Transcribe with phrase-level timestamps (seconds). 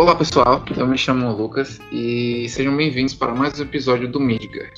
[0.00, 4.72] Olá pessoal, eu me chamo Lucas e sejam bem-vindos para mais um episódio do Midgard.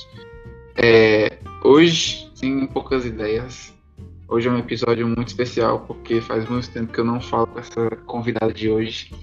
[0.75, 3.73] É, hoje, sem poucas ideias,
[4.27, 7.57] hoje é um episódio muito especial porque faz muito tempo que eu não falo com
[7.57, 9.13] essa convidada de hoje.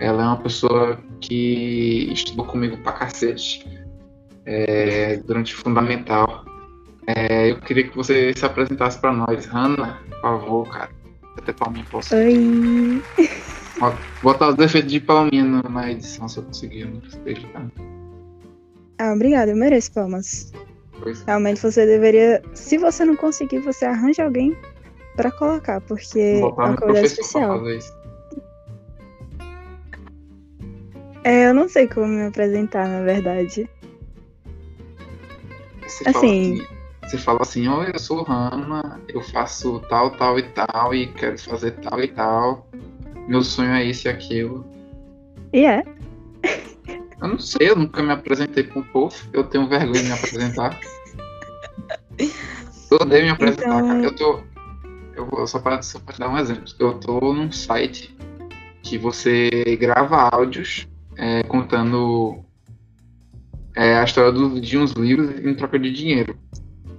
[0.00, 3.66] Ela é uma pessoa que estudou comigo pra cacete
[4.46, 6.46] é, durante o Fundamental.
[7.06, 9.44] É, eu queria que você se apresentasse para nós.
[9.44, 10.90] Hanna, por favor, cara.
[11.36, 12.14] Até palminha posso.
[12.16, 13.02] Oi.
[14.22, 16.80] Botar os defeitos de palminha na edição se eu conseguir.
[16.80, 16.90] Eu
[17.54, 17.70] não.
[18.98, 20.52] Ah, obrigada, eu mereço palmas.
[21.00, 21.22] Pois.
[21.22, 22.42] Realmente você deveria.
[22.54, 24.56] Se você não conseguir, você arranja alguém
[25.16, 27.64] pra colocar, porque é uma convidada pra especial.
[31.24, 33.68] É, eu não sei como me apresentar, na verdade.
[35.86, 36.54] Você fala Assim.
[36.54, 36.66] assim,
[37.02, 41.38] você fala assim, oi, eu sou Hanna, eu faço tal, tal e tal, e quero
[41.38, 42.68] fazer tal e tal.
[43.28, 44.64] Meu sonho é esse e aquilo.
[45.52, 45.84] E é.
[47.20, 50.12] Eu não sei, eu nunca me apresentei com o povo, eu tenho vergonha de me
[50.12, 50.78] apresentar.
[52.90, 54.02] Eu odeio me apresentar, Então- cara.
[54.04, 54.40] Eu tô.
[55.14, 56.64] Eu vou só para só pra te dar um exemplo.
[56.78, 58.16] Eu tô num site
[58.82, 62.38] que você grava áudios é, contando
[63.74, 66.36] é, a história do- de uns livros em troca de dinheiro.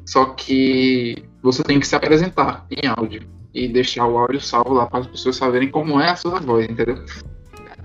[0.05, 3.22] Só que você tem que se apresentar em áudio
[3.53, 6.69] e deixar o áudio salvo lá para as pessoas saberem como é a sua voz,
[6.69, 6.95] entendeu?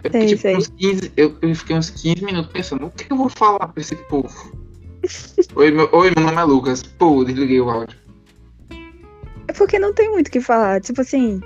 [0.03, 0.57] Eu fiquei, Sei, tipo, sei.
[0.57, 3.81] uns 15, eu, eu fiquei uns 15 minutos pensando, o que eu vou falar pra
[3.81, 4.53] esse povo?
[5.57, 6.83] Oi, meu, oi, meu nome é Lucas.
[6.83, 7.97] Pô, desliguei o áudio.
[9.49, 10.81] É porque não tem muito o que falar.
[10.81, 11.41] Tipo assim,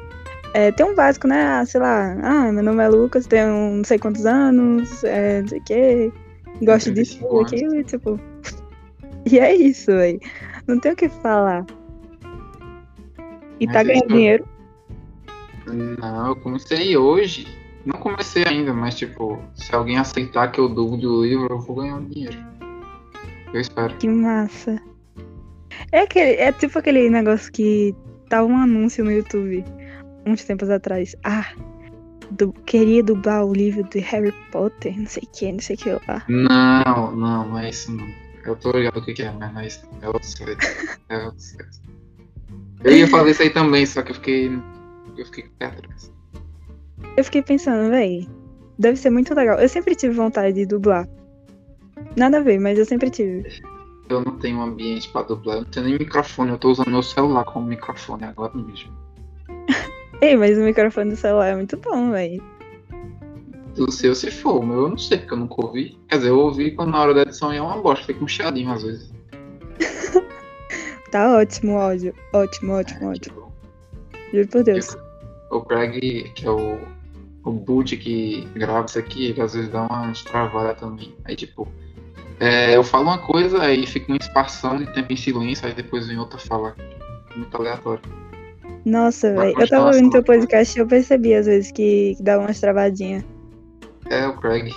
[0.55, 1.43] é, tem um básico, né?
[1.43, 5.49] Ah, sei lá, ah, meu nome é Lucas, tenho não sei quantos anos, é, não
[5.49, 6.13] sei o quê,
[6.63, 7.53] gosto disso, 35 anos.
[7.53, 8.21] aquilo, e tipo.
[9.31, 10.19] E é isso, véi.
[10.67, 11.67] Não tem o que falar.
[13.61, 14.15] E Mas tá ganhando isso.
[14.15, 14.49] dinheiro.
[15.99, 17.47] Não, eu comecei hoje.
[17.85, 21.77] Não comecei ainda, mas tipo, se alguém aceitar que eu dublo o livro, eu vou
[21.77, 22.37] ganhar dinheiro.
[23.53, 23.95] Eu espero.
[23.97, 24.81] Que massa.
[25.93, 27.95] É, aquele, é tipo aquele negócio que
[28.29, 29.65] tava um anúncio no YouTube
[30.27, 31.17] uns tempos atrás.
[31.25, 31.47] Ah,
[32.31, 35.79] du- queria dublar o livro de Harry Potter, não sei o que, não sei o
[35.79, 36.23] que lá.
[36.29, 38.07] Não, não, não é isso não.
[38.45, 39.89] Eu tô ligado o que, que é, mas não é isso.
[40.03, 40.67] É outro site.
[41.09, 41.81] É outro site.
[42.85, 44.59] Eu ia fazer isso aí também, só que eu fiquei.
[45.17, 46.13] Eu fiquei com o pé atrás.
[47.17, 48.29] Eu fiquei pensando, véi,
[48.79, 49.59] deve ser muito legal.
[49.59, 51.09] Eu sempre tive vontade de dublar.
[52.17, 53.61] Nada a ver, mas eu sempre tive.
[54.09, 56.91] Eu não tenho um ambiente pra dublar, eu não tenho nem microfone, eu tô usando
[56.91, 58.93] meu celular como microfone agora mesmo.
[60.23, 62.41] Ei, mas o microfone do celular é muito bom, véi.
[63.75, 65.99] Do seu se for, meu eu não sei, porque eu nunca ouvi.
[66.09, 68.73] Quer dizer, eu ouvi quando na hora da edição é uma bosta, fica um chiadinho
[68.73, 69.13] às vezes.
[71.11, 72.15] Tá ótimo o áudio.
[72.33, 73.35] Ótimo, ótimo, É, ótimo.
[73.35, 73.53] tipo,
[74.33, 74.97] Juro por Deus.
[75.51, 76.79] o Craig, que é o,
[77.45, 81.15] o boot que grava isso aqui, ele às vezes dá uma travada também.
[81.25, 81.67] Aí tipo,
[82.41, 86.07] é, eu falo uma coisa, aí fica uma espação de tempo em silêncio, aí depois
[86.07, 86.77] vem outra fala.
[87.35, 88.03] Muito aleatório.
[88.85, 89.55] Nossa, véi.
[89.59, 93.25] Eu tava ouvindo teu podcast e eu percebi às vezes que, que dava umas travadinhas.
[94.11, 94.73] É o Craig.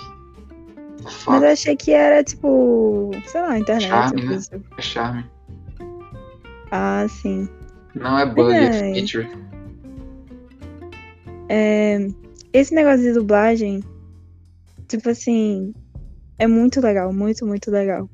[1.26, 3.88] Mas eu achei que era tipo, sei lá, internet.
[3.88, 4.34] Charme, né?
[4.36, 4.62] assim.
[4.76, 5.24] é charme.
[6.72, 7.46] Ah, sim.
[7.94, 9.28] Não é bug, é feature.
[11.50, 12.08] É,
[12.50, 13.84] esse negócio de dublagem,
[14.88, 15.74] tipo assim,
[16.38, 18.08] é muito legal, muito, muito legal.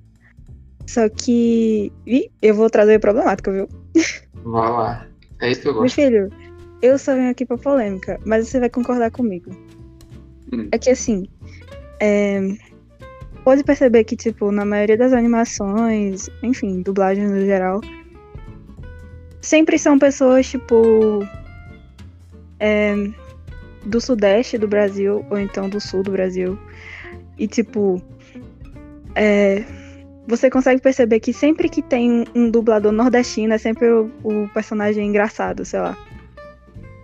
[0.88, 1.92] Só que.
[2.04, 3.68] Ih, eu vou trazer problemática, viu?
[4.42, 5.06] Vai lá.
[5.40, 5.94] É isso que eu Meu gosto.
[5.94, 6.28] filho,
[6.82, 9.50] eu só venho aqui pra polêmica, mas você vai concordar comigo.
[10.52, 10.66] Hum.
[10.72, 11.28] É que assim,
[12.00, 12.40] é,
[13.44, 17.80] pode perceber que, tipo, na maioria das animações, enfim, dublagens no geral,
[19.40, 21.26] sempre são pessoas, tipo,
[22.60, 22.94] é,
[23.84, 26.58] do sudeste do Brasil, ou então do sul do Brasil.
[27.38, 28.02] E, tipo,
[29.14, 29.64] é,
[30.26, 35.06] você consegue perceber que sempre que tem um, dublador nordestino, é sempre o, o personagem
[35.06, 35.96] engraçado, sei lá.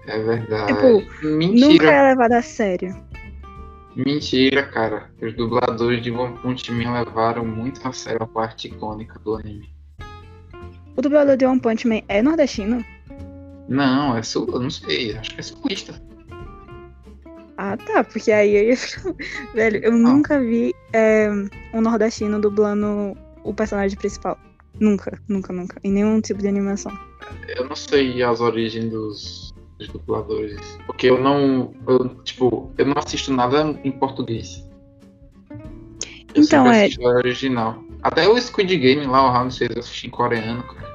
[0.06, 0.74] É verdade.
[0.74, 1.68] Tipo, Mentira.
[1.68, 2.94] Nunca é levado a sério.
[3.96, 5.10] Mentira, cara.
[5.22, 9.73] Os dubladores de One Punch Man levaram muito a sério a parte icônica do anime.
[10.96, 12.84] O dublador de One Punch Man é nordestino?
[13.68, 16.02] Não, é sul, eu não sei, acho que é sulista.
[17.56, 19.14] Ah, tá, porque aí eu ia ficar...
[19.54, 21.28] Velho, eu nunca vi é,
[21.72, 24.38] um nordestino dublando o personagem principal.
[24.80, 25.80] Nunca, nunca, nunca.
[25.84, 26.92] Em nenhum tipo de animação.
[27.56, 30.60] Eu não sei as origens dos, dos dubladores.
[30.86, 31.72] Porque eu não.
[31.86, 34.68] Eu, tipo, eu não assisto nada em português.
[36.34, 37.83] Eu Então, é- original.
[38.04, 40.94] Até o Squid Game lá, o Round 6, eu assisti em coreano, cara.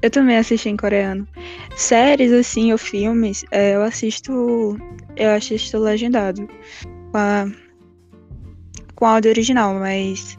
[0.00, 1.26] Eu também assisti em coreano.
[1.76, 4.78] Séries, assim, ou filmes, é, eu assisto.
[5.16, 6.48] Eu assisto legendado.
[7.10, 7.46] com a
[8.94, 10.36] com áudio original, mas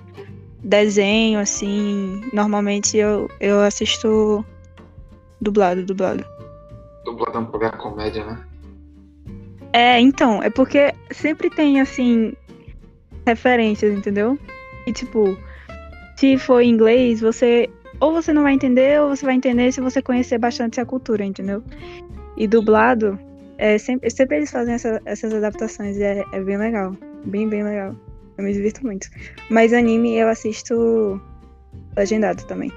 [0.62, 4.46] desenho, assim, normalmente eu, eu assisto
[5.40, 6.26] dublado, dublado.
[7.06, 8.44] Dublado é um programa comédia, né?
[9.72, 12.34] É, então, é porque sempre tem, assim,
[13.26, 14.38] referências, entendeu?
[14.86, 15.38] E, tipo,
[16.20, 17.70] se for inglês, você.
[18.02, 21.24] Ou você não vai entender, ou você vai entender se você conhecer bastante a cultura,
[21.24, 21.64] entendeu?
[22.38, 23.18] E dublado,
[23.58, 26.96] é, sempre, sempre eles fazem essa, essas adaptações e é, é bem legal.
[27.26, 27.96] Bem, bem legal.
[28.38, 29.08] Eu me divirto muito.
[29.50, 31.22] Mas anime eu assisto
[31.96, 32.72] legendado também.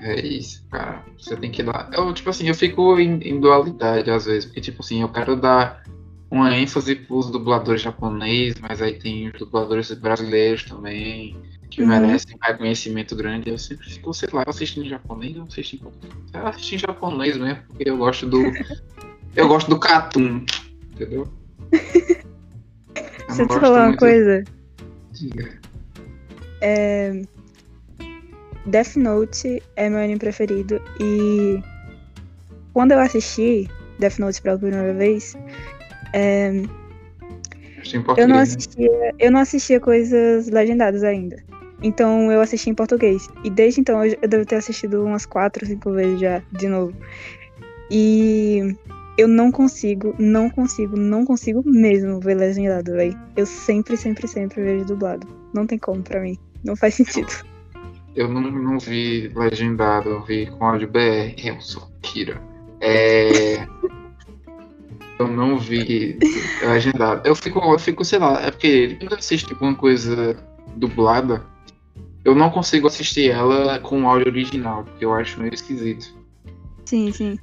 [0.00, 1.04] É isso, cara.
[1.18, 1.90] Você tem que dar.
[1.92, 5.34] Eu, tipo assim, eu fico em, em dualidade às vezes, porque, tipo assim, eu quero
[5.34, 5.82] dar
[6.30, 11.36] uma ênfase pros dubladores japoneses, mas aí tem os dubladores brasileiros também,
[11.70, 11.88] que Uhum.
[11.88, 13.50] merecem um reconhecimento grande.
[13.50, 16.14] Eu sempre fico, sei lá, assistindo em japonês, eu assisto em português.
[16.32, 18.42] Eu assisto em japonês mesmo, porque eu gosto do.
[19.36, 20.44] eu gosto do Cartoon,
[20.92, 21.28] entendeu?
[21.72, 21.78] Eu
[23.28, 24.44] Deixa eu te falar uma coisa.
[25.12, 25.58] Diga.
[26.60, 27.22] É...
[28.66, 31.62] Death Note é meu anime preferido e
[32.72, 33.68] quando eu assisti
[33.98, 35.36] Death Note pela primeira vez,
[36.12, 36.52] é,
[38.16, 38.42] eu não né?
[38.42, 41.42] assistia, eu não assistia coisas legendadas ainda.
[41.82, 43.28] Então eu assisti em português.
[43.44, 46.94] E desde então eu eu devo ter assistido umas quatro, cinco vezes já, de novo.
[47.90, 48.76] E
[49.16, 53.18] eu não consigo, não consigo, não consigo mesmo ver legendado, velho.
[53.36, 55.26] Eu sempre, sempre, sempre vejo dublado.
[55.52, 56.38] Não tem como pra mim.
[56.64, 57.32] Não faz sentido.
[58.14, 61.34] Eu não, não vi legendado, eu vi com áudio BR.
[61.44, 62.40] Eu sou Kira.
[62.80, 63.66] É.
[65.18, 66.18] Eu não vi
[66.62, 67.26] legendado.
[67.26, 70.36] Eu fico, eu fico, sei lá, é porque eu assisto alguma coisa
[70.76, 71.44] dublada,
[72.28, 76.14] eu não consigo assistir ela com áudio original, porque eu acho meio esquisito.
[76.84, 77.38] Sim, sim.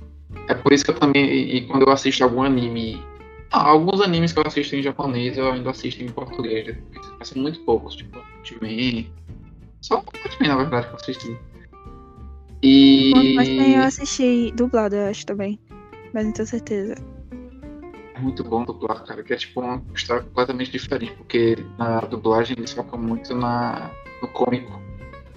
[0.47, 3.03] É por isso que eu também, e quando eu assisto algum anime.
[3.51, 6.77] Ah, alguns animes que eu assisto em japonês eu ainda assisto em português.
[7.23, 9.05] São muito poucos, tipo, Ultraman.
[9.81, 11.37] Só Ultraman, na verdade, que eu assisti.
[12.61, 13.33] E.
[13.35, 15.59] Mas também eu assisti dublado, eu acho também.
[16.13, 16.95] Mas não tenho certeza.
[18.13, 22.55] É muito bom dublar, cara, que é tipo uma história completamente diferente, porque na dublagem
[22.57, 23.91] eles focam muito na,
[24.21, 24.79] no cômico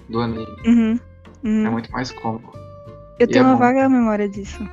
[0.09, 0.47] do anime.
[0.65, 0.99] Uhum.
[1.43, 1.65] uhum.
[1.67, 2.57] É muito mais cômico.
[3.19, 3.59] Eu e tenho é uma bom.
[3.59, 4.67] vaga memória disso.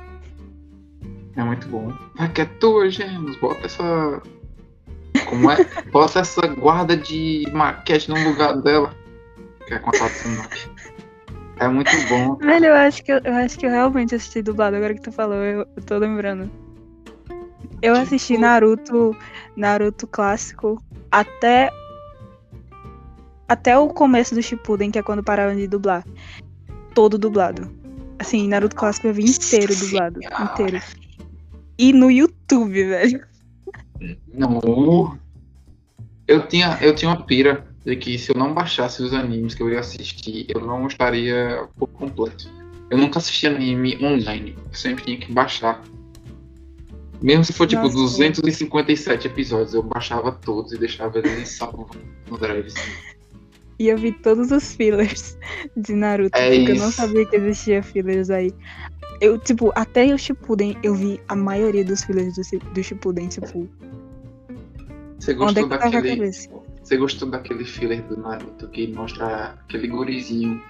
[1.35, 1.93] É muito bom.
[2.15, 3.35] Vai que é tua, Gêmeos.
[3.37, 4.21] Bota essa.
[5.29, 5.57] Como é?
[5.91, 8.93] Bota essa guarda de maquete no lugar dela.
[9.67, 10.69] Que é com a Tatsunaki.
[11.59, 12.35] É muito bom.
[12.35, 15.11] Velho, eu acho que eu, eu acho que eu realmente assisti dublado, agora que tu
[15.11, 16.49] falou, eu, eu tô lembrando.
[17.81, 19.15] Eu Tipo- assisti Naruto,
[19.55, 20.81] Naruto clássico
[21.11, 21.69] até
[23.47, 26.05] até o começo do Shippuden, que é quando pararam de dublar.
[26.93, 27.71] Todo dublado.
[28.19, 30.81] Assim, Naruto clássico eu vi inteiro dublado, inteiro.
[31.77, 33.23] E no YouTube, velho.
[34.33, 35.17] Não.
[36.27, 39.63] Eu tinha, eu tinha uma pira de que se eu não baixasse os animes que
[39.63, 42.51] eu ia assistir, eu não estaria por completo.
[42.89, 44.55] Eu nunca assisti anime online.
[44.57, 45.81] Eu sempre tinha que baixar.
[47.21, 47.95] Mesmo se for tipo Nossa.
[47.95, 51.97] 257 episódios, eu baixava todos e deixava eles salvos
[52.29, 52.67] no drive.
[52.67, 53.16] assim.
[53.79, 55.37] E eu vi todos os fillers
[55.77, 56.97] de Naruto, É porque eu não isso.
[56.97, 58.51] sabia que existia fillers aí.
[59.21, 63.67] Eu, tipo, até o Shippuden, eu vi a maioria dos fillers do, do Shippuden, tipo,
[65.19, 66.31] Você onde é gostou que daquele.
[66.31, 70.61] Você gostou daquele filler do Naruto que mostra aquele gurizinho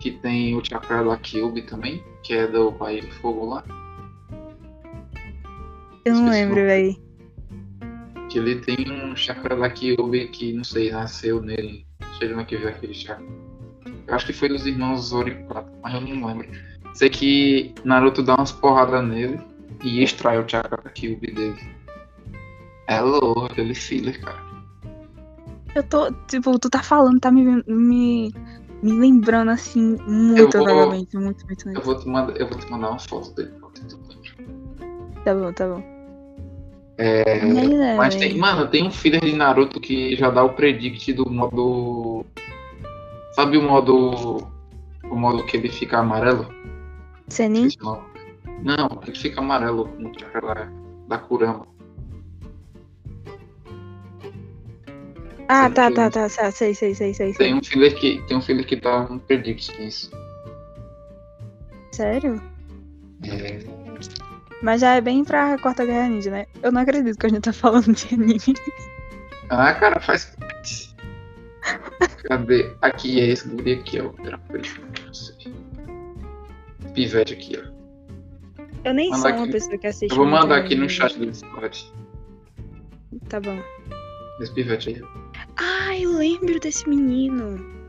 [0.00, 1.18] que tem o chakra da
[1.68, 2.02] também?
[2.22, 3.64] Que é do País do Fogo lá?
[6.04, 6.98] Eu não lembro, véi.
[8.30, 11.86] Que ele tem um chakra da Kyuubi que, não sei, nasceu nele.
[12.00, 13.24] Não onde é que veio aquele chakra.
[14.06, 16.48] Eu acho que foi dos irmãos Zoro Prata, mas eu não lembro.
[16.94, 19.40] Sei que Naruto dá umas porradas nele
[19.82, 21.58] e extrai o chakra Kyuubi dele.
[22.88, 24.38] É louco aquele filler, cara.
[25.74, 28.34] Eu tô, tipo, tu tá falando, tá me, me,
[28.82, 31.84] me lembrando assim, muito vou- vagamente, muito, muito, Eu muito.
[31.84, 33.70] vou te mandar, eu vou te mandar uma foto dele pra.
[35.24, 35.99] Tá bom, tá bom.
[37.02, 37.40] É,
[37.96, 41.30] Mas é, tem, mano, tem um filler de Naruto que já dá o predict do
[41.30, 42.26] modo.
[43.32, 44.46] Sabe o modo.
[45.04, 46.54] O modo que ele fica amarelo?
[47.26, 47.68] Senin?
[48.62, 50.70] Não, ele fica amarelo no chakra
[51.08, 51.66] da, Kurama.
[55.48, 57.32] Ah, tá, tá, tá, tá, sei, sei, sei, sei, sei.
[57.32, 60.10] Tem um filler que, tem um filler que dá um predict nisso.
[61.92, 62.40] Sério?
[63.24, 63.58] É,
[64.62, 66.46] Mas já é bem pra Quarta Guerra Ninja, né?
[66.62, 68.38] Eu não acredito que a gente tá falando de anime.
[69.48, 70.94] Ah, cara, faz parte.
[72.24, 72.72] Cadê?
[72.82, 74.10] Aqui é esse guri aqui, ó.
[75.12, 75.54] Sei.
[76.94, 77.70] Pivete aqui, ó.
[78.84, 79.52] Eu nem Manda sou uma aqui.
[79.52, 80.82] pessoa que assiste Eu vou mandar aqui anime.
[80.82, 81.92] no chat do Discord.
[83.28, 83.58] Tá bom.
[84.40, 85.02] Esse pivete aí.
[85.56, 87.79] Ah, eu lembro desse menino.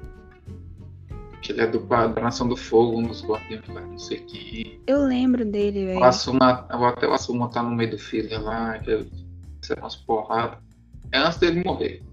[1.42, 4.82] Que ele é do, da Nação do Fogo, nos Guardiões lá, não sei o que.
[4.86, 6.00] Eu lembro dele, velho.
[6.00, 9.12] O Asuma, até o Asuma tá no meio do filho lá, que ele
[9.62, 10.60] recebe umas porradas.
[11.12, 12.04] É antes dele morrer.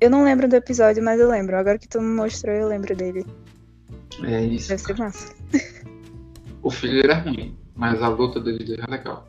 [0.00, 1.56] Eu não lembro do episódio, mas eu lembro.
[1.56, 3.26] Agora que tu me mostrou, eu lembro dele.
[4.24, 4.68] É isso.
[4.68, 5.34] Deve ser massa.
[6.62, 9.26] O filho ele é ruim, mas a luta dele é legal.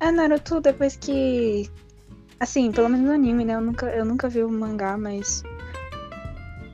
[0.00, 1.70] É, Naruto, depois que.
[2.38, 3.54] Assim, pelo menos no anime, né?
[3.54, 5.42] Eu nunca, eu nunca vi o mangá, mas.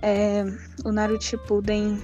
[0.02, 0.44] É,
[0.84, 1.98] o Naruto Shippuden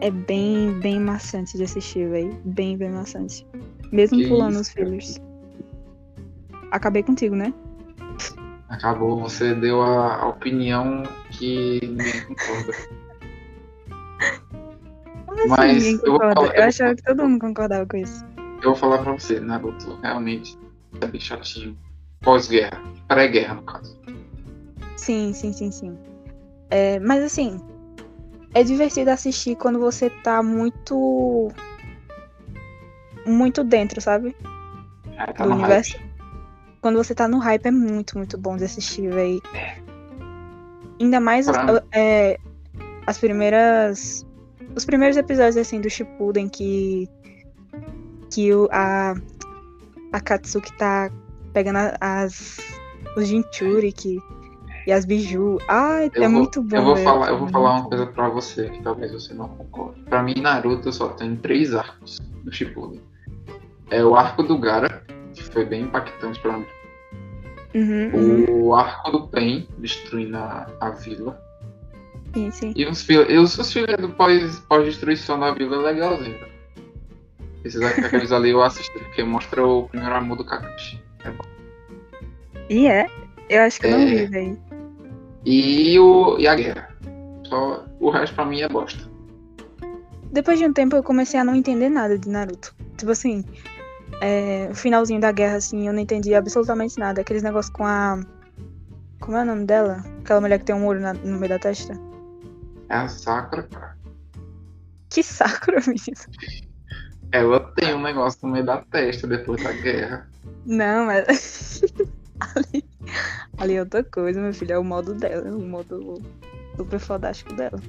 [0.00, 2.34] é bem, bem maçante de assistir, velho.
[2.44, 3.46] Bem, bem maçante.
[3.92, 5.20] Mesmo Que pulando isso, os fillers.
[6.70, 7.52] Acabei contigo, né?
[8.68, 12.72] Acabou, você deu a, a opinião que ninguém concorda.
[15.26, 18.24] Como assim Mas ninguém eu falar- Eu, eu achava que todo mundo concordava com isso.
[18.62, 20.58] Eu vou falar pra você, Naruto realmente
[21.00, 21.76] é bem chatinho.
[22.22, 23.96] Pós-guerra, pré-guerra no caso.
[24.96, 25.96] Sim, sim, sim, sim.
[26.70, 27.60] É, mas assim,
[28.54, 31.50] é divertido assistir quando você tá muito.
[33.26, 34.36] Muito dentro, sabe?
[35.16, 35.96] É, tá Do universo.
[35.96, 36.10] hype.
[36.80, 39.40] Quando você tá no hype é muito, muito bom de assistir, véi.
[41.00, 42.38] Ainda mais Pra- é,
[43.06, 44.26] as primeiras.
[44.76, 47.08] Os primeiros episódios assim do Shippuden que.
[48.30, 49.14] Que o, a.
[50.12, 51.10] A Katsuki tá
[51.52, 52.58] pegando as.
[53.16, 54.18] Os Jinchuriki
[54.86, 55.58] e as Biju.
[55.68, 56.76] Ai, Eu é vou- muito bom.
[56.76, 59.48] Eu vou falar, eu vou É falar uma coisa pra você que talvez você não
[59.48, 60.00] concorde.
[60.02, 63.00] Pra mim, Naruto só tem três arcos no Shippuden.
[63.90, 65.02] É o arco do Gara,
[65.34, 66.64] que foi bem impactante pra mim.
[67.72, 67.78] bom.
[67.80, 68.62] Uhum, uhum.
[68.66, 71.40] O arco do Pen, destruindo a, a vila.
[72.32, 72.72] Sim, sim.
[72.76, 76.38] E os, fil- e os, os filmes do pós- pós-destruição da vila é legalzinho.
[77.64, 81.02] Esses aqueles ali eu assisti, porque mostra o primeiro amor do Kakashi.
[82.68, 83.06] E é.
[83.48, 84.06] Eu acho que eu não É.
[84.06, 84.58] vi, véi.
[85.44, 86.88] E, o, e a guerra.
[87.46, 89.00] Só, o resto pra mim é bosta.
[90.32, 92.74] Depois de um tempo eu comecei a não entender nada de Naruto.
[92.96, 93.44] Tipo assim,
[94.20, 97.20] é, o finalzinho da guerra, assim, eu não entendi absolutamente nada.
[97.20, 98.20] Aqueles negócios com a.
[99.20, 100.04] Como é o nome dela?
[100.20, 101.98] Aquela mulher que tem um olho na- no meio da testa?
[102.88, 103.96] É a Sakura, cara.
[105.08, 106.56] Que saco, menino.
[107.32, 110.28] Ela tem um negócio no meio da testa depois da guerra.
[110.66, 111.80] Não, mas.
[112.56, 112.84] ali,
[113.58, 114.72] ali é outra coisa, meu filho.
[114.72, 116.20] É o modo dela, o modo
[116.76, 117.80] super fodástico dela.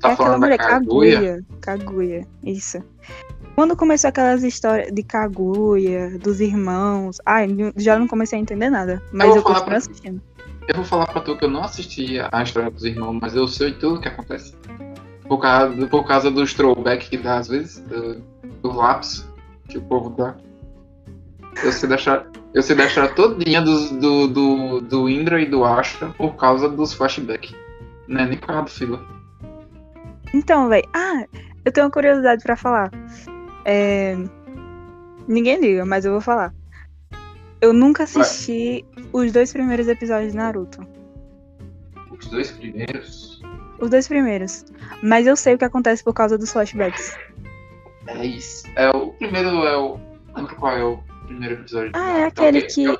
[0.00, 1.44] Tá é aquela mulher, Kaguya?
[1.60, 2.26] Kaguya.
[2.44, 2.78] Isso.
[3.54, 7.18] Quando começou aquelas histórias de Kaguya, dos irmãos.
[7.24, 9.02] Ai, já não comecei a entender nada.
[9.12, 10.22] Mas eu, falar continuo pra- assistindo.
[10.68, 13.46] Eu vou falar pra tu que eu não assisti a história dos irmãos, mas eu
[13.48, 14.54] sei tudo o que acontece.
[15.28, 18.20] Por causa, por causa dos throwback que dá às vezes, do,
[18.62, 19.26] do lápis
[19.68, 20.34] que o povo dá.
[21.64, 26.08] Eu sei deixar, eu sei deixar todinha dos, do, do, do Indra e do Ashra
[26.16, 27.54] por causa dos flashbacks.
[28.08, 29.06] Não é nem por causa do fila.
[30.32, 30.88] Então, velho.
[30.94, 31.26] Ah,
[31.64, 32.90] eu tenho uma curiosidade pra falar.
[33.66, 34.16] É,
[35.28, 36.54] Ninguém liga, mas eu vou falar.
[37.60, 40.86] Eu nunca assisti os dois primeiros episódios de Naruto.
[42.18, 43.42] Os dois primeiros.
[43.78, 44.64] Os dois primeiros.
[45.02, 47.18] Mas eu sei o que acontece por causa dos flashbacks.
[48.06, 48.66] É isso.
[48.76, 50.00] É, o primeiro é o.
[50.34, 51.92] Lembro qual é o primeiro episódio.
[51.94, 52.84] Ah, é aquele o que.
[52.86, 52.98] É, o-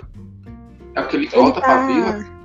[0.94, 1.86] é aquele que volta pra tá.
[1.86, 2.36] vila.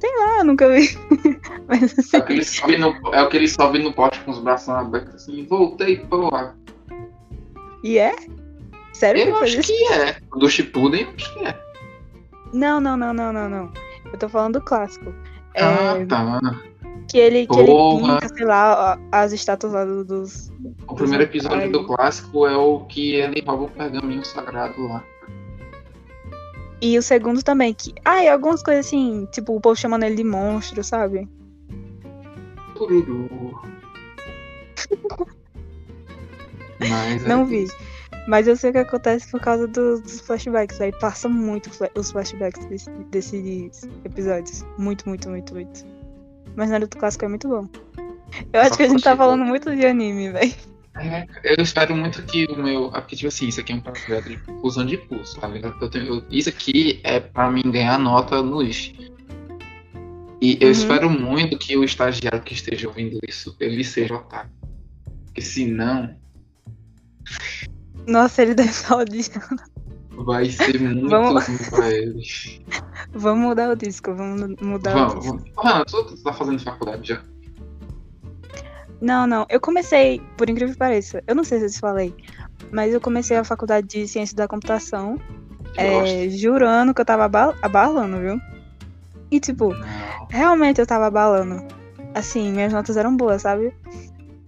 [0.00, 0.88] Sei lá, eu nunca vi.
[1.68, 2.16] Mas assim.
[2.16, 4.38] É o que ele sobe no, é o que ele sobe no poste com os
[4.40, 5.46] braços abertos assim.
[5.46, 6.56] Voltei, porra.
[7.84, 8.14] E é?
[8.92, 10.16] Sério que Eu acho que é.
[10.36, 11.58] Do Shippuden, acho que é.
[12.52, 13.72] Não, não, não, não, não, não.
[14.12, 15.14] Eu tô falando do clássico.
[15.54, 16.40] É, Ah, tá.
[17.08, 20.50] Que ele, que ele pinta, sei lá, as estátuas lá do- dos.
[20.88, 21.68] O primeiro episódio Ai.
[21.70, 25.04] do clássico é o que ele rouba o pergaminho sagrado lá.
[26.80, 27.94] E o segundo também, que.
[28.04, 31.28] Ah, e algumas coisas assim, tipo, o povo chamando ele de monstro, sabe?
[32.74, 33.60] Tururu.
[36.80, 37.64] Mas é Não vi.
[37.64, 37.76] isso.
[38.28, 40.80] Mas eu sei o que acontece por causa do- dos flashbacks.
[40.80, 44.64] Aí passa muito os flashbacks desse- desses episódios.
[44.78, 45.84] Muito, muito, muito, muito.
[46.56, 47.66] Mas Naruto clássico é muito bom.
[48.52, 50.54] Eu acho Só que a gente tá falando muito de anime, velho.
[50.98, 52.90] É, eu espero muito que o meu.
[52.94, 55.74] ah, Porque, tipo assim, isso aqui é um projeto de conclusão de curso, tá ligado?
[55.80, 58.94] Eu tenho- eu- isso aqui é pra mim ganhar nota no IF.
[60.40, 60.72] E eu Uhum.
[60.72, 64.50] espero muito que o estagiário que esteja ouvindo isso, ele seja otário.
[65.26, 66.14] Porque senão,
[68.06, 69.62] Nossa, ele deve estar odiando.
[70.16, 72.22] Vai ser muito Vamos- ruim pra ele.
[73.12, 75.42] Vvamos mudar o disco, vamos mudar o Vamos, disco.
[75.56, 75.84] vamos.
[75.92, 77.22] Tu, tu tá fazendo faculdade já?
[79.00, 79.46] Não, não.
[79.50, 82.14] Eu comecei, por incrível que pareça, eu não sei se eu te falei,
[82.70, 85.18] Mas eu comecei a faculdade de ciência da computação,
[85.76, 88.40] é, jurando que eu tava abal- abalando, viu?
[89.30, 89.74] E tipo.
[89.74, 90.26] Não.
[90.30, 91.66] realmente eu tava abalando.
[92.14, 93.74] Assim, minhas notas eram boas, sabe?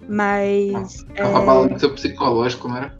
[0.08, 1.04] Mas.
[1.14, 2.98] é, Tava abalando seu psicológico, não era?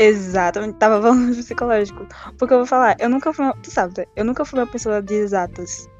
[0.00, 2.06] Exatamente, tava falando psicológico.
[2.38, 3.54] Porque eu vou falar, eu nunca fui uma.
[3.54, 4.06] Tu sabe, né?
[4.16, 5.90] eu nunca fui uma pessoa de exatas.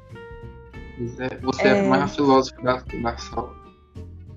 [1.19, 1.87] É, Você é, É.
[1.87, 3.55] mais filósofa da, da sala.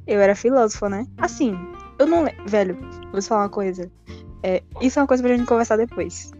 [0.06, 1.06] Eu era filósofo, né?
[1.16, 1.58] Assim,
[1.98, 2.44] eu não lembro.
[2.46, 2.78] Velho,
[3.10, 3.90] vou te falar uma coisa.
[4.42, 6.30] É, isso é uma coisa pra gente conversar depois.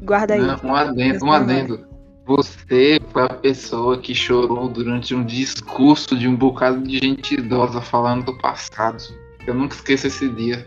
[0.00, 0.40] Guarda aí.
[0.40, 1.84] Não, um adendo, um adendo.
[2.26, 7.80] Você foi a pessoa que chorou durante um discurso de um bocado de gente idosa
[7.80, 9.02] falando do passado.
[9.46, 10.66] Eu nunca esqueço esse dia.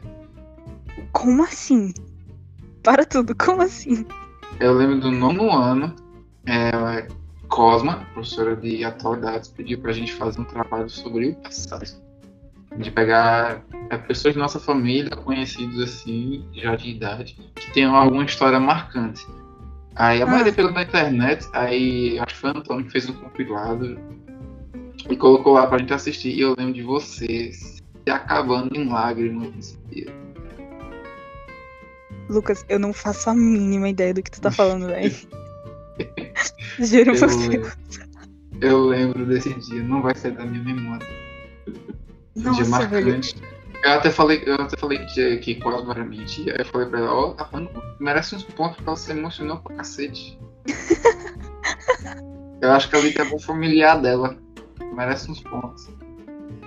[1.17, 1.95] Como assim?
[2.83, 4.05] Para tudo, como assim?
[4.59, 5.95] Eu lembro do nono ano,
[6.45, 7.07] é,
[7.47, 11.87] Cosma, professora de atualidades, pediu pra gente fazer um trabalho sobre o passado.
[12.77, 18.23] De pegar é, pessoas da nossa família, conhecidos assim, já de idade, que tenham alguma
[18.23, 19.25] história marcante.
[19.95, 20.29] Aí a Ah.
[20.29, 23.97] maioria pegou na internet, aí acho que foi o Antônio que fez um compilado
[25.09, 26.29] e colocou lá pra gente assistir.
[26.35, 30.26] E eu lembro de você se acabando em lágrimas nesse dia.
[32.29, 35.13] Lucas, eu não faço a mínima ideia do que tu tá falando, velho.
[36.79, 37.77] Juro por Eu, Deus.
[38.61, 41.07] eu lembro desse dia, não vai sair da minha memória.
[42.35, 43.05] Um dia Nossa, velho.
[43.07, 43.35] marcante.
[43.83, 46.53] Eu até falei, eu até falei que, que quase era mentira.
[46.53, 47.69] Aí eu falei pra ela, ó, tá falando,
[47.99, 50.37] merece uns pontos porque ela se emocionou pra cacete.
[52.61, 54.35] eu acho que ali tem algum familiar dela.
[54.93, 55.87] Merece uns pontos.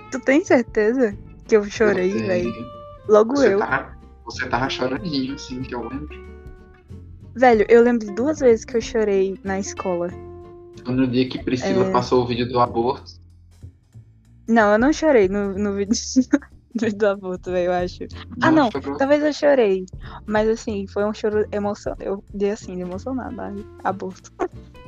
[0.09, 2.53] Tu tem certeza que eu chorei, velho?
[3.09, 3.59] Logo Você eu.
[3.59, 3.97] tava,
[4.31, 6.31] você tava choradinho, assim, que eu lembro.
[7.35, 10.09] Velho, eu lembro de duas vezes que eu chorei na escola.
[10.85, 11.91] Foi no dia que Priscila É.
[11.91, 13.19] passou o vídeo do aborto.
[14.47, 15.95] Não, eu não chorei no, no vídeo
[16.97, 18.03] do aborto, velho, eu acho.
[18.41, 18.69] Ah, não.
[18.69, 19.85] pra- Talvez eu chorei.
[20.25, 22.03] Mas assim, foi um choro emocionante.
[22.05, 23.53] Eu dei assim, de emocionada.
[23.83, 24.31] Aborto.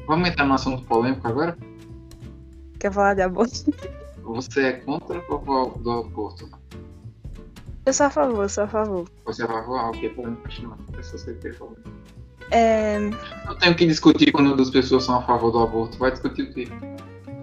[0.08, 1.58] Vamos entrar no assunto polêmico agora?
[2.80, 3.72] Quer falar de aborto?
[4.24, 6.50] Você é contra ou do aborto?
[7.86, 9.06] Eu sou a favor, eu sou a favor.
[9.26, 9.78] Você é a favor?
[9.78, 10.78] Ah, ok, podemos continuar.
[10.98, 11.78] É só você ter falado.
[12.52, 13.00] É,
[13.46, 15.98] Não tenho que discutir quando duas pessoas são a favor do aborto.
[15.98, 16.68] Vai discutir o quê?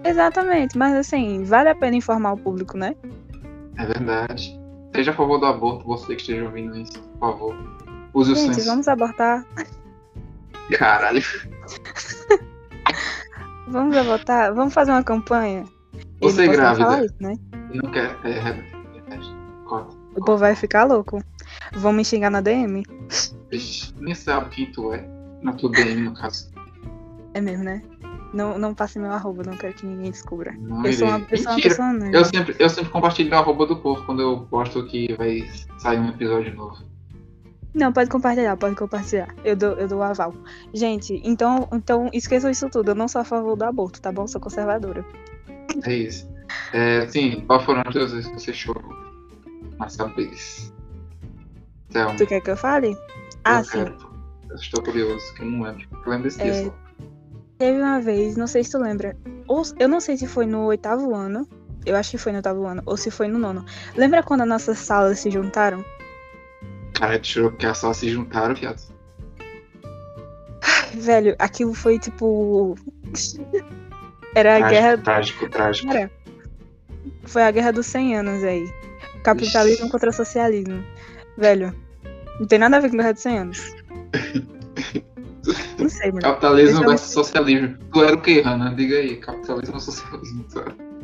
[0.03, 2.95] exatamente, mas assim, vale a pena informar o público, né?
[3.77, 4.59] É verdade.
[4.95, 7.55] Seja a favor do aborto, você que esteja ouvindo isso, por favor.
[8.13, 8.67] Use o Gente, senso.
[8.67, 9.45] vamos abortar.
[10.77, 11.21] Caralho.
[13.67, 14.53] Vamos abortar.
[14.53, 15.65] Vamos fazer uma campanha.
[16.21, 16.85] Você não nem grávida.
[16.85, 17.35] falar isso, né?
[17.73, 18.17] Não quer.
[18.23, 18.70] É, é.
[20.15, 21.23] O povo vai ficar louco.
[21.73, 22.83] Vão me xingar na DM?
[23.99, 25.05] Nem sabe quem tu é.
[25.41, 26.51] Na tua DM, no caso.
[27.33, 27.81] É mesmo, né?
[28.33, 30.53] Não, não passe meu arroba, não quero que ninguém descubra.
[30.53, 31.57] Não Eu sou uma, uma pessoa.
[32.13, 35.99] Eu sempre, eu sempre compartilho a arroba do povo quando eu posto que vai sair
[35.99, 36.77] um episódio novo.
[37.73, 39.33] Não, pode compartilhar, pode compartilhar.
[39.43, 40.33] Eu dou, eu dou o aval.
[40.73, 42.91] Gente, então, então esqueçam isso tudo.
[42.91, 44.27] Eu não sou a favor do aborto, tá bom?
[44.27, 45.05] Sou conservadora.
[45.85, 46.29] É isso.
[46.73, 49.10] É, sim, qual foram as duas vezes que você chorou?
[49.81, 50.71] Mas sabes.
[51.91, 52.95] Thelma, Tu quer que eu fale?
[53.43, 53.71] Ah, eu sim.
[53.71, 53.97] quero.
[54.49, 55.87] Eu estou curioso, que eu não lembro.
[55.91, 56.73] Eu lembro desse É, só.
[57.57, 59.17] Teve uma vez, não sei se tu lembra.
[59.47, 61.47] Ou, eu não sei se foi no oitavo ano.
[61.83, 62.83] Eu acho que foi no oitavo ano.
[62.85, 63.65] Ou se foi no nono.
[63.95, 65.83] Lembra quando as nossas salas se juntaram?
[66.93, 68.79] Cara, tu chorou porque só se juntaram, viado.
[70.93, 72.75] Velho, aquilo foi tipo.
[74.35, 74.97] Era a Trágico, guerra.
[74.99, 75.87] trágico, trágico.
[75.87, 76.11] Cara,
[77.23, 78.71] foi a guerra dos 100 anos aí.
[79.23, 79.91] Capitalismo Ixi.
[79.91, 80.83] contra socialismo.
[81.37, 81.75] Velho,
[82.39, 83.75] não tem nada a ver com guerra dos 100 anos.
[85.79, 86.21] Não sei, mano.
[86.21, 87.75] Capitalismo o- versus socialismo.
[87.91, 88.73] Tu era o que, Hannah?
[88.75, 89.15] Diga aí.
[89.17, 90.45] Capitalismo ou socialismo?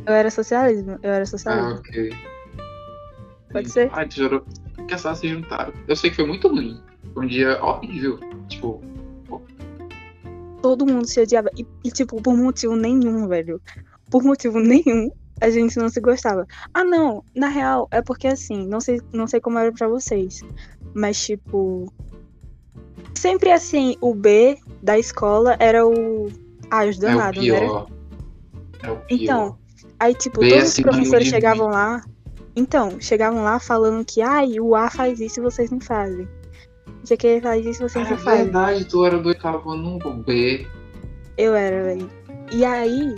[0.05, 0.99] Eu era socialismo.
[1.01, 1.79] Eu era Ah, socialismo.
[1.79, 2.13] ok.
[3.51, 3.89] Pode ser?
[3.93, 5.73] Ai, tu chorou porque só se juntaram.
[5.87, 6.79] Eu sei que foi muito ruim.
[7.15, 8.19] Foi um dia horrível.
[8.47, 8.79] Tipo,
[10.61, 11.49] Todo mundo se odiava.
[11.57, 13.59] E, e, tipo, por motivo nenhum, velho.
[14.11, 15.09] Por motivo nenhum,
[15.41, 16.45] a gente não se gostava.
[16.73, 17.23] Ah, não.
[17.35, 20.41] Na real, é porque assim, não sei, não sei como era pra vocês.
[20.93, 21.91] Mas, tipo.
[23.15, 26.29] Sempre assim, o B da escola era o.
[26.69, 27.65] Ah, os é danados, não era?
[27.65, 27.87] pior.
[28.83, 29.05] É o pior.
[29.09, 29.57] Então,
[29.99, 32.03] aí, tipo, Bem todos os professores chegavam lá.
[32.55, 36.27] Então, chegavam lá falando que, ai, o A faz isso e vocês não fazem.
[37.03, 38.43] Isso aqui faz isso e vocês É não fazem.
[38.45, 40.65] verdade, tu era do oitavo ano no B.
[41.37, 42.09] Eu era, velho.
[42.51, 43.15] E aí,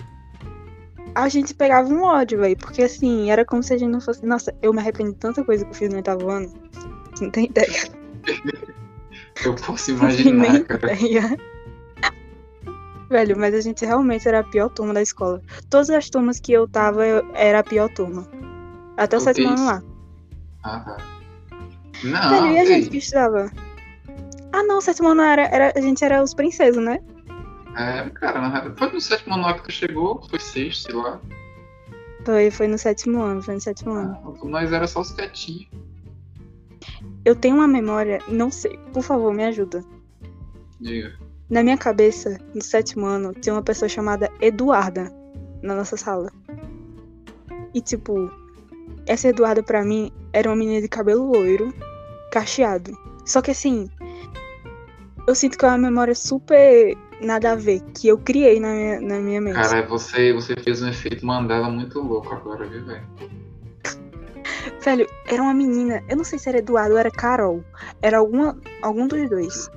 [1.15, 2.57] a gente pegava um ódio, velho.
[2.57, 4.25] Porque assim, era como se a gente não fosse.
[4.25, 6.51] Nossa, eu me arrependo de tanta coisa que eu fiz no oitavo ano.
[7.13, 7.89] Você não tem ideia.
[9.45, 10.93] Eu posso tem nem imaginar, cara.
[10.93, 11.37] ideia.
[13.09, 15.41] Velho, mas a gente realmente era a pior turma da escola.
[15.69, 18.27] Todas as turmas que eu tava, eu era a pior turma.
[18.97, 19.83] Até o sétimo ano lá.
[20.63, 20.97] Ah, tá.
[22.03, 23.51] Não, Velho, e a gente que estudava?
[24.51, 26.99] Ah, não, sétimo ano era, era, a gente era os princesos, né?
[27.75, 31.19] É, cara, na real, foi no sétimo ano que tu chegou, foi sexto, sei lá.
[32.25, 34.17] Foi, foi no sétimo ano, foi no sétimo ano.
[34.23, 35.67] Ah, Nós era só os quietinhos.
[37.25, 39.83] Eu tenho uma memória, não sei, por favor, me ajuda.
[40.79, 41.17] Diga.
[41.49, 45.11] Na minha cabeça, no sétimo ano, tinha uma pessoa chamada Eduarda
[45.61, 46.31] na nossa sala.
[47.73, 48.31] E tipo,
[49.05, 51.73] essa Eduarda pra mim era uma menina de cabelo loiro,
[52.31, 52.91] cacheado.
[53.25, 53.89] Só que assim,
[55.27, 59.01] eu sinto que é uma memória super nada a ver, que eu criei na minha,
[59.01, 59.55] na minha mente.
[59.55, 63.03] Cara, você, você fez um efeito Mandela muito louco agora, viu, velho?
[64.83, 67.63] Velho, era uma menina, eu não sei se era Eduardo ou era Carol.
[68.01, 69.69] Era alguma, algum dos dois.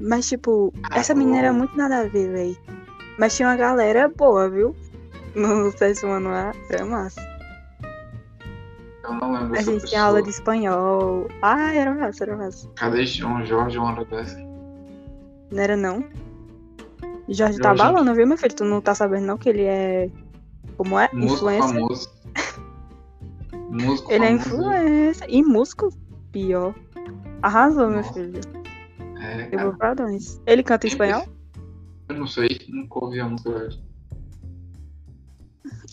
[0.00, 2.56] Mas, tipo, essa menina era muito nada a ver, velho.
[3.18, 4.76] Mas tinha uma galera boa, viu?
[5.34, 7.20] No sétimo ano lá, era massa.
[9.02, 9.88] Eu não lembro A gente pessoa.
[9.88, 11.28] tinha aula de espanhol.
[11.42, 12.68] Ah, era massa, era massa.
[12.76, 14.38] Cadê João Jorge uma hora dessa?
[15.54, 16.04] Não era não.
[17.28, 18.54] Jorge tá balando, viu, meu filho?
[18.54, 20.10] Tu não tá sabendo não que ele é.
[20.76, 21.08] Como é?
[21.12, 21.68] Músico Influencer.
[21.74, 22.14] famoso.
[23.70, 24.48] Músico Ele é famoso.
[24.50, 25.26] influencer.
[25.30, 25.88] E músico,
[26.32, 26.74] pior.
[27.40, 28.12] Arrasou, meu Nossa.
[28.12, 28.40] filho.
[29.20, 30.40] É, Eu vou pra dois.
[30.46, 31.24] Ele canta em espanhol?
[32.08, 33.80] Eu não sei, nunca ouvi a música dele.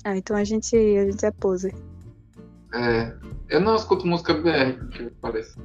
[0.03, 1.73] Ah, então a gente, a gente é pose.
[2.73, 3.15] É,
[3.49, 5.57] eu não escuto música BR, que parece.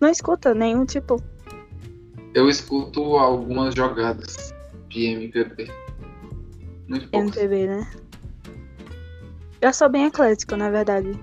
[0.00, 1.22] Não escuta nenhum tipo.
[2.34, 4.52] Eu escuto algumas jogadas
[4.88, 5.70] de MPB.
[6.88, 7.36] Muito poucas.
[7.36, 7.90] MPB, né?
[9.60, 11.18] Eu sou bem eclético, na verdade.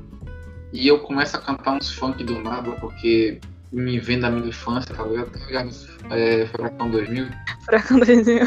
[0.73, 3.39] E eu começo a cantar uns funk do nada, porque
[3.71, 5.31] me vem da minha infância, tá ligado?
[5.31, 5.69] Tá ligado?
[6.11, 7.27] É, Furacão 2000.
[7.65, 8.43] Furacão 2000.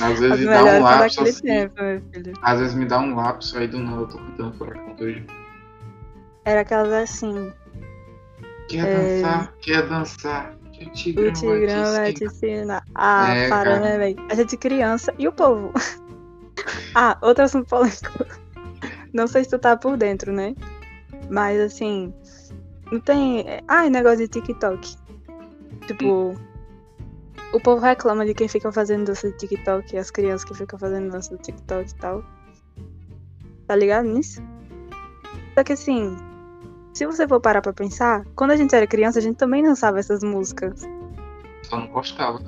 [0.00, 1.42] Às vezes dá um lapso assim.
[1.42, 1.74] tempo.
[2.42, 5.26] Às vezes me dá um lapso, aí do nada eu tô cantando Furacão 2000.
[6.44, 7.52] Era aquelas assim.
[8.68, 8.92] Quer É.
[9.22, 9.52] dançar?
[9.60, 10.56] Quer dançar?
[10.80, 12.84] O Tigrão, O Tigrão vai te ensinar.
[12.94, 14.16] Ah, É, para, né, velho?
[14.28, 15.72] A gente criança e o povo.
[16.94, 18.26] ah, outro assunto polêmico.
[19.12, 20.54] Não sei se tu tá por dentro, né?
[21.30, 22.12] Mas assim.
[22.92, 23.44] Não tem.
[23.66, 24.96] Ah, negócio de TikTok.
[25.86, 26.34] Tipo.
[27.52, 31.10] O povo reclama de quem fica fazendo dança de TikTok, as crianças que ficam fazendo
[31.10, 32.24] dança do TikTok e tal.
[33.66, 34.42] Tá ligado nisso?
[35.54, 36.16] Só que assim,
[36.96, 39.98] se você for parar pra pensar, quando a gente era criança, a gente também dançava
[39.98, 40.82] essas músicas.
[41.64, 42.40] Só não gostava.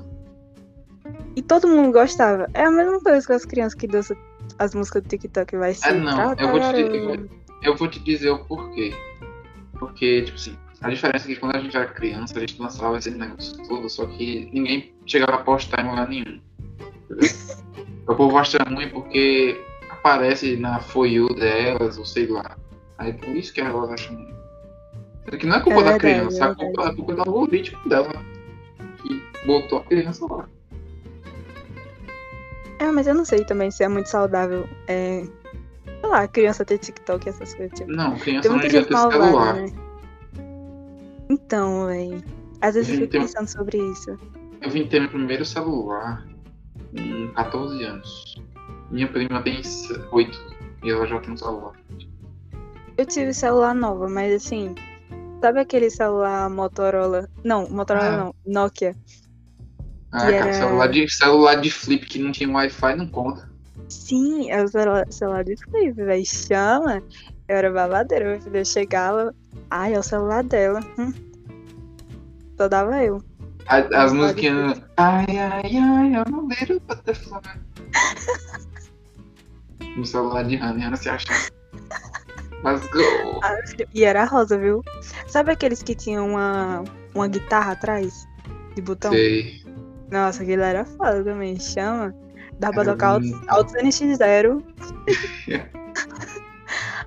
[1.36, 2.48] E todo mundo gostava.
[2.54, 4.16] É a mesma coisa com as crianças que dançam
[4.58, 5.56] as músicas do TikTok.
[5.56, 5.88] Vai ser.
[5.90, 7.28] É, não, eu vou te- eu
[7.62, 8.94] Eu vou te dizer o porquê.
[9.78, 12.96] Porque, tipo assim, a diferença é que quando a gente era criança, a gente lançava
[12.96, 16.40] esses negócios todos, só que ninguém chegava a postar em lugar nenhum.
[18.08, 22.56] O povo acha ruim porque aparece na For You delas, ou sei lá.
[22.96, 24.34] Aí por isso que elas acham ruim.
[25.36, 27.88] Que não é culpa É da verdade, criança, é a culpa, culpa é do algoritmo
[27.88, 28.12] dela.
[29.02, 30.48] Que botou a criança lá.
[32.78, 34.68] É, mas eu não sei também se é muito saudável.
[34.86, 35.24] É.
[36.00, 37.76] Sei lá, criança ter TikTok, essas coisas.
[37.78, 37.90] Tipo.
[37.90, 39.54] Não, criança não devia ter malvada, celular.
[39.54, 39.72] né?
[41.28, 42.24] Então, véi.
[42.60, 44.16] Às vezes eu fico tem- pensando sobre isso.
[44.60, 46.26] Eu vim ter meu primeiro celular
[46.96, 48.42] com 14 anos.
[48.90, 49.60] Minha prima tem
[50.12, 50.40] 8
[50.82, 51.72] e ela já tem um celular.
[52.96, 54.74] Eu tive celular nova, mas assim.
[55.40, 57.28] Sabe aquele celular Motorola?
[57.44, 58.16] Não, Motorola Ah.
[58.16, 58.94] não, Nokia.
[60.10, 63.48] Ah, cara, era- celular, de, celular de flip que não tinha Wi-Fi não conta.
[63.88, 66.26] Sim, é o celular, celular de flip, velho.
[66.26, 67.02] Chama.
[67.46, 68.56] Eu era babadeira, meu filho.
[68.58, 69.34] Eu chegava.
[69.70, 70.80] Ai, é o celular dela.
[70.98, 71.12] Hum.
[72.56, 73.22] Só dava eu.
[73.66, 74.80] As de musiquinhas.
[74.96, 77.40] Ai, ai, ai, I'm a little butterfly.
[79.96, 81.26] No celular de Hannah, Hannah se acha.
[82.64, 83.40] Let's go.
[83.94, 84.82] E era rosa, viu?
[85.26, 88.26] Sabe aqueles que tinham uma, uma guitarra atrás?
[88.74, 89.12] De botão?
[89.12, 89.62] Sei.
[90.10, 91.58] Nossa, aquele era foda também.
[91.60, 92.14] Chama.
[92.58, 94.62] Dá pra Era tocar altos, altos NX0.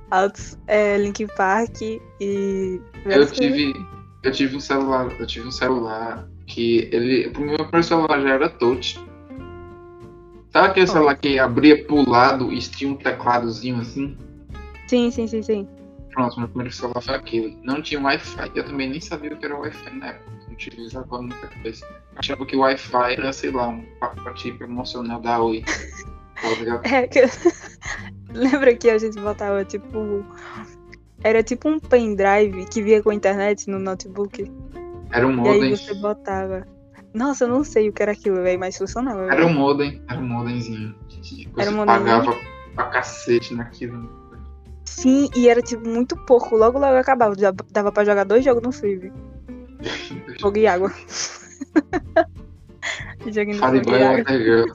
[0.09, 2.79] altos é, Link Park e.
[3.05, 3.73] Eu tive.
[4.23, 5.11] Eu tive um celular.
[5.19, 7.27] Eu tive um celular que ele.
[7.35, 9.03] O meu primeiro celular já era touch.
[10.51, 14.17] Sabe aquele celular que abria pro lado e tinha um tecladozinho assim?
[14.91, 15.65] Sim, sim, sim, sim.
[16.11, 17.57] Pronto, meu primeiro celular foi aquele.
[17.63, 18.51] Não tinha Wi-Fi.
[18.53, 20.31] Eu também nem sabia o que era Wi-Fi na época.
[20.47, 21.87] Não utilizava muita coisa.
[22.17, 25.63] Achava que o Wi-Fi era, sei lá, um pacote promocional da Oi.
[25.63, 26.81] Tá?
[26.83, 27.21] É que.
[28.35, 30.25] Lembra que a gente botava tipo.
[31.23, 34.51] Era tipo um pendrive que via com a internet no notebook.
[35.13, 35.77] Era um E aí modem.
[35.77, 36.67] você botava.
[37.13, 39.21] Nossa, eu não sei o que era aquilo, velho, mas funcionava.
[39.23, 39.47] Era velho.
[39.47, 40.01] um modem.
[40.09, 40.93] Era um modemzinho.
[41.07, 42.05] Que Era você um modemzinho?
[42.25, 42.37] pagava
[42.75, 44.20] pra cacete naquilo.
[44.91, 46.55] Sim, e era tipo muito pouco.
[46.55, 47.33] Logo, logo acabava.
[47.37, 49.11] Já dava pra jogar dois jogos no Freevee.
[50.41, 50.89] Fogo e água.
[53.19, 53.57] Fogo e.
[53.59, 54.65] Water Girl.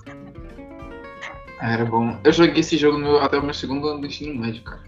[1.61, 2.19] Era bom.
[2.25, 4.81] Eu joguei esse jogo no- até o meu segundo ano do ensino médio, cara.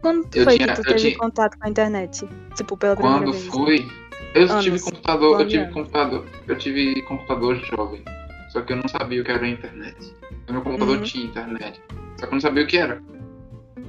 [0.00, 2.26] Quando Eu foi tinha- que tu teve tinha- contato com a internet?
[2.54, 3.46] Tipo, pela primeira Quando vez.
[3.46, 3.88] fui.
[4.34, 4.64] Eu Anos.
[4.64, 5.74] tive computador, eu tive anos.
[5.74, 8.02] computador, eu tive computador jovem.
[8.50, 10.14] Só que eu não sabia o que era a internet.
[10.48, 11.02] O meu computador Uhum.
[11.02, 11.80] tinha internet.
[12.16, 13.02] Só que eu não sabia o que era.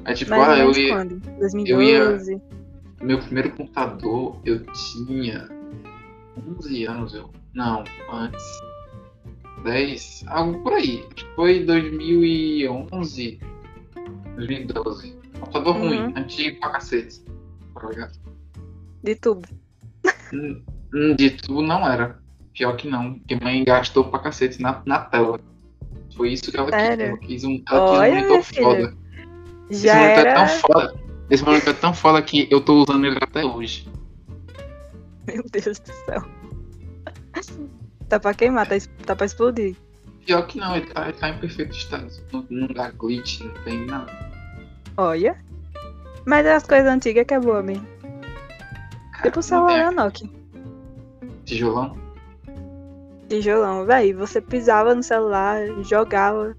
[0.05, 0.93] Aí tipo, Mais ah, eu ia.
[0.93, 1.19] quando?
[1.39, 2.41] 2012?
[3.01, 5.47] Meu primeiro computador eu tinha
[6.57, 7.29] 11 anos, eu.
[7.53, 8.43] Não, antes.
[9.63, 11.05] 10, algo por aí.
[11.05, 13.39] Acho que foi 2011,
[14.35, 15.17] 2012.
[15.39, 15.87] Computador Uhum.
[15.87, 17.21] ruim, antigo pra cacete.
[17.73, 18.19] Tá ligado?
[19.03, 19.47] De tubo.
[20.33, 20.61] Hum,
[20.93, 22.19] hum, De tudo não era.
[22.53, 25.39] Pior que não, porque mãe gastou pra cacete na, na tela.
[26.15, 26.81] Foi isso que ela quis.
[26.81, 27.05] Sério?
[27.05, 28.93] Ela quis um, ela Olha, quis um monitor filha.
[29.69, 29.73] Foda.
[29.73, 30.47] Esse Já monitor é tão era.
[30.47, 30.95] foda.
[31.29, 33.87] Esse monitor é tão foda que eu tô usando ele até hoje.
[35.27, 36.23] Meu Deus do céu.
[38.07, 39.75] Tá pra queimar, tá, tá pra explodir.
[40.25, 42.07] Pior que não, ele tá, ele tá em perfeito estado.
[42.33, 44.11] Não, não dá glitch, não tem nada.
[44.97, 45.37] Olha.
[46.25, 47.87] Mas é as coisas antigas que é boa mesmo.
[49.21, 50.29] Tipo o não celular da Nokia.
[51.45, 51.97] Tijolão.
[53.27, 54.13] Tijolão, véi.
[54.13, 56.55] Você pisava no celular, jogava.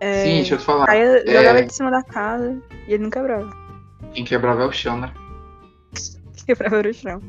[0.00, 0.86] É, Sim, deixa eu te falar.
[0.86, 2.58] caía- é- Jogava ele de cima da casa
[2.88, 3.50] e ele não quebrava.
[4.14, 5.12] Quem quebrava é o chão, né?
[6.46, 7.20] Quebrava no chão.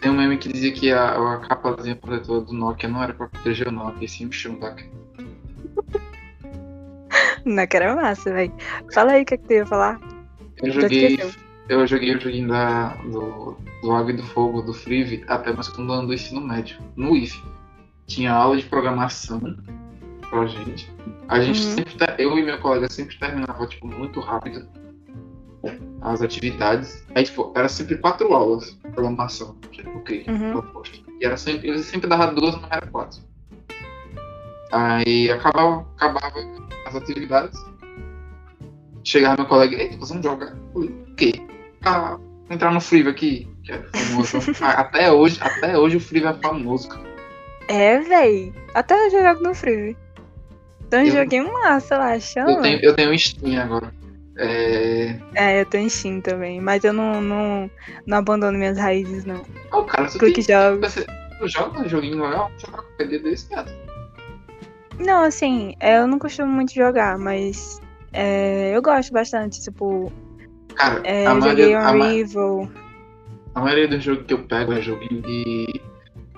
[0.00, 3.28] Tem um meme que dizia que a, a capazinha protetora do Nokia não era pra
[3.28, 4.74] proteger o Nokia, e sim o chão da
[7.44, 8.52] Não, que era massa, véi.
[8.92, 10.00] Fala aí o que, é que tu ia falar.
[10.62, 11.18] Eu joguei,
[11.68, 15.62] eu joguei o joguinho da, do, do Água e do Fogo, do Freeve, até meu
[15.62, 17.42] segundo ano do ensino médio, no IF.
[18.06, 19.40] Tinha aula de programação
[20.32, 20.90] pra gente.
[21.28, 21.74] A gente Uhum.
[21.74, 24.66] sempre, eu e meu colega sempre terminava, tipo, muito rápido
[26.00, 27.04] as atividades.
[27.14, 29.56] Aí, tipo, era sempre quatro aulas de programação,
[29.94, 30.50] ok, Uhum.
[30.52, 30.98] proposta.
[31.20, 33.20] E era sempre, eles sempre davam duas, mas era quatro.
[34.72, 36.32] Aí acabava, acabava
[36.86, 37.56] as atividades.
[39.04, 40.56] Chegava meu colega, nós vamos jogar.
[40.74, 41.32] Eu o quê?
[41.84, 42.16] Ah,
[42.50, 44.38] entrar no Freeve aqui, que é famoso.
[44.64, 47.12] Até hoje, até hoje o Freeve é famoso, cara.
[47.68, 48.52] É, véi.
[48.74, 49.96] Até hoje eu jogo no Free.
[50.92, 52.50] Tem um Eu- joguinho massa lá, chama.
[52.50, 53.92] Eu tenho, eu tenho Steam agora.
[54.36, 55.16] É...
[55.34, 57.70] É, eu tenho Steam também, mas eu não, não,
[58.06, 59.42] não abandono minhas raízes, não.
[59.72, 60.54] Oh, cara, tu Clique tem...
[60.54, 60.92] jogos.
[60.92, 61.06] Você
[61.38, 62.50] tu joga um joguinho legal?
[62.58, 63.66] Joga qualquer dia desse, cara.
[64.98, 67.80] Não, assim, é, eu não costumo muito jogar, mas
[68.12, 70.12] é, eu gosto bastante, tipo,
[70.74, 72.06] Cara, é, a, joguei maioria, a, ma-
[73.54, 75.80] a maioria dos jogos que eu pego é joguinho de,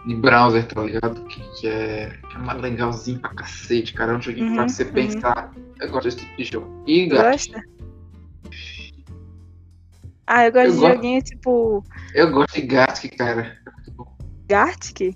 [0.07, 1.25] de browser, tá ligado?
[1.25, 4.13] Que, que é, que é mais legalzinho pra cacete, cara.
[4.13, 4.93] É um joguinho Uhum, pra você uhum.
[4.93, 5.53] pensar.
[5.81, 6.85] Eu gosto desse tipo de jogo.
[6.87, 7.63] E gosta?
[10.27, 10.95] Ah, eu gosto Eu de gosto.
[10.95, 13.59] joguinho tipo eu gosto de Gartic, cara.
[14.49, 15.15] Gartic.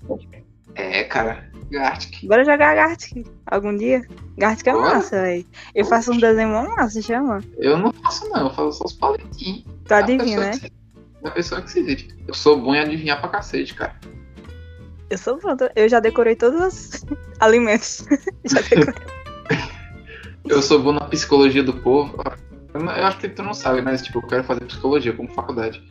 [0.75, 2.25] É, cara, Gartic.
[2.27, 4.01] Bora jogar Gartic algum dia?
[4.37, 4.95] Gartic é Bora.
[4.95, 5.45] massa, velho.
[5.73, 7.41] Eu faço um desenho massa, chama.
[7.57, 9.63] Eu não faço, não, eu faço só os palitinhos.
[9.85, 10.51] Tu adivinha, né?
[10.51, 10.71] A pessoa que se-
[11.25, 12.23] A pessoa que se vire.
[12.27, 13.95] Eu sou bom em adivinhar pra cacete, cara.
[15.09, 15.71] Eu sou pronta.
[15.75, 17.05] Eu já decorei todos os
[17.39, 18.05] alimentos.
[18.45, 18.93] já decorei.
[20.47, 22.15] Eu sou bom na psicologia do povo.
[22.73, 25.83] Eu, acho que tu não sabe, mas tipo, eu quero fazer psicologia como faculdade.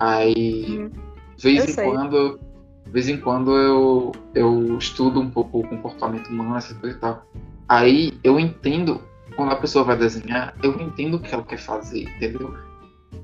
[0.00, 0.90] Aí,
[1.36, 1.90] de vez Eu em sei.
[1.90, 2.40] quando,
[2.86, 7.26] vez em quando eu, eu estudo um pouco o comportamento humano, essas coisas e tal.
[7.68, 9.00] Aí eu entendo,
[9.36, 12.54] quando a pessoa vai desenhar, eu entendo o que ela quer fazer, entendeu?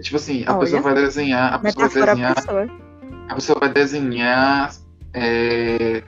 [0.01, 0.61] Tipo assim, a Olha.
[0.61, 2.69] pessoa vai desenhar, a pessoa vai desenhar, pessoa.
[3.29, 4.71] a pessoa vai desenhar
[5.21, 6.03] é,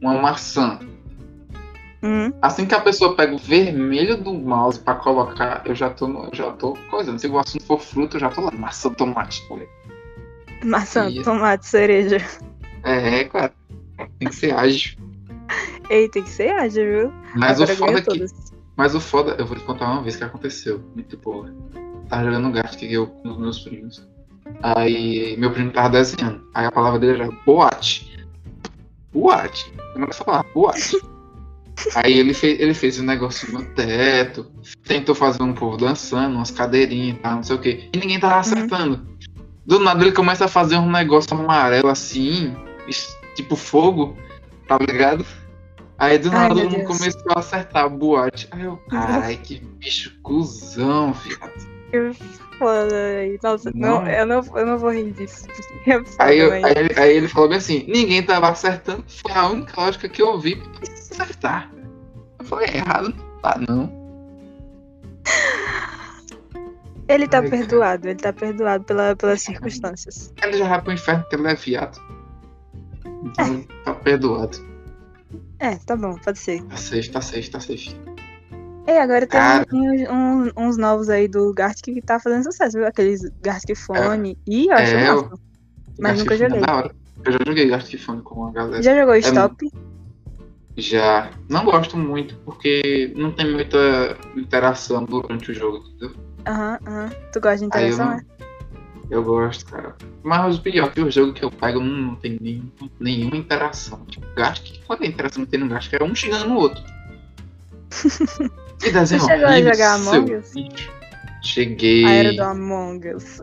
[0.00, 0.78] uma maçã.
[2.02, 2.32] Uhum.
[2.40, 6.24] Assim que a pessoa pega o vermelho do mouse pra colocar, eu já tô, no-
[6.26, 7.18] eu já tô coisando.
[7.18, 8.50] Se o assunto for fruta, eu já tô lá.
[8.52, 9.42] Maçã, tomate.
[10.64, 11.24] Maçã, Isso.
[11.24, 12.18] tomate, cereja.
[12.84, 13.52] É, cara.
[14.18, 14.96] Tem que ser ágil.
[15.90, 17.12] Ei, tem que ser ágil, viu?
[17.34, 18.26] Mas Agora o foda é que.
[18.76, 20.82] Mas o foda, eu vou te contar uma vez que aconteceu.
[20.94, 21.52] Muito boa.
[22.08, 24.06] Tava jogando gato que eu com os meus primos.
[24.62, 26.46] Aí meu primo tava desenhando.
[26.54, 28.05] Aí a palavra dele era boate.
[29.16, 29.72] Boate.
[29.94, 31.00] Eu não falar, boate.
[31.94, 34.50] Aí ele fez, ele fez um negócio no teto,
[34.84, 37.90] tentou fazer um povo dançando, umas cadeirinhas e tal, não sei o que.
[37.92, 39.06] E ninguém tava acertando.
[39.64, 42.54] Do nada ele começa a fazer um negócio amarelo assim,
[43.34, 44.16] tipo fogo,
[44.68, 45.24] tá ligado?
[45.98, 48.48] Aí do nada todo mundo começou a acertar a boate.
[48.50, 51.52] Aí eu, ai, que bicho cuzão, viado.
[51.90, 51.98] Que
[52.58, 52.94] foda.
[53.42, 54.02] Nossa, não.
[54.02, 54.06] Não.
[54.08, 55.46] eu, não, eu não vou rir disso.
[55.86, 59.32] É foda, Aí, eu- aí ele, aí ele falou bem assim: ninguém tava acertando, foi
[59.32, 61.70] a única lógica que eu vi pra acertar.
[62.38, 64.06] Eu falei: errado não tá, não.
[67.08, 67.56] Ele tá Ai, cara.
[67.62, 70.32] perdoado, ele tá perdoado pela, pelas circunstâncias.
[70.42, 72.00] Ele já vai pro inferno porque ele é viado.
[73.24, 74.66] Então ele tá perdoado.
[75.60, 76.62] É, tá bom, pode ser.
[76.64, 77.94] Tá safe, tá safe, tá safe.
[78.86, 79.66] E agora tem Cara.
[79.72, 82.86] uns, uns- uns novos aí do Gartic que tá fazendo sucesso, viu?
[82.86, 84.38] Aqueles Gartic Fone.
[84.46, 85.30] Ih, eu acho É, eu-.
[85.98, 86.60] Mas nunca é joguei.
[87.24, 88.82] Eu já joguei Gartic Phone com a galera.
[88.82, 89.70] Já jogou Stop?
[90.76, 91.30] Já.
[91.48, 96.16] Não gosto muito porque não tem muita interação durante o jogo, entendeu?
[96.46, 97.10] Aham, aham.
[97.32, 98.22] Tu gosta de interação, né?
[99.10, 99.96] Eu gosto, cara.
[100.22, 102.70] Mas o pior é que o jogo que eu pego não, não tem nenhum,
[103.00, 104.04] nenhuma interação.
[104.06, 105.94] Tipo, Gartic, qual é a interação que tem no Gartic?
[105.94, 106.82] É um chegando no outro.
[108.80, 110.52] Que desenho Tu chegou a jogar Among Us?
[111.42, 112.04] Cheguei.
[112.04, 113.40] A era do Among Us.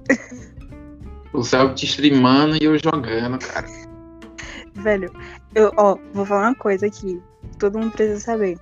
[1.34, 1.42] O
[1.74, 3.68] te streamando e eu jogando, cara.
[4.76, 5.12] Velho,
[5.56, 7.22] eu, ó, vou falar uma coisa aqui.
[7.58, 8.58] Todo mundo precisa saber.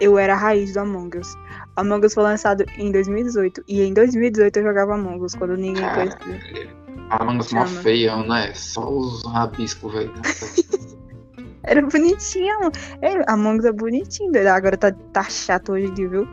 [0.00, 1.28] Eu era a raiz do Among Us.
[1.76, 3.62] Among Us foi lançado em 2018.
[3.68, 6.76] E em 2018 eu jogava Among Us, quando ninguém conhecia.
[7.10, 8.52] a manga mó feião, né?
[8.54, 10.12] Só os rabiscos, velho.
[11.66, 12.70] Era bonitinho.
[13.02, 14.30] É, Among Us é bonitinho.
[14.48, 16.28] Agora tá, tá chato hoje em dia, viu?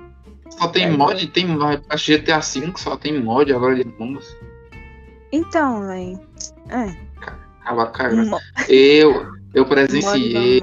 [0.49, 1.47] Só tem É, mod, tem
[1.89, 4.37] acho que GTA V só tem mod agora de Among Us.
[5.31, 6.19] Então, velho.
[6.69, 6.95] É.
[7.61, 8.37] Acaba cagando.
[8.69, 10.61] Eu, eu presenciei,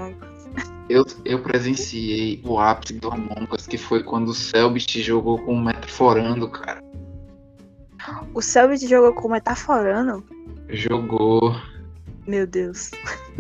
[0.88, 5.54] eu, eu presenciei o ápice do Among Us, que foi quando o Selbit jogou com
[5.54, 6.80] o Metroforando, cara.
[8.33, 10.24] O Selbit jogou com o Metaforando.
[10.68, 11.56] Jogou.
[12.26, 12.92] Meu Deus.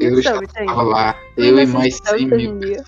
[0.00, 0.20] Eu aí?
[0.20, 1.16] estava lá.
[1.36, 2.84] Eu ainda e mais assiste 100 Selbit hoje mil.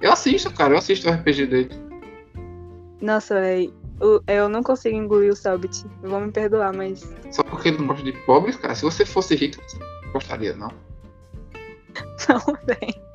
[0.00, 0.74] Eu assisto, cara.
[0.74, 1.70] Eu assisto o RPG dele.
[3.00, 3.74] Nossa, velho.
[4.26, 5.84] Eu não consigo engolir o Selbit.
[6.02, 7.00] Vão me perdoar, mas.
[7.30, 8.74] Só porque ele não gosta de pobres, cara.
[8.74, 10.70] Se você fosse rico, você não gostaria, não.
[12.28, 13.09] Não, velho.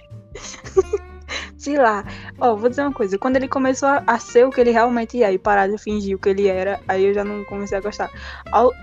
[1.66, 2.06] Sei lá.
[2.40, 3.18] Ó, vou dizer uma coisa.
[3.18, 6.16] Quando ele começou a, a ser o que ele realmente é e parar de fingir
[6.16, 8.08] o que ele era, aí eu já não comecei a gostar.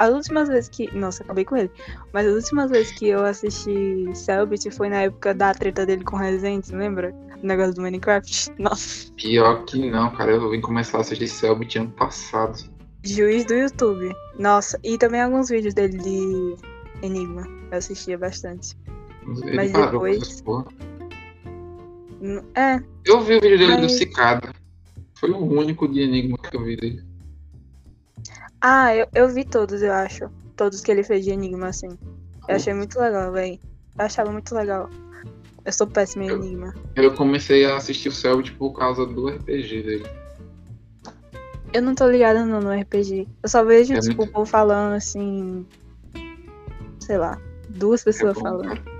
[0.01, 0.93] As últimas vezes que.
[0.93, 1.71] Nossa, acabei com ele.
[2.13, 6.17] Mas as últimas vezes que eu assisti Selbit foi na época da treta dele com
[6.17, 7.15] Resident, lembra?
[7.41, 8.51] O negócio do Minecraft.
[8.59, 9.13] Nossa.
[9.13, 10.33] Pior que não, cara.
[10.33, 12.59] Eu vim começar a assistir Selbit ano passado.
[13.05, 14.13] Juiz do YouTube.
[14.41, 14.77] Nossa.
[14.83, 16.57] E também alguns vídeos dele de
[17.01, 17.47] Enigma.
[17.71, 18.77] Eu assistia bastante.
[19.45, 20.43] Ele Mas depois-
[22.55, 24.53] É, Eu vi o vídeo dele do Mas- Cicada.
[25.19, 27.03] Foi o único de Enigma que eu vi dele.
[28.61, 30.29] Ah, eu, eu vi todos, eu acho.
[30.57, 31.89] Todos que ele fez de Enigma, assim.
[32.49, 33.59] Eu achei muito legal, véi.
[33.99, 34.89] Eu achava muito legal.
[35.65, 36.75] Eu sou péssima em Eu- Enigma.
[36.97, 40.07] Eu comecei a assistir o Selbit por causa do RPG dele.
[41.73, 43.27] Eu não tô ligada no, no RPG.
[43.43, 45.65] Eu só vejo, É tipo, muito- o povo falando assim.
[47.01, 47.41] Sei lá.
[47.69, 48.69] Duas É pessoas bom, falando.
[48.69, 48.92] cara.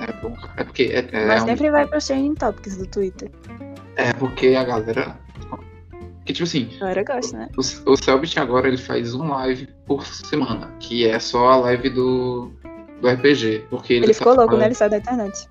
[0.00, 0.34] É bom.
[0.56, 3.30] É porque é, é, Mas um- sempre vai pra Trending Topics do Twitter.
[3.96, 5.18] é porque a galera.
[6.24, 7.48] Que tipo assim, A galera gosta, né?
[7.56, 11.88] o, o Selbit agora ele faz um live por semana, que é só a live
[11.88, 12.50] do,
[13.00, 13.64] do RPG.
[13.70, 14.66] Porque ele, Ele tá ficou louco, fazendo- né?
[14.66, 15.48] Ele saiu da internet.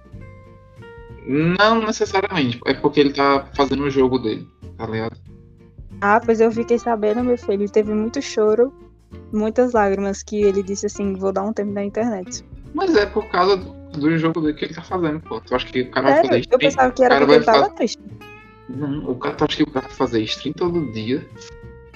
[1.26, 5.18] Não necessariamente, é porque ele tá fazendo o jogo dele, tá ligado?
[6.00, 7.54] Ah, pois eu fiquei sabendo, meu filho.
[7.64, 8.72] Ele teve muito choro,
[9.34, 12.46] muitas lágrimas, que ele disse assim: vou dar um tempo na internet.
[12.74, 15.39] Mas é por causa do, do jogo dele que ele tá fazendo, pô.
[15.41, 16.38] Tu acha que o cara vai fazer Sério?
[16.38, 16.60] Eu stream?
[16.60, 18.00] pensava que era cara porque ele vai tava fa- triste.
[18.69, 21.26] Não, o cara, tu acha que o cara vai fazer stream todo dia?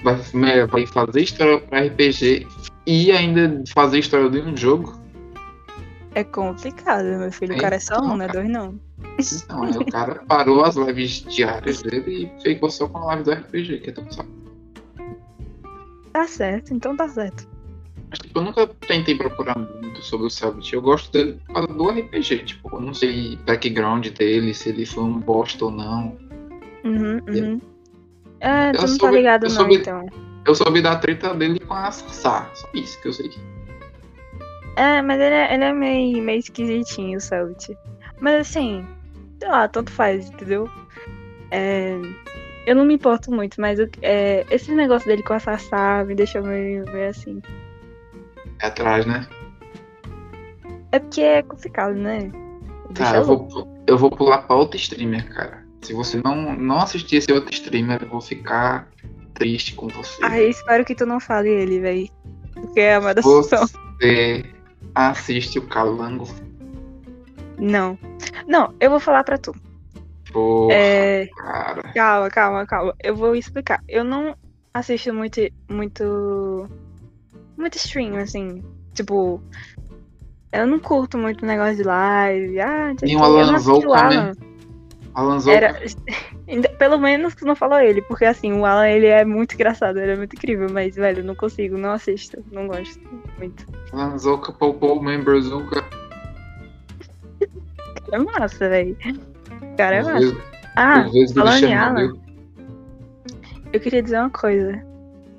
[0.02, 2.46] Vai, né, vai fazer história pra RPG
[2.86, 5.00] e ainda fazer história de um jogo?
[6.14, 7.54] É complicado, meu filho.
[7.54, 8.78] O cara é só um, não é dois, não.
[9.48, 13.24] Não, aí o cara parou as lives diárias dele e ficou só com a live
[13.24, 14.28] do RPG, que é tão saco.
[16.12, 17.48] Tá certo, então tá certo.
[18.20, 20.72] Tipo, eu nunca tentei procurar muito sobre o Selbit.
[20.74, 21.38] Eu gosto dele
[21.76, 22.38] do RPG.
[22.44, 26.16] Tipo, eu não sei background dele, se ele foi um bosta ou não.
[26.84, 27.60] Uhum, uhum.
[28.40, 30.06] É, Eu tu não tá soube- ligado eu não, soube- então.
[30.46, 32.50] Eu soube da treta dele com a Sassá.
[32.54, 33.30] Só isso que eu sei.
[34.76, 37.76] É, mas ele é, ele é meio, meio esquisitinho, o Selbit.
[38.20, 38.84] Mas assim,
[39.38, 40.68] sei lá, tanto faz, entendeu?
[41.50, 41.96] É,
[42.66, 46.14] eu não me importo muito, mas o- é, esse negócio dele com a Sassá me
[46.14, 47.40] deixou meio, meio assim.
[48.62, 49.26] É atrás, né?
[50.92, 52.30] É porque é complicado, né?
[52.94, 55.64] Tá, eu vou, eu vou pular pra outro streamer, cara.
[55.80, 58.88] Se você não, não assistir esse outro streamer, eu vou ficar
[59.34, 60.22] triste com você.
[60.22, 62.10] Ai, espero que tu não fale ele, véi.
[62.54, 63.72] Porque é uma das opções.
[63.98, 64.44] Você
[64.94, 66.28] assiste o Calango.
[67.58, 67.98] Não.
[68.46, 69.54] Não, eu vou falar pra tu.
[70.32, 71.82] Porra, É, cara.
[71.94, 72.94] calma, calma, calma.
[73.02, 73.82] Eu vou explicar.
[73.88, 74.36] Eu não
[74.72, 75.40] assisto muito.
[75.68, 76.68] Muito.
[77.62, 78.60] Muito stream, assim.
[78.92, 79.40] Tipo.
[80.50, 82.60] Eu não curto muito negócio de live.
[82.60, 84.18] Ah, E o o Alan não assisti Zou o também.
[84.18, 84.32] Alan.
[85.14, 85.38] Alan.
[85.48, 85.80] Era...
[86.76, 90.16] Pelo menos não falou ele, porque assim, o Alan ele é muito engraçado, ele é
[90.16, 93.00] muito incrível, mas, velho, não consigo, não assisto, não gosto
[93.38, 93.64] muito.
[93.92, 95.84] Alan Zoka, Paul Paul, Member Zuka.
[98.10, 98.96] É massa, velho.
[99.76, 100.36] Cara, é massa.
[100.76, 102.12] Ah, falando em Alan,
[103.72, 104.84] eu queria dizer uma coisa.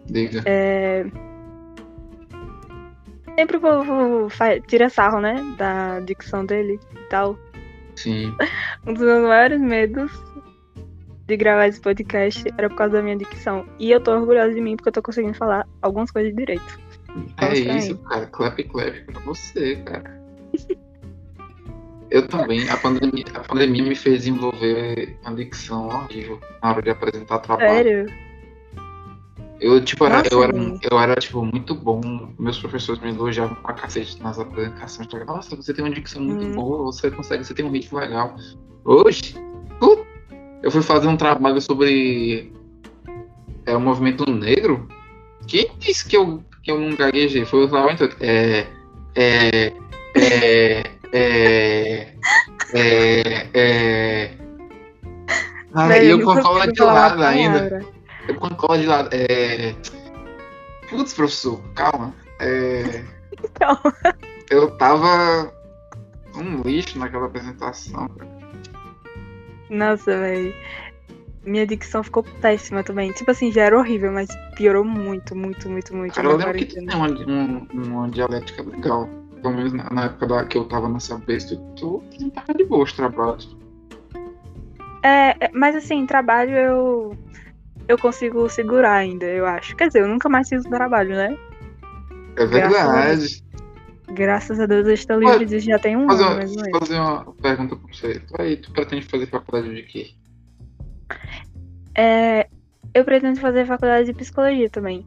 [0.05, 0.41] Diga.
[0.45, 1.05] É...
[3.35, 4.27] Sempre o povo
[4.67, 5.35] tira sarro, né?
[5.57, 7.37] Da dicção dele e tal.
[7.95, 8.35] Sim.
[8.85, 10.11] Um dos meus maiores medos
[11.25, 13.65] de gravar esse podcast era por causa da minha dicção.
[13.79, 16.79] E eu tô orgulhosa de mim porque eu tô conseguindo falar algumas coisas direito.
[17.39, 18.25] É isso, cara.
[18.27, 20.21] Clap, clap pra você, cara.
[22.11, 22.69] Eu também.
[22.69, 27.73] A pandemia, a pandemia me fez desenvolver uma dicção horrível na hora de apresentar trabalho.
[27.73, 28.32] Sério?
[29.63, 30.53] Eu, tipo, era, Nossa, eu, era,
[30.91, 32.01] eu era, tipo, muito bom.
[32.37, 35.07] Meus professores me elogiavam pra cacete nas apresentações.
[35.25, 36.51] Nossa, você tem uma dicção muito Uhum.
[36.51, 38.35] boa, você consegue, você tem um ritmo legal.
[38.83, 39.35] Hoje,
[40.63, 42.51] eu fui fazer um trabalho sobre
[43.65, 44.87] é, o movimento negro.
[45.45, 47.45] Quem disse que eu, que eu não gaguejei?
[47.45, 48.09] Foi o Lamento.
[48.21, 48.65] É.
[49.15, 49.73] É.
[50.15, 50.83] É.
[51.13, 52.13] É.
[52.73, 53.47] É.
[53.53, 54.31] é...
[55.73, 57.85] Ah, Velho, e eu com a de lado ainda.
[58.27, 59.09] Eu com a cola de lado.
[59.11, 59.75] É.
[60.89, 62.13] Putz, professor, calma.
[62.39, 63.03] É.
[63.55, 63.93] Calma.
[64.49, 65.51] Eu tava
[66.35, 68.31] um lixo naquela apresentação, cara.
[69.69, 70.53] Nossa, velho.
[71.45, 73.11] Minha dicção ficou péssima também.
[73.11, 76.13] Tipo assim, já era horrível, mas piorou muito, muito, muito, muito.
[76.13, 79.09] Cara, eu lembro que tem uma, um- uma dialética legal.
[79.41, 82.63] Pelo menos na, na época da, que eu tava nessa besta, tu não tava de
[82.63, 83.57] boa os trabalhos.
[85.03, 87.17] É, é, mas assim, trabalho eu.
[87.87, 89.75] Eu consigo segurar ainda, eu acho.
[89.75, 91.37] Quer dizer, eu nunca mais fiz o trabalho, né?
[92.37, 93.43] É verdade.
[94.07, 96.61] Graças a Deus eu estou livre disso já tem um Fazer ano, uma, mais ou
[96.63, 96.79] menos.
[96.79, 98.19] fazer uma pergunta pra você.
[98.19, 100.11] Tu aí, tu pretende fazer faculdade de quê?
[101.95, 102.47] É,
[102.93, 105.05] eu pretendo fazer faculdade de psicologia também.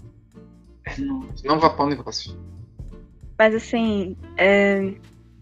[0.98, 2.36] Não, não vá pra um negócio.
[3.38, 4.94] Mas assim, é,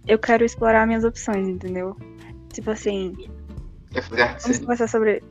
[0.06, 1.96] eu quero explorar minhas opções, entendeu?
[2.52, 3.14] Tipo assim,
[3.92, 5.22] Quer fazer arte vamos conversar sobre.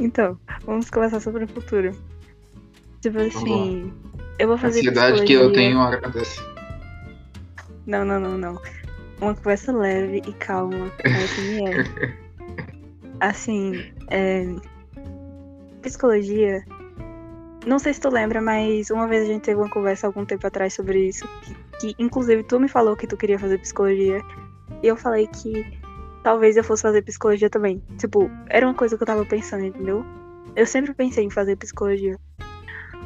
[0.00, 1.92] Então, vamos conversar sobre o futuro.
[3.02, 3.92] Tipo assim,
[4.38, 6.40] eu vou A fazer ansiedade que eu tenho agradece.
[7.86, 8.62] Não, não, não, não.
[9.20, 10.90] Uma conversa leve e calma.
[11.04, 12.14] Me é.
[13.20, 14.46] Assim, é...
[15.82, 16.64] psicologia.
[17.66, 20.46] Não sei se tu lembra, mas uma vez a gente teve uma conversa algum tempo
[20.46, 21.28] atrás sobre isso.
[21.78, 24.22] Que, que, inclusive tu me falou que tu queria fazer psicologia.
[24.82, 25.79] E eu falei que
[26.22, 27.82] talvez eu fosse fazer psicologia também.
[27.98, 30.04] Tipo, era uma coisa que eu tava pensando, entendeu?
[30.56, 32.18] Eu sempre pensei em fazer psicologia.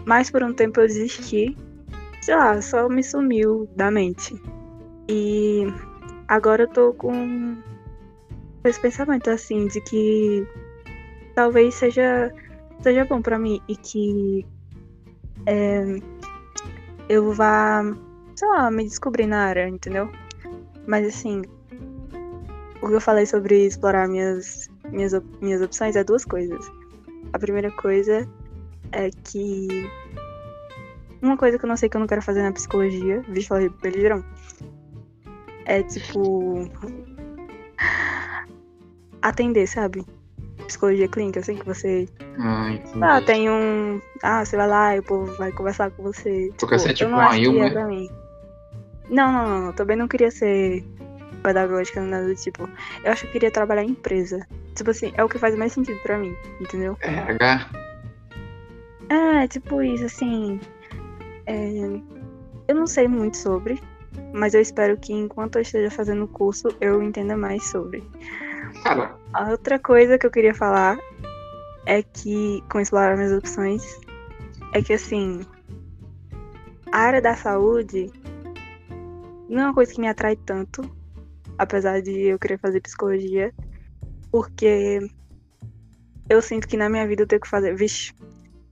[0.04, 1.56] Mas por um tempo eu desisti.
[2.22, 4.34] Sei lá, só me sumiu da mente.
[5.08, 5.64] E
[6.26, 7.56] agora eu tô com
[8.64, 10.46] esse pensamento assim de que
[11.34, 12.32] talvez seja
[12.80, 14.46] seja bom pra mim e que
[15.46, 16.00] é,
[17.08, 17.82] eu vá,
[18.34, 20.10] sei lá, me descobrir na área, entendeu?
[20.86, 21.42] Mas assim,
[22.84, 26.70] o que eu falei sobre explorar minhas minhas, minhas opções é duas coisas.
[27.32, 28.28] A primeira coisa
[28.92, 29.90] é que
[31.22, 33.70] uma coisa que eu não sei que eu não quero fazer na psicologia, vixe, falei
[33.70, 34.22] peligrão,
[35.64, 36.68] é tipo
[39.22, 40.04] atender, sabe?
[40.66, 42.06] Psicologia clínica, assim que você.
[42.38, 43.02] Ah, entendi.
[43.02, 44.00] Ah, tem um.
[44.22, 46.50] Ah, você vai lá e o povo vai conversar com você.
[46.58, 47.84] Tu quer ser eu tipo uma Ilma, é é?
[47.84, 48.10] mim.
[49.08, 49.72] Não, não, não, não.
[49.72, 50.84] Também não queria ser
[51.44, 52.68] pedagógica, nada do tipo.
[53.04, 54.44] Eu acho que eu queria trabalhar em empresa.
[54.74, 56.96] Tipo assim, é o que faz mais sentido pra mim, entendeu?
[57.00, 57.70] RH.
[59.10, 60.60] É, tipo isso, assim.
[61.46, 62.00] é,
[62.66, 63.80] Eu não sei muito sobre,
[64.32, 68.02] mas eu espero que enquanto eu esteja fazendo o curso, eu entenda mais sobre.
[68.82, 70.98] Cara, A outra coisa que eu queria falar
[71.86, 73.84] é que, com explorar minhas opções,
[74.72, 75.42] é que assim,
[76.90, 78.10] a área da saúde
[79.48, 80.82] não é uma coisa que me atrai tanto,
[81.58, 83.52] apesar de eu querer fazer psicologia,
[84.30, 84.98] porque
[86.28, 87.74] eu sinto que na minha vida eu tenho que fazer.
[87.74, 88.12] Vixe,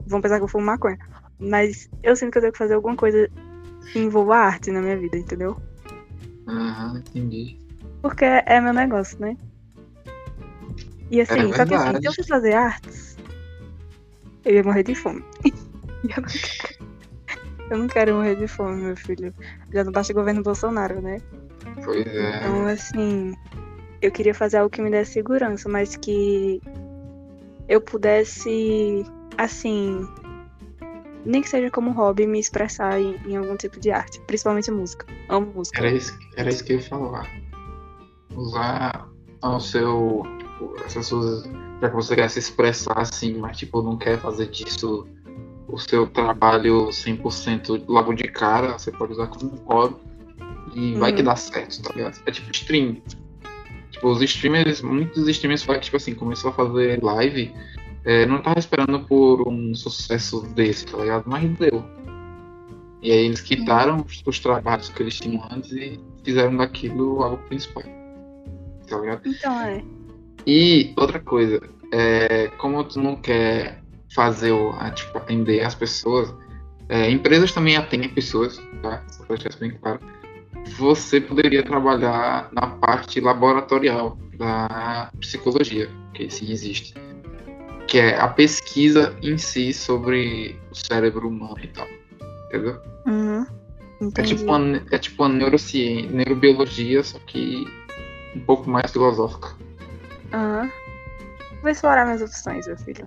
[0.07, 0.99] vão pensar que eu fumo maconha.
[1.39, 3.29] Mas eu sinto que eu tenho que fazer alguma coisa
[3.93, 5.57] que envolva arte na minha vida, entendeu?
[6.47, 7.59] aham, entendi.
[8.01, 9.37] Porque é meu negócio, né?
[11.11, 13.17] E assim, É só que assim, se eu fosse fazer artes,
[14.45, 15.23] eu ia morrer de fome.
[15.45, 16.82] E eu, não quero...
[17.73, 19.35] eu não quero morrer de fome, meu filho.
[19.73, 21.19] Já não basta o governo Bolsonaro, né?
[21.85, 22.37] Pois é.
[22.37, 23.35] Então, assim,
[24.03, 26.61] eu queria fazer algo que me desse segurança, mas que
[27.69, 29.05] eu pudesse,
[29.39, 30.07] assim,
[31.25, 35.07] nem que seja como hobby, me expressar em, em algum tipo de arte, principalmente música.
[35.31, 35.79] Amo música.
[35.79, 37.27] Era isso, era isso que eu ia falar.
[38.35, 39.09] Usar
[39.41, 40.23] ao seu.
[40.85, 41.45] Essas suas.
[41.81, 45.07] Já que você quer se expressar assim, mas tipo, não quer fazer disso
[45.73, 49.97] o seu trabalho 100% logo de cara, você pode usar como hobby
[50.75, 51.25] e vai que Uhum.
[51.27, 52.21] dá certo, tá ligado?
[52.27, 53.03] É tipo stream.
[53.91, 57.53] Tipo, os streamers, muitos streamers fazem, tipo assim, começou a fazer live,
[58.05, 61.25] é, não tava esperando por um sucesso desse, tá ligado?
[61.27, 61.85] Mas deu.
[63.01, 67.39] E aí eles quitaram os, os trabalhos que eles tinham antes e fizeram daquilo algo
[67.49, 67.83] principal.
[68.89, 69.23] Tá ligado?
[69.27, 69.83] Então é.
[70.47, 71.61] E outra coisa,
[71.93, 73.82] é, como tu não quer
[74.15, 76.33] fazer o, a, tipo, atender as pessoas,
[76.89, 79.03] é, empresas também atendem pessoas, tá?
[79.09, 79.99] Só deixar isso bem claro.
[80.77, 86.95] Você poderia trabalhar na parte laboratorial da psicologia, que se existe,
[87.89, 91.87] que é a pesquisa em si sobre o cérebro humano e tal,
[92.47, 92.81] entendeu?
[93.07, 93.47] Uhum.
[94.17, 97.65] É tipo uma, é tipo uma neurociência, neurobiologia, só que
[98.35, 99.55] um pouco mais filosófica.
[100.33, 100.71] Aham.
[101.61, 103.05] Vou explorar minhas opções, meu filho.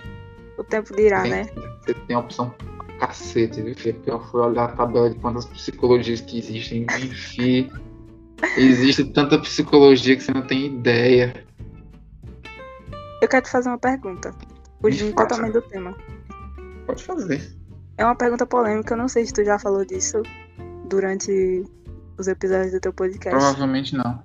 [0.57, 1.43] O tempo dirá, Tem- né?
[1.81, 2.53] Você tem a opção
[2.99, 4.01] cacete, viu, filho?
[4.05, 7.69] Eu fui olhar a tabela de quantas psicologias que existem, enfim.
[8.57, 11.45] Existe tanta psicologia que você não tem ideia.
[13.21, 14.33] Eu quero te fazer uma pergunta.
[14.81, 15.95] Fugindo totalmente do tema.
[16.85, 17.55] Pode fazer.
[17.97, 20.21] É uma pergunta polêmica, eu não sei se tu já falou disso
[20.87, 21.63] durante
[22.17, 23.37] os episódios do teu podcast.
[23.37, 24.23] Provavelmente não.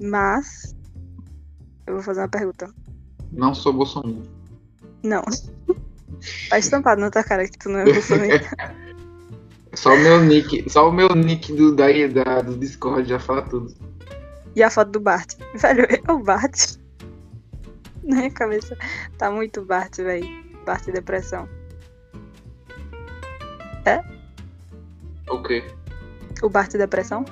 [0.00, 0.74] Mas
[1.86, 2.72] eu vou fazer uma pergunta.
[3.30, 4.37] Não sou Bolsonaro.
[5.08, 5.22] Não.
[6.50, 8.56] Tá estampado na tua cara que tu não é bolsonarista.
[9.74, 13.42] Só o meu nick, só o meu nick do, da, da, do Discord já fala
[13.42, 13.72] tudo.
[14.56, 15.34] E a foto do Bart.
[15.54, 16.78] Velho, é o Bart.
[18.02, 18.76] Na minha cabeça
[19.18, 20.26] tá muito Bart, velho.
[20.64, 21.48] Bart depressão.
[25.30, 25.62] O quê?
[26.42, 27.24] O Bart depressão?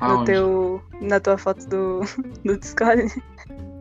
[0.00, 0.32] No Aonde?
[0.32, 2.00] teu, na tua foto do,
[2.44, 3.12] do Discord.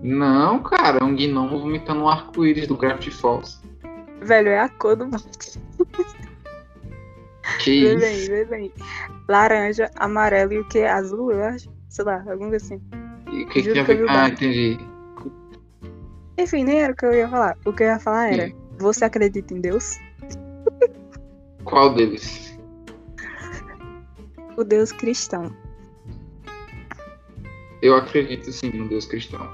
[0.02, 3.60] Não, cara, é um gnomo vomitando um arco-íris do Gravity Falls.
[4.22, 5.58] Velho, é a cor do Bart.
[7.60, 8.00] Que Vê isso?
[8.00, 8.74] bem, vê bem.
[9.28, 10.84] Laranja, amarelo e o que?
[10.84, 11.70] Azul, eu acho.
[11.90, 12.82] Sei lá, alguma coisa assim.
[13.32, 14.78] E o que Juro que eu vi Ah, entendi.
[16.38, 17.58] Enfim, nem era o que eu ia falar.
[17.66, 18.56] O que eu ia falar era: Sim.
[18.78, 19.98] Você acredita em Deus?
[21.64, 22.58] Qual deles?
[24.56, 25.52] O Deus cristão.
[27.82, 29.48] Eu acredito sim no Deus cristão.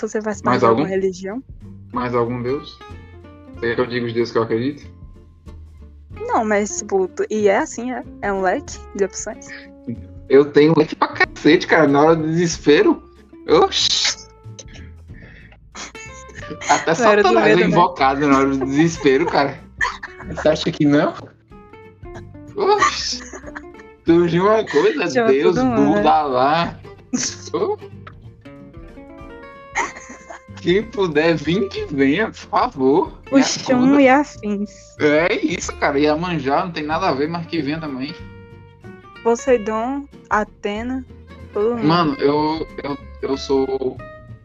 [0.00, 0.94] Você faz Mais parte de alguma algum?
[0.94, 1.42] religião?
[1.92, 2.78] Mais algum Deus?
[3.54, 4.92] Você quer que eu diga os deuses que eu acredito?
[6.26, 8.02] Não, mas, tipo, e é assim, é?
[8.22, 9.46] É um leque de opções?
[10.28, 11.86] Eu tenho leite pra cacete, cara.
[11.86, 13.02] Na hora do desespero.
[13.48, 14.24] Oxi.
[16.68, 17.70] Até Satanás medo, é né?
[17.70, 19.58] invocado na hora do desespero, cara.
[20.28, 21.14] Você acha que não?
[22.56, 23.22] Oxi.
[24.06, 26.78] Surgiu uma coisa, Chama Deus, mundo, Buda lá.
[27.52, 27.76] Oh.
[30.64, 33.12] Quem puder vir que venha, por favor.
[33.30, 34.00] O acuda.
[34.00, 34.96] e afins.
[34.98, 35.98] É isso, cara.
[35.98, 38.14] E a manjar não tem nada a ver, mas que venha também.
[39.22, 41.04] Poseidon, Atena,
[41.52, 41.86] todo mundo.
[41.86, 43.98] Mano, eu, eu, eu sou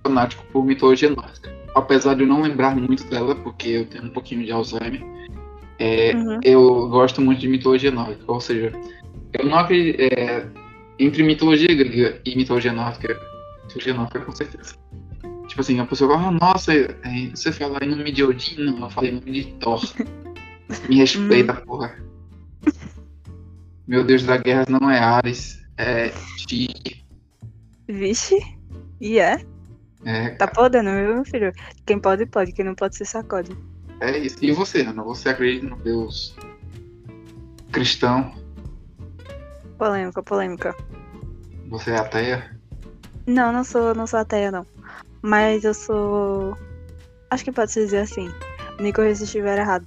[0.04, 1.50] fanático por mitologia nórdica.
[1.74, 5.02] Apesar de eu não lembrar muito dela, porque eu tenho um pouquinho de Alzheimer,
[5.80, 6.40] é, Uhum.
[6.44, 8.24] eu gosto muito de mitologia nórdica.
[8.28, 8.74] Ou seja,
[9.32, 10.02] eu não acredito.
[10.02, 10.46] é,
[11.00, 13.18] entre mitologia grega e mitologia nórdica,
[13.64, 14.76] mitologia nórdica com certeza.
[15.60, 18.64] Tipo assim, a pessoa fala, "Ah, nossa, é, você fala em nome de Odin?
[18.64, 19.82] Não, eu falei em nome de Thor.
[20.88, 22.02] Me respeita, porra.
[23.86, 26.14] Meu Deus da guerra não é Ares, é
[26.48, 27.04] Tyr.
[27.90, 28.38] Vixe.
[29.02, 29.44] E é?
[30.06, 31.52] É, Tá podendo, meu filho?
[31.86, 32.54] Quem pode, pode.
[32.54, 33.52] Quem não pode, se sacode.
[34.00, 34.38] É isso.
[34.42, 35.04] E você, Ana?
[35.04, 36.38] Você acredita no Deus
[37.74, 38.34] cristão?
[39.78, 40.74] Polêmica, polêmica.
[41.68, 42.58] Você é ateia?
[43.28, 44.66] Não, não sou, não sou ateia, não.
[45.22, 46.58] Mas eu sou.
[47.30, 48.30] Acho que pode se dizer assim.
[48.80, 49.86] Me corrija se estiver errado.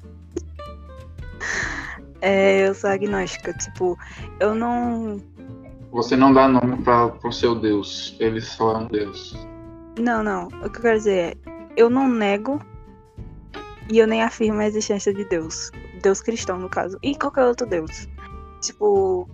[2.20, 3.53] É, eu sou agnóstica.
[3.55, 3.99] Tipo,
[4.39, 5.20] eu não.
[5.91, 8.16] Você não dá nome para pro seu Deus.
[8.20, 9.37] Ele só é um Deus.
[9.99, 10.47] Não, não.
[10.47, 11.53] O que eu quero dizer é.
[11.76, 12.61] Eu não nego.
[13.91, 15.70] E eu nem afirmo a existência de Deus.
[16.01, 16.97] Deus cristão, no caso.
[17.03, 18.09] E qualquer outro Deus.
[18.61, 19.28] Tipo.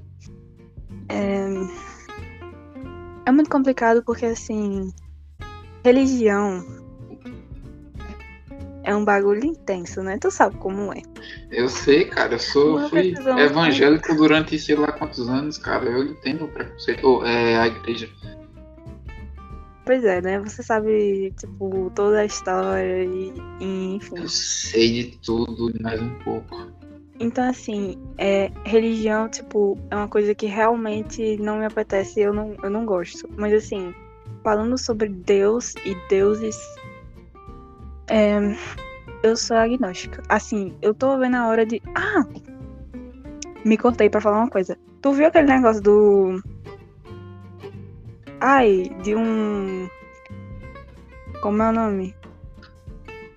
[1.09, 1.46] É,
[3.26, 4.92] é muito complicado porque, assim.
[5.89, 6.66] Religião.
[8.84, 10.18] É um bagulho intenso, né?
[10.18, 11.01] Tu sabe como é.
[11.51, 12.34] Eu sei, cara.
[12.34, 15.86] Eu sou, Não fui evangélico durante sei lá quantos anos, cara.
[15.86, 17.07] Eu entendo o preconceito.
[17.07, 18.07] Ou, é, a igreja.
[19.86, 20.39] Pois é, né?
[20.41, 24.18] Você sabe, tipo, toda a história e, e, enfim.
[24.18, 26.70] Eu sei de tudo e mais um pouco.
[27.18, 32.55] Então, assim, é, religião, tipo, é uma coisa que realmente não me apetece eu não,
[32.62, 33.26] eu não gosto.
[33.39, 33.95] Mas, assim,
[34.49, 36.57] falando sobre Deus e deuses,
[38.09, 38.38] é,
[39.22, 40.22] eu sou agnóstica.
[40.26, 41.82] Assim, eu tô vendo a hora de.
[41.94, 42.24] Ah!
[43.62, 44.78] Me cortei pra falar uma coisa.
[45.03, 46.42] Tu viu aquele negócio do.
[48.40, 49.86] Ai, de um.
[51.42, 52.16] Como é o nome?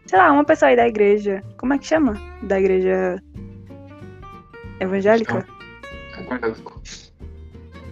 [0.05, 1.43] Sei lá, uma pessoa aí da igreja.
[1.57, 2.13] Como é que chama?
[2.43, 3.21] Da igreja
[4.79, 5.45] evangélica?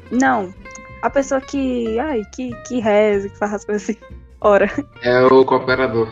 [0.10, 0.54] Não.
[1.02, 1.98] A pessoa que.
[2.00, 3.98] Ai, que, que reza, que faz as coisas assim.
[4.42, 4.70] Ora.
[5.04, 6.08] É o cooperador.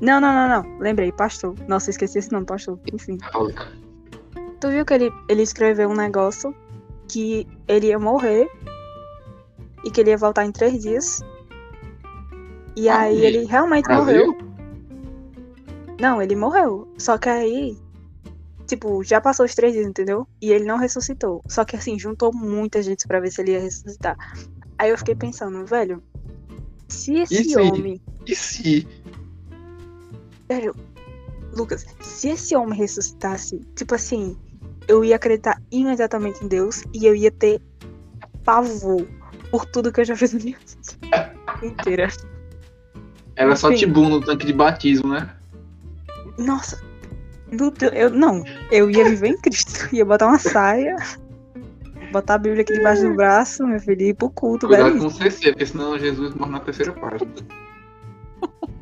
[0.00, 0.78] Não, não, não, não.
[0.78, 1.54] Lembrei, pastor.
[1.68, 2.78] Nossa, esqueci esse nome, pastor.
[2.92, 3.18] Enfim.
[4.60, 6.54] Tu viu que ele, ele escreveu um negócio
[7.08, 8.48] que ele ia morrer
[9.84, 11.20] e que ele ia voltar em três dias.
[12.76, 14.26] E Ah, aí e- ele realmente Brasil?
[14.32, 14.38] morreu.
[16.00, 16.88] Não, ele morreu.
[16.98, 17.76] Só que aí,
[18.74, 20.26] tipo, já passou os três dias, entendeu?
[20.40, 21.42] E ele não ressuscitou.
[21.48, 24.16] Só que assim, juntou muita gente pra ver se ele ia ressuscitar.
[24.78, 26.02] Aí eu fiquei pensando, velho,
[26.88, 27.68] se esse Isso aí.
[27.70, 28.00] homem.
[28.26, 28.86] E se?
[30.48, 30.74] Velho,
[31.52, 34.36] Lucas, se esse homem ressuscitasse, tipo assim,
[34.88, 37.60] eu ia acreditar imediatamente em Deus e eu ia ter
[38.44, 39.06] pavor
[39.50, 42.08] por tudo que eu já fiz na minha vida inteira.
[43.36, 43.78] Era só Enfim.
[43.78, 45.34] Tibu no tanque de batismo, né?
[46.36, 46.82] Nossa,
[47.92, 50.96] eu não, eu ia viver em Cristo, ia botar uma saia,
[52.12, 55.00] botar a Bíblia aqui debaixo do braço, meu filho, e ir pro culto, Cuidado velho.
[55.00, 57.30] com o CC, porque senão Jesus morre na terceira página.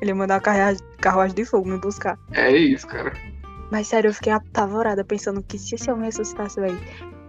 [0.00, 2.18] Ele ia mandar a carruagem, carruagem de fogo me buscar.
[2.32, 3.12] É isso, cara.
[3.70, 6.78] Mas sério, eu fiquei apavorada pensando que se esse homem ressuscitasse, velho,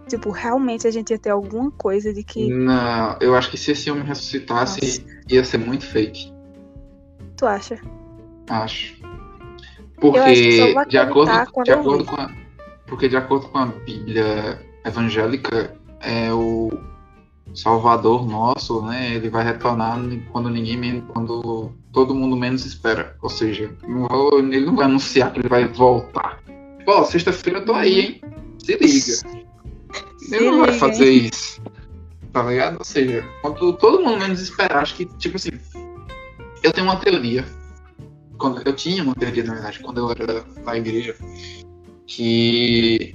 [0.08, 3.72] tipo, realmente a gente ia ter alguma coisa de que Não, eu acho que se
[3.72, 6.32] esse homem ressuscitasse, ia ser muito fake.
[7.36, 7.78] tu acha?
[8.48, 8.94] Acho.
[10.10, 11.30] Porque de acordo,
[11.64, 12.30] de acordo com a,
[12.86, 16.70] porque de acordo com a Bíblia evangélica, é o
[17.54, 19.14] Salvador nosso, né?
[19.14, 19.98] Ele vai retornar
[20.32, 23.16] quando ninguém men- quando todo mundo menos espera.
[23.22, 26.40] Ou seja, vai- ele não vai anunciar que ele vai voltar.
[26.84, 28.20] Pô, sexta-feira eu tô aí, hein?
[28.58, 29.42] Se liga.
[30.18, 31.30] Se Ele não vai liga, fazer hein?
[31.32, 31.60] isso.
[32.32, 32.78] Tá ligado?
[32.78, 35.50] Ou seja, quando todo mundo menos esperar, acho que, tipo assim,
[36.62, 37.44] eu tenho uma teoria.
[38.42, 41.14] Quando, eu tinha uma teoria, na verdade, quando eu era na igreja,
[42.08, 43.14] que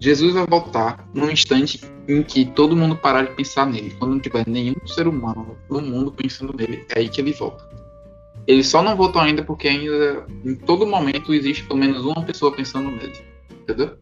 [0.00, 3.94] Jesus vai voltar num instante em que todo mundo parar de pensar nele.
[3.96, 7.64] Quando não tiver nenhum ser humano no mundo pensando nele, é aí que ele volta.
[8.44, 12.50] Ele só não voltou ainda porque ainda, em todo momento, existe pelo menos uma pessoa
[12.50, 13.24] pensando nele.
[13.62, 13.96] Entendeu?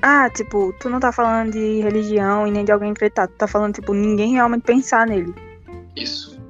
[0.00, 3.28] Ah, tipo, tu não tá falando de religião e nem de alguém acreditar.
[3.28, 5.34] Tu tá falando, tipo, ninguém realmente pensar nele.
[5.94, 6.40] Isso.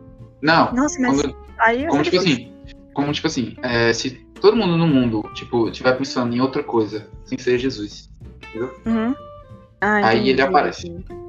[0.40, 2.49] Não, Nossa, mas quando, aí eu como tipo assim,
[2.94, 4.10] como tipo assim, é, se
[4.40, 8.10] todo mundo no mundo, tipo, estiver pensando em outra coisa, sem ser Jesus.
[8.86, 9.14] Uhum.
[9.80, 10.88] Ah, Aí ele aparece.
[10.88, 11.20] entendi.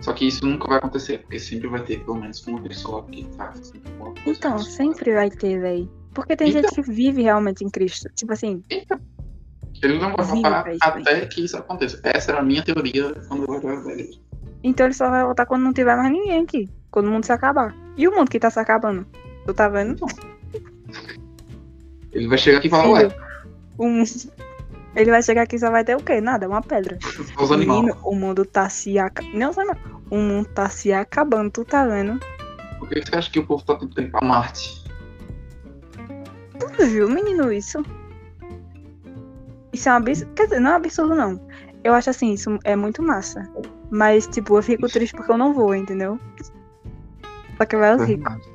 [0.00, 3.24] Só que isso nunca vai acontecer, porque sempre vai ter pelo menos uma pessoa que
[3.36, 3.52] tá
[3.86, 4.38] alguma coisa.
[4.38, 5.88] Então, sempre vai ter, véi.
[6.12, 6.60] Porque tem Então.
[6.62, 8.08] gente que vive realmente em Cristo.
[8.14, 12.00] Tipo assim, Ele não vai voltar isso, até que isso aconteça.
[12.04, 14.08] Essa era a minha teoria quando eu era velho.
[14.62, 16.68] então ele só vai voltar quando não tiver mais ninguém aqui.
[16.90, 17.74] Quando o mundo se acabar.
[17.96, 19.06] E o mundo que tá se acabando?
[19.46, 19.96] Tu tá vendo?
[22.14, 23.08] Ele vai chegar aqui e falar, ué,
[23.78, 24.32] mundo-
[24.96, 26.20] Ele vai chegar aqui e só vai ter o quê?
[26.20, 26.98] Nada, uma pedra.
[27.40, 27.96] os animais.
[28.04, 29.36] O mundo tá se acabando.
[29.38, 29.76] Não, sei não.
[30.10, 32.20] O mundo tá se acabando, tu tá vendo?
[32.78, 34.84] Por que você acha que o povo tá tentando ir pra Marte?
[36.76, 37.82] Tu viu, menino, isso?
[39.72, 40.32] Isso é um absurdo.
[40.34, 41.40] Quer dizer, não é um absurdo, não.
[41.82, 43.50] Eu acho assim, isso é muito massa.
[43.90, 46.18] Mas, tipo, eu fico triste porque eu não vou, entendeu?
[47.58, 48.53] Só que vai os ricos.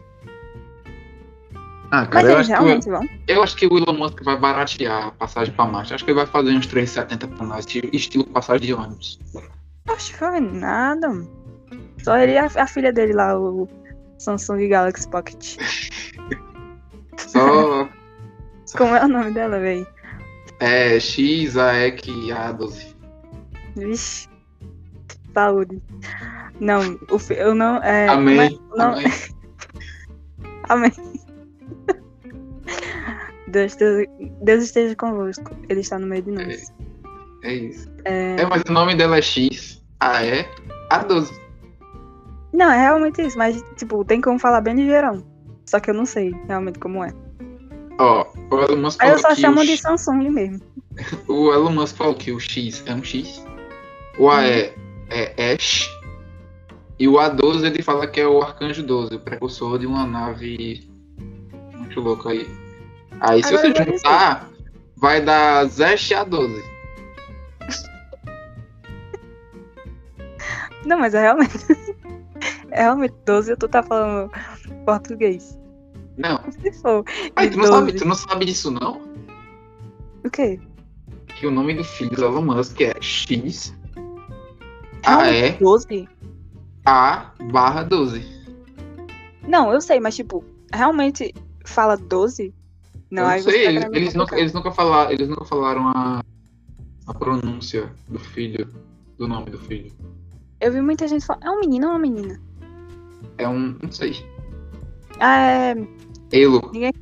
[1.92, 3.10] Ah, Mas cara, eu eles acho, que, vão?
[3.28, 5.94] eu acho que o Elon Musk vai baratear a passagem pra Marte.
[5.94, 9.20] Acho que ele vai fazer uns 3,70 pra nós, estilo- passagem de ônibus.
[9.88, 11.10] Acho que foi nada.
[11.10, 11.28] mano.
[12.04, 13.68] Só ele e a, a filha dele lá, o
[14.20, 15.58] Samsung Galaxy Pocket.
[17.18, 17.90] Só
[18.78, 19.86] Como é o nome dela, véi?
[20.60, 22.96] é, X, AEC e A12.
[23.76, 24.28] Vixe.
[25.34, 25.82] Saúde.
[26.60, 27.78] Não, o eu não.
[27.82, 28.40] É, Amém.
[28.42, 29.06] é- não, Amém.
[30.70, 30.92] Amém.
[33.50, 34.08] Deus, Deus,
[34.42, 35.52] Deus esteja convosco.
[35.68, 36.74] Ele está no meio de nós.
[37.44, 37.90] É isso.
[38.06, 40.46] É, É, mas o nome dela é X, AE,
[40.92, 41.32] A12.
[42.54, 45.24] Não, é realmente isso, mas, tipo, tem como falar bem ligeirão.
[45.66, 47.14] Só que eu não sei realmente como é.
[48.00, 50.60] Ó, o Elon Musk Aí eu só que chamo o, de X- Samsung mesmo.
[51.28, 53.46] o Elon Musk falou que o X é um X,
[54.18, 54.74] o AE
[55.12, 55.88] é Ash,
[56.98, 60.90] e o A12 ele fala que é o Arcanjo 12, o precursor de uma nave
[61.78, 62.48] muito louca aí.
[63.22, 64.50] Aí se Agora você juntar,
[64.96, 66.64] vai dar Zeste a 12.
[70.86, 71.58] Não, mas é realmente.
[72.72, 74.32] É realmente 12 tu tá falando
[74.86, 75.60] português.
[76.18, 76.40] Não.
[76.52, 77.04] Se for.
[77.36, 77.74] Ai, tu, não 12.
[77.74, 79.02] sabe, tu não sabe disso, não?
[80.24, 80.60] O quê?
[81.36, 83.76] Que o nome do filho do Elon Musk é X
[85.04, 86.10] Realmente AE 12?
[86.86, 88.24] A barra 12.
[89.48, 90.44] Não, eu sei, mas tipo,
[90.74, 91.34] realmente
[91.66, 92.54] fala 12?
[93.12, 96.24] Não, não sei, eles, eles, nunca, eles, nunca falaram, eles nunca falaram a,
[97.08, 98.70] a pronúncia do filho,
[99.18, 99.92] do nome do filho.
[100.62, 101.40] Eu vi muita gente falar.
[101.44, 102.40] É um menino ou uma menina?
[103.38, 104.24] É um, não sei.
[105.20, 105.76] Ah, é.
[106.32, 106.72] Elo.
[106.74, 106.94] Ele.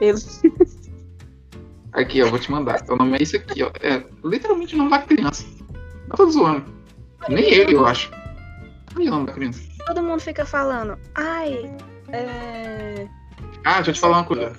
[1.92, 2.84] Aqui, ó, vou te mandar.
[2.88, 3.70] O nome é isso aqui, ó.
[3.80, 5.44] É literalmente o nome da criança.
[6.08, 6.64] Não tô zoando.
[7.28, 8.10] Nem ele, eu acho.
[8.96, 9.60] Olha o nome da criança.
[9.86, 10.96] Todo mundo fica falando.
[11.16, 11.70] Ai.
[12.08, 13.08] É.
[13.64, 14.52] Ah, deixa eu te falar uma coisa.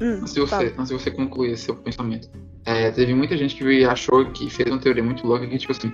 [0.00, 0.64] Hum, Antes de você, fala.
[0.78, 2.28] antes de você concluir esse seu pensamento.
[2.66, 5.92] É, teve muita gente que achou que fez uma teoria muito louca que, tipo assim,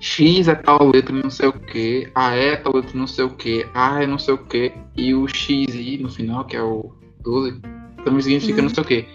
[0.00, 3.30] X é tal letra não sei o que, A é tal letra não sei o
[3.30, 6.92] que, A é não sei o que, e o XI no final, que é o
[7.22, 7.60] 12,
[8.04, 8.68] também significa Uhum.
[8.68, 9.06] não sei o que.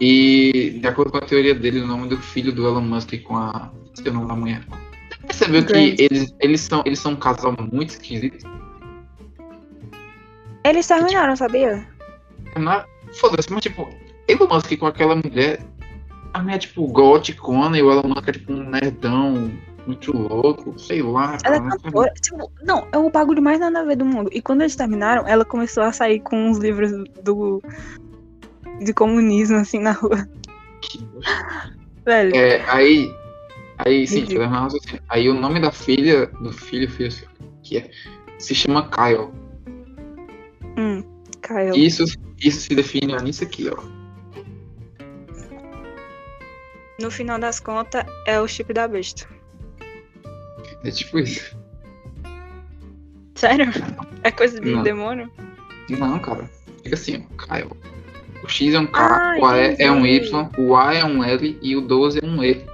[0.00, 3.36] E, de acordo com a teoria dele, o nome do filho do Elon Musk com
[3.36, 3.72] a.
[4.06, 4.62] O nome da mulher.
[5.26, 5.96] Percebeu Grant.
[5.96, 8.46] que eles, eles, são, eles são um casal muito esquisito?
[10.68, 11.86] Eles terminaram, sabia?
[12.56, 13.88] Na- Foda-se, mas tipo,
[14.26, 15.60] Elon Musk com aquela mulher,
[16.34, 19.50] a mulher é tipo goticona e o Elon Musk é tipo um nerdão
[19.86, 21.38] muito louco, sei lá.
[21.42, 22.12] Ela é cara, cantora.
[22.20, 24.28] Tipo, não, é o bagulho mais nada a ver do mundo.
[24.30, 26.90] E quando eles terminaram, ela começou a sair com uns livros
[27.24, 27.62] do.
[28.84, 30.28] de comunismo, assim, na rua.
[30.82, 31.00] sei.
[32.04, 32.36] Velho.
[32.36, 33.14] É, aí.
[33.78, 35.00] Aí, sim, raciocínio.
[35.08, 37.10] Aí o nome da filha, do filho, filho,
[37.62, 37.90] que é,
[38.38, 39.30] se chama Kyle.
[40.78, 41.02] Hum,
[41.42, 41.76] Kyle.
[41.76, 42.04] Isso,
[42.40, 43.82] isso se define nisso aqui, ó.
[47.00, 49.26] No final das contas, é o chip da besta.
[50.84, 51.56] É tipo isso.
[53.34, 53.66] Sério?
[54.22, 54.82] É coisa de Não.
[54.82, 55.30] demônio?
[55.90, 56.48] Não, cara.
[56.82, 57.88] Fica assim, ó.
[58.44, 60.06] O X é um K, o A é, é um.
[60.06, 62.64] Y, o A é um L e o 12 é um E.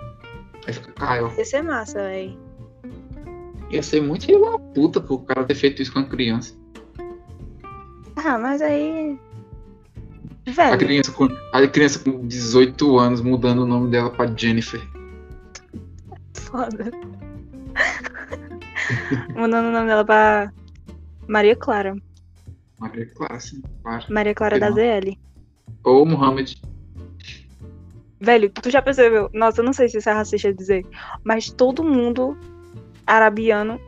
[0.67, 1.31] Aí fica Kyle.
[1.37, 2.39] Ia é massa, véi.
[3.71, 6.55] Ia ser muito filho da puta pro cara ter feito isso com a criança.
[8.17, 9.19] Ah, mas aí.
[10.47, 14.81] A Velho, criança com, a criança com 18 anos mudando o nome dela pra Jennifer.
[16.35, 16.91] foda.
[19.35, 20.53] Mudando o nome dela pra
[21.27, 21.97] Maria Clara.
[22.79, 24.05] Maria Clara, sim, claro.
[24.11, 24.71] Maria Clara da.
[24.71, 25.17] ZL.
[25.83, 26.61] Ou Mohamed.
[28.21, 29.31] Velho, tu já percebeu?
[29.33, 30.87] Nossa, eu não sei se isso é racista dizer,
[31.23, 32.37] mas todo mundo
[33.07, 33.81] arabiano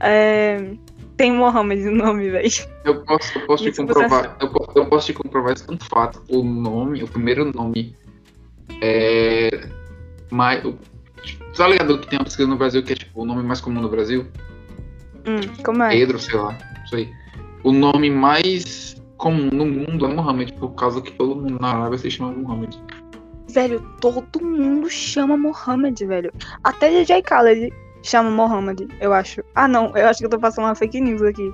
[0.00, 0.74] é,
[1.18, 2.48] tem Mohammed no nome, velho.
[2.84, 4.36] Eu posso, eu posso te comprovar.
[4.40, 6.22] Eu, po- eu posso te comprovar isso com fato.
[6.30, 7.94] O nome, o primeiro nome
[8.80, 9.68] é.
[10.30, 10.78] Mais, o,
[11.56, 13.80] tá ligado que tem uma pesquisa no Brasil que é tipo o nome mais comum
[13.80, 14.26] no Brasil?
[15.26, 15.90] Hum, como é?
[15.90, 16.56] Pedro, sei lá.
[16.84, 17.10] Isso aí.
[17.64, 21.98] O nome mais comum no mundo é Mohamed, por causa que todo mundo na Arábia
[21.98, 22.80] se chama Mohamed.
[23.50, 26.32] Velho, todo mundo chama Mohammed, velho.
[26.62, 27.72] Até DJ Khaled
[28.02, 29.42] chama Mohammed, eu acho.
[29.54, 31.52] Ah, não, eu acho que eu tô passando uma fake news aqui.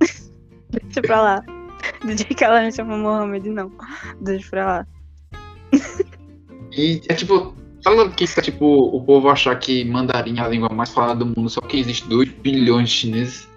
[0.70, 1.44] Deixa pra lá.
[2.04, 3.72] DJ Khaled não chama Mohammed, não.
[4.20, 4.86] Deixa pra lá.
[6.72, 10.48] E é tipo, ligado que isso é tipo o povo achar que mandarim é a
[10.48, 13.48] língua mais falada do mundo, só que existe 2 bilhões de chineses.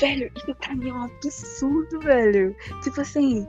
[0.00, 2.56] Velho, isso pra mim é um absurdo, velho.
[2.82, 3.46] Tipo assim,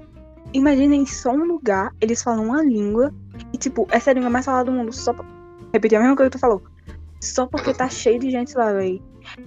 [0.53, 3.13] imaginem só um lugar, eles falam uma língua,
[3.53, 5.25] e tipo, essa é a língua mais falada do mundo, só pra...
[5.73, 6.61] Repetir a mesma coisa que tu falou.
[7.33, 9.01] Só porque tá cheio de gente lá, velho.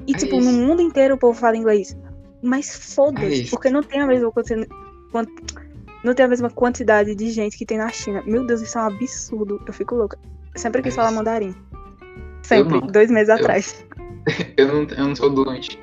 [0.06, 0.50] E É tipo, isso.
[0.50, 1.96] no mundo inteiro o povo fala inglês.
[2.42, 3.50] Mas É foda-se, isso.
[3.50, 4.66] porque não tem a mesma quanti-
[5.12, 5.26] quan-
[6.02, 8.22] Não tem a mesma quantidade de gente que tem na China.
[8.26, 9.60] Meu Deus, isso é um absurdo.
[9.66, 10.18] Eu fico louca.
[10.56, 11.54] Sempre quis É falar mandarim.
[12.42, 13.84] Sempre, dois meses Eu- atrás.
[14.56, 15.78] Eu não, eu não sou doente.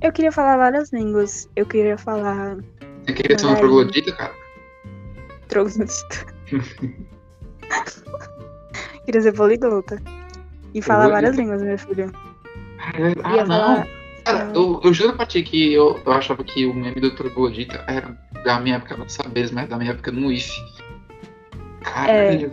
[0.00, 1.48] Eu queria falar várias línguas.
[1.54, 2.56] Eu queria falar
[3.06, 3.66] Você queria ser Mandarim.
[3.66, 4.32] troglodita, cara?
[5.48, 6.26] troglodita.
[9.04, 10.00] queria ser poliglota.
[10.74, 11.12] E falar Troglodita.
[11.12, 12.12] várias línguas, meu filho.
[13.24, 13.46] Ah, Ia não.
[13.46, 13.86] falar-
[14.24, 17.84] Cara, eu, eu juro pra ti que eu, eu achava que o meme do troglodita
[17.88, 20.48] era da minha época não saber, mas da minha época no IF.
[21.82, 22.50] Caralho,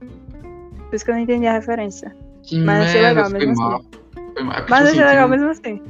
[0.00, 2.14] Por isso que eu não entendi a referência.
[2.42, 3.84] que Mas achei legal foi mesmo mal.
[4.34, 4.56] Foi mal.
[4.56, 5.82] É porque, Mas tipo achei assim, legal tinha- mesmo assim.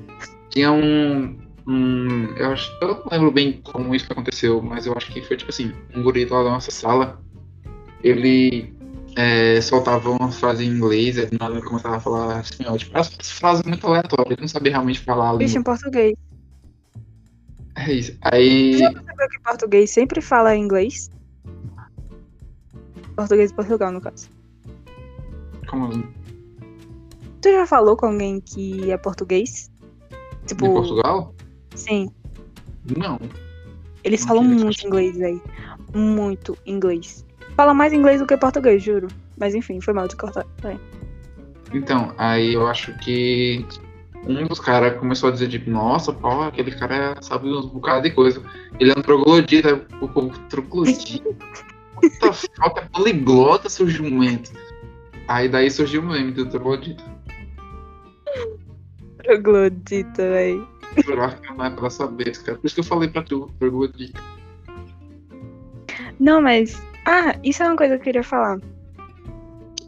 [0.51, 1.39] Tinha um.
[1.66, 5.37] um eu, acho, eu não lembro bem como isso aconteceu, mas eu acho que foi
[5.37, 7.20] tipo assim: um guri lá da nossa sala,
[8.03, 8.72] ele
[9.17, 13.62] é, soltava uma frase em inglês, do nada começava a falar espanhol, tipo, as frases
[13.65, 16.15] muito aleatórias, não sabia realmente falar a Bicho, em português.
[17.77, 18.17] É isso.
[18.23, 18.79] Aí.
[18.79, 21.11] Já percebeu que português sempre fala inglês?
[23.17, 24.29] Português de Portugal, no caso.
[25.69, 26.05] Como assim?
[27.41, 29.71] Tu já falou com alguém que é português?
[30.47, 31.35] Tipo, De Portugal?
[31.75, 32.11] sim.
[32.97, 33.19] Não.
[34.03, 35.43] Eles Não falam muito inglês, velho.
[35.95, 37.24] Muito inglês.
[37.57, 39.09] Fala mais inglês do que português, juro.
[39.39, 40.45] Mas enfim, foi mal de cortar.
[41.73, 43.65] Então, aí eu acho que
[44.27, 48.11] um dos caras começou a dizer, tipo, nossa, pô, aquele cara sabe uns bocado de
[48.11, 48.43] coisa.
[48.81, 51.29] Ele é um troglodita, o povo troglodita.
[52.21, 54.51] The fuck, é poliglota, seu jumento.
[55.29, 57.03] Aí daí surgiu o meme do troglodita.
[59.23, 60.63] Troglodita, véi.
[60.95, 61.15] Que
[61.57, 62.59] não é pra saber, cara.
[62.59, 64.21] Por isso que eu falei pra tu, troglodita.
[66.21, 66.81] Não, mas.
[67.05, 68.59] Ah, isso é uma coisa que eu queria falar.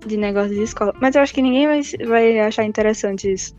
[0.07, 0.95] De negócio de escola.
[1.01, 3.55] Mas eu acho que ninguém vai, vai achar interessante isso.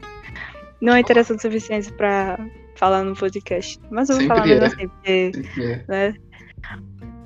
[0.79, 2.39] Não é interessante o suficiente pra
[2.75, 3.79] falar no podcast.
[3.89, 4.67] Mas eu vou Sempre falar mesmo é.
[4.67, 5.31] assim, porque.
[5.59, 5.83] É.
[5.87, 6.13] né?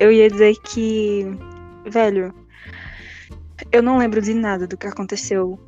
[0.00, 1.26] Eu ia dizer que.
[1.86, 2.34] Velho.
[3.70, 5.58] Eu não lembro de nada do que aconteceu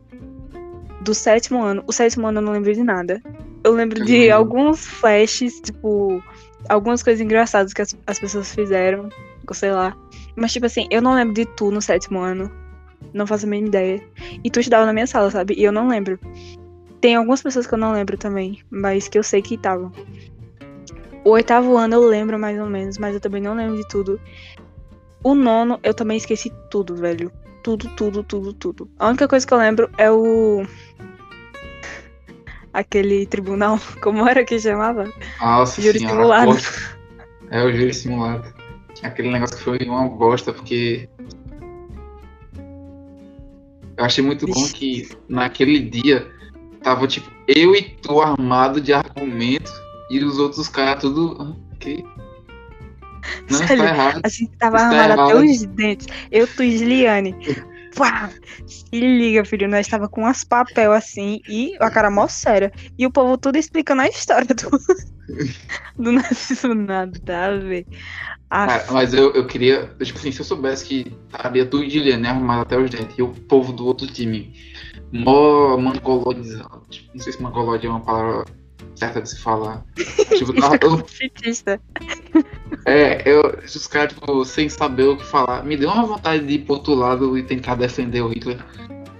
[1.03, 1.85] do sétimo ano.
[1.87, 3.23] O sétimo ano eu não lembro de nada.
[3.63, 4.35] Eu lembro de lembro.
[4.35, 6.23] alguns flashes, tipo,
[6.69, 9.09] algumas coisas engraçadas que as, as pessoas fizeram,
[9.53, 9.97] sei lá.
[10.37, 12.51] Mas, tipo assim, eu não lembro de tu no sétimo ano.
[13.13, 14.03] Não faço a mínima ideia.
[14.43, 15.55] E tu estudava na minha sala, sabe?
[15.55, 16.19] E eu não lembro.
[17.01, 19.93] Tem algumas pessoas que eu não lembro também, mas que eu sei que estavam.
[21.25, 24.21] O oitavo ano eu lembro mais ou menos, mas eu também não lembro de tudo.
[25.23, 27.33] O nono eu também esqueci tudo, velho.
[27.63, 28.91] Tudo, tudo, tudo, tudo.
[28.99, 30.67] A única coisa que eu lembro é o.
[32.73, 35.11] Aquele tribunal, como era que chamava?
[35.41, 36.53] Nossa Júri senhora, simulado.
[36.53, 36.99] poxa.
[37.51, 38.55] É o júri simulado.
[39.03, 41.09] Aquele negócio que foi uma bosta, porque.
[43.97, 46.29] Eu achei muito bom que naquele dia
[46.83, 49.73] tava tipo eu e tu armado de argumento
[50.11, 51.37] e os outros caras tudo.
[51.41, 51.65] Ah?
[53.51, 53.85] Não, Sério?
[53.85, 54.21] está errado.
[54.23, 56.07] A gente tava Está armado até os dentes.
[56.31, 57.35] Eu, tu e Liane.
[57.97, 58.31] Pá!
[58.67, 59.69] Se liga, filho.
[59.69, 62.73] Nós tava com umas papel assim e a cara mó séria.
[62.99, 64.71] E o povo tudo explicando a história do.
[65.99, 67.87] do Narciso nada a ver.
[68.51, 72.27] Ah, mas eu, eu queria, tipo assim, se eu soubesse que estaria tu e Juliane
[72.27, 74.55] armado até os dentes e o povo do outro time
[75.13, 76.83] mó mangolodizado.
[76.89, 78.45] Tipo, não sei se mangolode é uma palavra
[78.95, 79.85] certa de se falar.
[80.37, 81.05] Tipo, tava todo.
[82.87, 85.65] É, eu, os caras, tipo, sem saber o que falar.
[85.65, 88.63] Me deu uma vontade de ir pro outro lado e tentar defender o Hitler.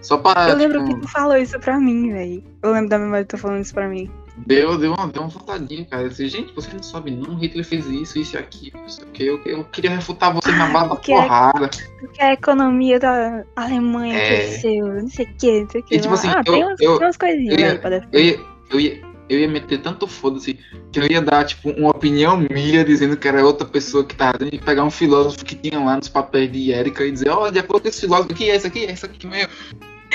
[0.03, 0.51] Só pra.
[0.51, 2.45] Eu lembro tipo, que tu falou isso pra mim, velho.
[2.63, 4.11] Eu lembro da memória de tu falando isso pra mim.
[4.37, 6.03] Deu, deu, uma, deu uma vontadinha, cara.
[6.05, 9.05] Eu disse, gente, você não sabe não, Hitler fez isso, isso e aquilo, não sei
[9.05, 9.23] o que.
[9.27, 11.71] Eu, eu queria refutar você na bala da é- porrada.
[12.01, 14.27] Porque a economia da Alemanha É.
[14.37, 15.95] cresceu, não sei o que, não sei o que.
[15.95, 17.91] E, tipo assim, ah, eu- tem, umas, eu- tem umas coisinhas eu ia- aí pra
[17.97, 18.25] Eu defender.
[18.25, 20.59] ia, eu ia, eu ia meter tanto foda-se
[20.93, 24.39] que eu ia dar, tipo, uma opinião minha dizendo que era outra pessoa que tava
[24.39, 27.51] dentro e pegar um filósofo que tinha lá nos papéis de Érica e dizer, ó,
[27.51, 29.49] de acordo com esse filósofo aqui, é esse aqui, é esse aqui meu.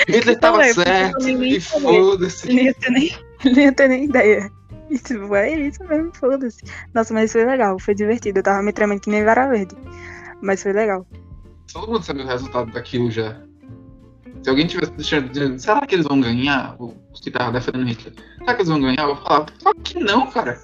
[0.08, 2.46] Hitler tava eu certo, e foda-se.
[2.52, 2.72] Nem
[3.56, 4.50] ia ter nem, ideia.
[4.90, 6.62] E, tipo, é isso mesmo, foda-se.
[6.92, 8.40] Nossa, mas foi legal, foi divertido.
[8.40, 9.76] Eu tava me tremendo que nem vara verde.
[10.42, 11.06] Mas foi legal.
[11.72, 13.40] Todo mundo sabe o resultado daquilo já.
[14.42, 16.74] Se alguém tivesse deixando dizendo, será que eles vão ganhar?
[16.80, 18.14] Os que estavam defendendo Hitler.
[18.38, 19.02] Será que eles vão ganhar?
[19.02, 20.58] Eu vou falar, só que não, cara.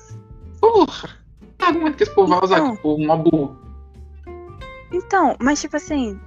[0.61, 1.11] Porra.
[1.59, 2.59] Que argumento que esse povo vai usar?
[2.59, 2.77] Então.
[2.77, 3.59] Que povo mó burro.
[4.93, 6.19] Então, mas tipo assim,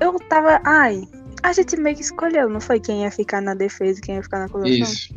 [0.00, 0.60] eu tava.
[0.64, 1.02] Ai,
[1.42, 4.22] a gente meio que escolheu, não foi quem ia ficar na defesa e quem ia
[4.22, 4.72] ficar na acusação?
[4.72, 5.14] Isso.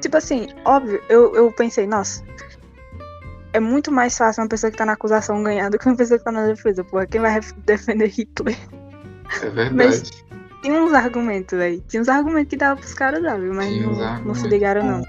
[0.00, 2.22] Tipo assim, óbvio, eu, eu pensei, nossa.
[3.52, 6.18] É muito mais fácil uma pessoa que tá na acusação ganhar do que uma pessoa
[6.18, 7.06] que tá na defesa, porra.
[7.06, 8.56] Quem vai defender Hitler?
[9.42, 9.74] É verdade.
[9.74, 10.10] Mas-
[10.62, 11.82] Tinha uns argumentos, velho.
[11.88, 13.54] Tinha uns argumentos que dava pros caras dar, viu?
[13.54, 15.02] Mas não, não se ligaram, não.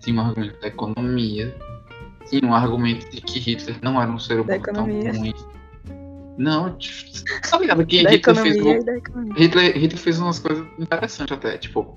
[0.00, 1.56] Tinha um argumento da economia.
[2.28, 5.34] Tinha um argumento de que Hitler não era um ser humano tão ruim.
[6.38, 6.78] Não,
[7.50, 9.32] tá ligado que Da Hitler fez, um-.
[9.34, 11.96] Hitler, Hitler fez umas coisas interessantes até, tipo,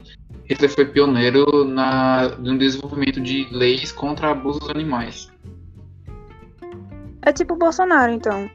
[0.49, 5.31] Hitler foi pioneiro na, no desenvolvimento de leis contra abusos animais.
[7.21, 8.49] É tipo o Bolsonaro, então.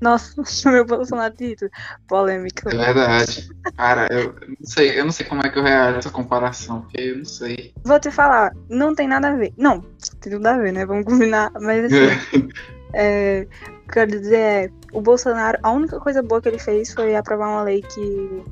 [0.00, 1.70] Nossa, chamei o Bolsonaro de Hitler.
[2.08, 2.70] Polêmica.
[2.70, 3.48] É verdade.
[3.76, 6.80] Cara, eu não sei, eu não sei como é que eu reajo a essa comparação,
[6.82, 7.72] porque eu não sei.
[7.84, 9.54] Vou te falar, não tem nada a ver.
[9.56, 9.80] Não,
[10.20, 10.84] tem tudo a ver, né?
[10.84, 11.52] Vamos combinar.
[11.60, 12.48] Mas assim,
[12.92, 13.46] é,
[13.92, 17.62] quero dizer é, o Bolsonaro, a única coisa boa que ele fez foi aprovar uma
[17.62, 18.42] lei que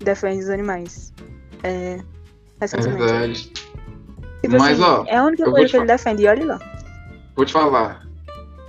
[0.00, 1.12] defende os animais.
[1.62, 2.02] É, É
[2.60, 2.98] recentemente.
[2.98, 3.52] verdade.
[4.42, 6.60] Tipo Mas, assim, ó, é a única coisa que ele defende, e olha lá.
[7.34, 8.06] Vou te falar.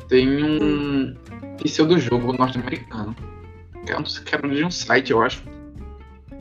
[0.07, 1.15] Tem um
[1.63, 3.15] pseudo-jogo norte-americano.
[3.85, 5.43] Que é um, que era de um site, eu acho.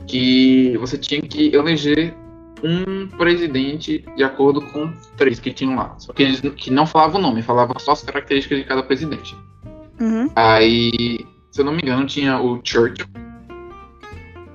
[0.07, 2.15] Que você tinha que eleger
[2.63, 5.95] um presidente de acordo com três que tinham lá.
[5.97, 9.35] Só que eles que não falavam o nome, falavam só as características de cada presidente.
[9.99, 10.29] Uhum.
[10.35, 11.19] Aí,
[11.51, 13.05] se eu não me engano, tinha o Churchill,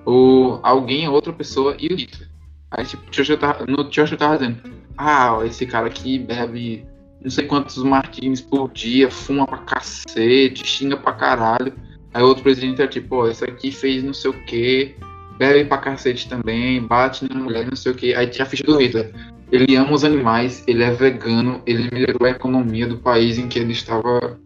[0.07, 2.28] o alguém, outra pessoa e o Hitler.
[2.70, 4.59] Aí, tipo, Churchill tava, no Churchill tava dizendo:
[4.96, 6.86] Ah, esse cara aqui bebe
[7.24, 11.72] não sei quantos martinis por dia, fuma pra cacete, xinga pra caralho.
[12.12, 14.94] Aí outro presidente é tipo, ó, esse aqui fez não sei o que,
[15.39, 18.14] bebe pra cacete também, bate na mulher, não sei o que.
[18.14, 19.12] Aí tinha a ficha do Hitler.
[19.53, 23.59] Ele ama os animais, ele é vegano, ele melhorou a economia do país em que
[23.59, 24.39] ele estava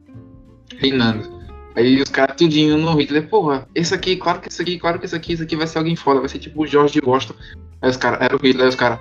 [0.76, 1.38] reinando.
[1.74, 5.06] Aí os caras tudinho no Hitler, porra, esse aqui, claro que esse aqui, claro que
[5.06, 7.34] esse aqui, esse aqui vai ser alguém foda, vai ser tipo o Jorge de Boston.
[7.80, 8.98] Aí os caras, era o Hitler, aí os caras.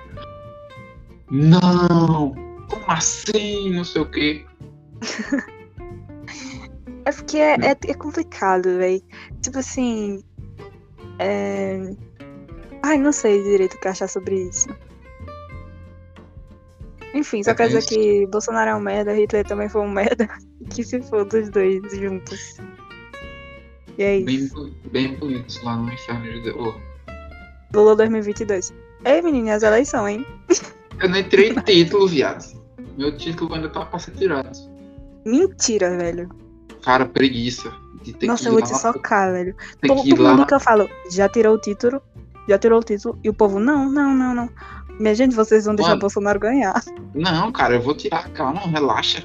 [1.30, 2.34] Não!
[2.68, 3.70] Como assim?
[3.70, 4.46] Não sei o que.
[7.08, 9.02] É porque é, é, é complicado, velho.
[9.40, 10.22] Tipo assim.
[11.18, 11.94] É...
[12.82, 14.68] Ai, não sei direito o que achar sobre isso.
[17.14, 17.88] Enfim, só É quer dizer isso.
[17.88, 20.28] que Bolsonaro é um merda, Hitler também foi um merda.
[20.70, 22.58] Que se for dos dois juntos.
[23.96, 24.70] E é Bem, isso.
[24.92, 26.74] bem bonitos lá no inferno de Deus.
[27.74, 28.74] Lula 2022.
[29.06, 30.26] Ei, menina, as eleições, hein?
[31.00, 32.44] Eu nem tirei título, viado.
[32.98, 34.50] Meu título ainda tá pra ser tirado.
[35.24, 36.28] Mentira, velho.
[36.82, 37.72] Cara, preguiça.
[38.02, 39.54] De ter Nossa, que eu vou te socar, velho.
[39.86, 42.00] Todo mundo que eu falo, já tirou o título,
[42.48, 44.50] já tirou o título, e o povo, não, não, não, não.
[44.98, 46.00] Minha gente, vocês vão deixar Mano.
[46.00, 46.82] Bolsonaro ganhar.
[47.14, 48.28] Não, cara, eu vou tirar.
[48.30, 49.22] Calma, relaxa.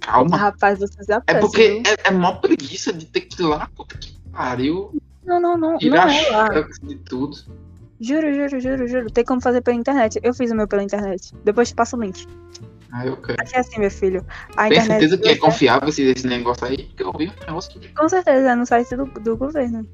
[0.00, 0.36] Calma.
[0.36, 1.82] Rapaz, vocês já É porque viu?
[1.86, 4.90] é, é mó preguiça de ter que ir lá, puta que pariu.
[5.24, 6.48] Não, não, não, não Tirar é lá.
[6.82, 7.36] de tudo.
[8.00, 9.10] Juro, juro, juro, juro.
[9.10, 10.18] Tem como fazer pela internet.
[10.22, 11.34] Eu fiz o meu pela internet.
[11.44, 12.26] Depois te passo o link.
[12.92, 13.40] Ah, eu quero.
[13.40, 14.24] Aqui é assim, meu filho.
[14.56, 14.86] A Tem internet.
[15.00, 16.84] certeza que é confiável esse, esse negócio aí?
[16.86, 17.88] Porque eu vi um negócio que.
[17.94, 19.86] Com certeza, é no site do, do governo.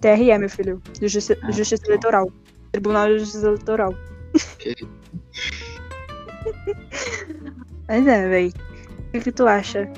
[0.00, 0.80] TRE, meu filho.
[1.00, 1.88] Justiça, Ah, Justiça tá.
[1.88, 2.30] Eleitoral.
[2.72, 3.94] Tribunal de Justiça Eleitoral.
[4.54, 4.76] Ok.
[7.88, 8.52] Mas é, véi.
[9.08, 9.90] O que, que tu acha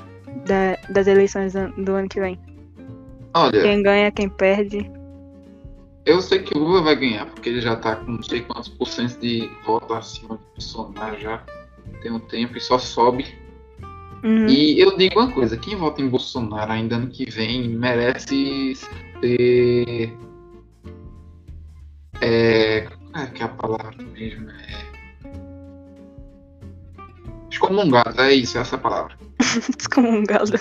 [0.45, 2.39] da- das eleições do, do ano que vem?
[3.33, 4.89] Olha, Quem ganha, quem perde?
[6.05, 8.69] eu sei que o Lula vai ganhar, porque ele já tá com não sei quantos
[8.69, 11.43] por cento de voto acima do Bolsonaro já
[12.01, 13.25] tem um tempo e só sobe.
[14.23, 14.47] Uhum.
[14.47, 20.13] E eu digo uma coisa, quem vota em Bolsonaro ainda ano que vem merece ser.
[22.21, 22.87] É.
[23.11, 24.49] Qual é que é a palavra mesmo?
[24.49, 24.91] É.
[27.51, 29.15] Excomungado, é isso, é essa palavra.
[29.75, 30.51] Descomungado.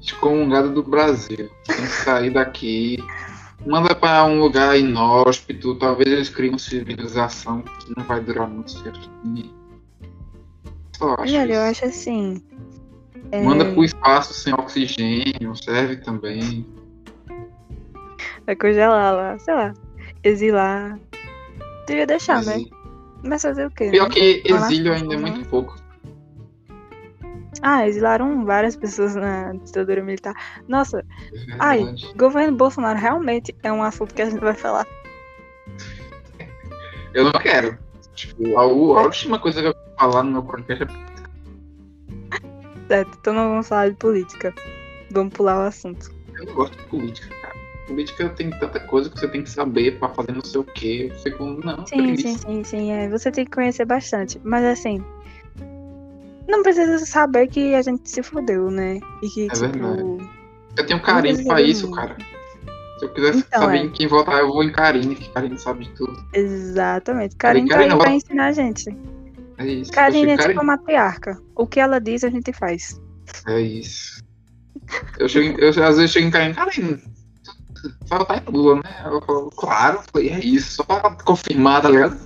[0.00, 1.50] Excomungado do Brasil.
[1.66, 2.98] Tem que sair daqui.
[3.66, 5.74] Manda para um lugar inóspito.
[5.76, 8.98] Talvez eles criem uma civilização que não vai durar muito tempo.
[10.96, 11.32] Só acho.
[11.32, 12.42] Velho, eu acho assim.
[13.32, 16.66] é, Manda pro espaço sem oxigênio, serve também.
[18.46, 19.74] Vai congelar lá, sei lá.
[20.22, 20.98] Exilar.
[21.86, 22.54] Devia deixar, né?
[22.54, 22.76] Exílio.
[23.22, 23.90] Mas fazer o quê?
[23.90, 24.14] Pior né?
[24.14, 25.30] que exílio ainda é né?
[25.30, 25.76] muito pouco.
[27.62, 30.34] Ah, exilaram várias pessoas na ditadura militar.
[30.68, 31.94] Nossa, É Ai.
[32.14, 34.86] governo Bolsonaro realmente é um assunto que a gente vai falar.
[37.14, 37.78] Eu não quero.
[38.14, 40.88] Tipo, a, a última coisa que eu vou falar no meu podcast é
[42.88, 44.54] Certo, então não vamos falar de política.
[45.10, 46.10] Vamos pular o assunto.
[46.38, 47.54] eu não gosto de política, cara.
[47.86, 51.08] Política tem tanta coisa que você tem que saber pra fazer não sei o quê.
[51.10, 52.28] Eu fico, não, Sim, preguiça.
[52.28, 52.92] sim, sim, sim.
[52.92, 54.40] É, você tem que conhecer bastante.
[54.42, 55.04] Mas assim.
[56.48, 59.00] Não precisa saber que a gente se fudeu, né?
[59.22, 59.60] E que, É tipo.
[59.66, 60.30] verdade.
[60.76, 62.16] Eu tenho carinho pra isso, cara.
[62.98, 63.82] Se eu quiser Então, saber é.
[63.84, 66.16] em quem votar, eu vou em Karine, que Karine sabe de tudo.
[66.32, 67.34] Exatamente.
[67.36, 68.96] Karine tá Karine, aí pra vamos- ensinar a gente.
[69.58, 69.92] É isso.
[69.92, 71.40] Karine é eu tipo a matriarca.
[71.56, 73.00] O que ela diz, a gente faz.
[73.48, 74.22] É isso.
[75.18, 77.02] Eu, chego, eu às vezes chego em Karine, Karine,
[78.06, 78.82] vai votar em Lula, né?
[79.04, 82.16] Ela falou, claro, eu falei, é isso, só pra confirmar, tá ligado?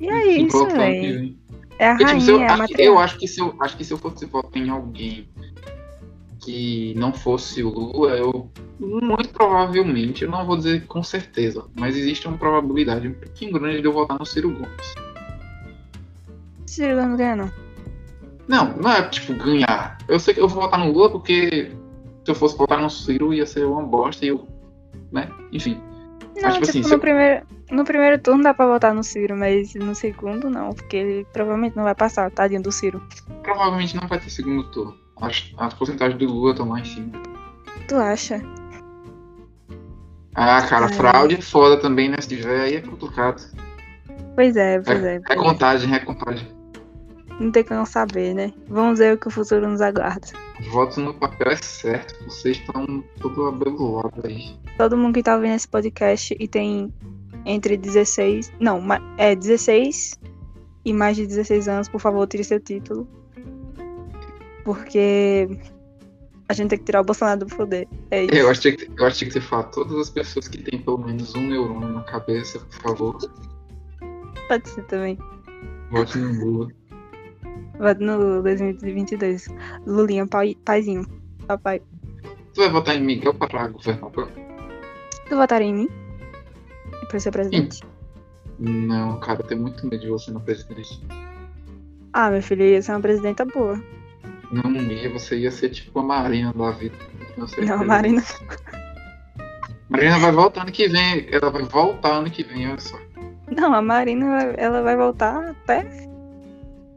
[0.00, 0.76] E é E isso, velho.
[0.76, 1.38] vem.
[1.80, 3.76] É a tipo, se eu, rainha, é a acho, eu acho que se eu acho
[3.76, 5.28] que se eu fosse votar em alguém
[6.40, 11.96] que não fosse o Lula, eu muito provavelmente, eu não vou dizer com certeza, mas
[11.96, 14.94] existe uma probabilidade um pouquinho grande de eu votar no Ciro Gomes.
[16.66, 17.50] Ciro não ganha, não.
[18.46, 19.98] Não, não é tipo ganhar.
[20.08, 21.70] Eu sei que eu vou votar no Lula porque
[22.24, 24.46] se eu fosse votar no Ciro ia ser uma bosta e eu.
[25.12, 25.28] né?
[25.52, 25.80] Enfim.
[26.40, 29.36] Não, tipo tipo, assim, no, eu- primeiro, no primeiro turno dá pra votar no Ciro,
[29.36, 33.02] mas no segundo não, porque ele provavelmente não vai passar, tadinho do Ciro.
[33.42, 34.94] Provavelmente não vai ter segundo turno.
[35.20, 37.12] As, as porcentagens do Lula estão lá em cima.
[37.88, 38.40] Tu acha?
[40.34, 40.92] Ah, cara, É.
[40.92, 42.16] fraude é foda também, né?
[42.20, 43.42] Se tiver aí é complicado.
[44.34, 45.16] Pois é, pois é.
[45.16, 45.42] É pois é.
[45.42, 46.58] contagem, é contagem.
[47.40, 48.52] Não tem como saber, né?
[48.68, 50.26] Vamos ver o que o futuro nos aguarda.
[50.70, 52.24] Voto no papel é certo.
[52.24, 54.56] Vocês estão tudo abelulados aí.
[54.76, 56.92] Todo mundo que tá ouvindo esse podcast e tem
[57.44, 58.52] entre 16.
[58.60, 58.80] Não,
[59.16, 60.18] é 16
[60.84, 63.08] e mais de 16 anos, por favor, tire seu título.
[64.68, 65.48] Porque
[66.46, 67.88] a gente tem que tirar o Bolsonaro do poder.
[68.10, 68.34] É isso.
[68.34, 71.34] Eu acho que, eu acho que você fala todas as pessoas que têm pelo menos
[71.34, 73.18] um neurônio na cabeça, por favor,
[74.46, 75.16] Pode ser também.
[75.90, 76.68] vote no Lula.
[77.78, 79.48] Voto no Lula 2022.
[79.86, 81.06] Lulinha, pai, paizinho.
[81.46, 81.80] Papai.
[82.52, 84.30] Tu vai votar em Miguel para governador?
[85.30, 85.88] Tu votaria em mim?
[87.08, 87.82] Pra ser presidente?
[88.58, 91.00] Não, cara, eu tenho muito medo de você no presidente.
[92.12, 93.82] Ah, meu filho, eu ia ser uma presidenta boa.
[94.50, 96.96] Não ia, você ia ser tipo a Marina da vida.
[97.36, 98.22] Não, sei Não, a Marina.
[99.88, 101.26] Marina vai voltar ano que vem.
[101.30, 102.98] Ela vai voltar ano que vem, olha só.
[103.50, 105.86] Não, a Marina, ela vai voltar até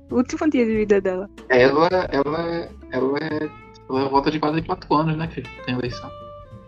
[0.09, 1.29] o último dia de vida dela.
[1.49, 3.49] Ela, ela, ela é.
[3.89, 6.09] Ela volta de 4 em 4 anos, né, que tem eleição.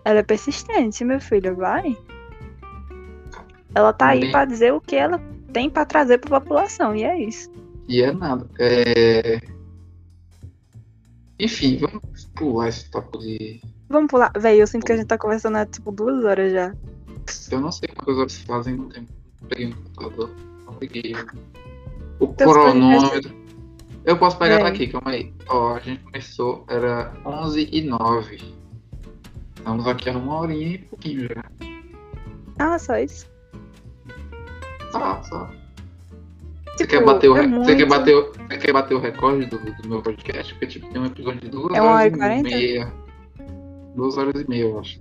[0.04, 1.96] Ela é persistente, meu filho, vai.
[3.74, 5.18] Ela tá aí pra dizer o que ela
[5.52, 7.50] tem pra trazer pra população, e é isso.
[7.88, 8.46] E é nada.
[8.58, 9.40] É...
[11.38, 13.60] Enfim, vamos pular esse tópico de.
[13.88, 14.32] Vamos pular.
[14.38, 16.74] Véi, eu sinto que a gente tá conversando há tipo duas horas já.
[17.50, 19.12] Eu não sei quantas horas fazem no tempo.
[19.48, 20.30] Peguei no computador.
[20.66, 21.14] Não peguei.
[22.20, 23.34] O Teus cronômetro.
[24.04, 24.62] Eu posso pegar É.
[24.64, 25.32] daqui, calma aí.
[25.48, 28.38] Ó, a gente começou, era 11 e 9.
[29.56, 31.44] Estamos aqui há uma horinha e pouquinho já.
[32.58, 33.26] Ah, só isso.
[34.92, 35.46] Só, só.
[35.46, 39.46] Você Tipo, quer bater o, é você quer bater o, você quer bater o recorde
[39.46, 40.52] do, do meu podcast?
[40.54, 42.48] Porque tipo, tem um episódio de duas É horas e e quarenta?
[42.48, 42.92] meia.
[43.94, 45.00] Duas horas e meia, eu acho.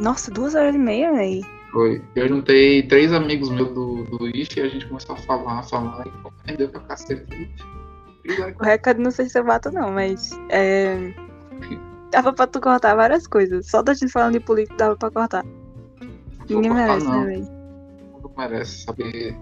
[0.00, 1.42] Nossa, duas horas e meia, véi.
[1.72, 2.02] Foi.
[2.14, 6.06] Eu juntei três amigos meus do, do IF e a gente começou a falar, falar
[6.06, 7.50] e aprendeu pra cacete.
[8.60, 10.30] O recorde não sei se eu bato, não, mas.
[10.50, 11.12] É...
[12.10, 13.66] Dava pra tu cortar várias coisas.
[13.66, 15.44] Só da gente falando de política dava pra cortar.
[16.48, 17.24] Ninguém cortar, merece, não.
[17.24, 17.34] né?
[18.12, 19.36] Todo mundo merece saber.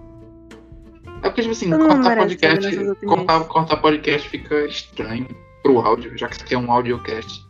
[1.23, 5.27] É porque, tipo assim, Todo cortar podcast, cortar, cortar podcast fica estranho
[5.63, 7.45] pro áudio, já que isso aqui é um audiocast.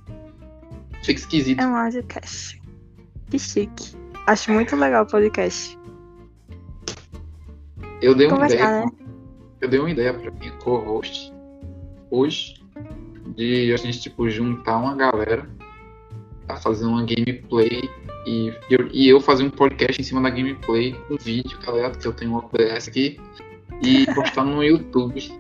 [1.03, 1.59] Fica esquisito.
[1.59, 2.61] É um audiocast.
[3.29, 3.95] Que chique.
[4.25, 5.77] Acho muito legal o podcast.
[8.01, 8.85] Eu dei uma ideia.
[8.85, 8.91] né?
[9.59, 11.33] Eu dei uma ideia pra minha co-host
[12.11, 12.55] hoje
[13.35, 15.49] de a gente tipo juntar uma galera
[16.45, 17.89] pra fazer uma gameplay
[18.25, 21.97] e eu, e eu fazer um podcast em cima da gameplay, um vídeo, tá ligado?
[21.97, 23.19] Que eu tenho um OBS aqui
[23.81, 25.31] e postar no YouTube.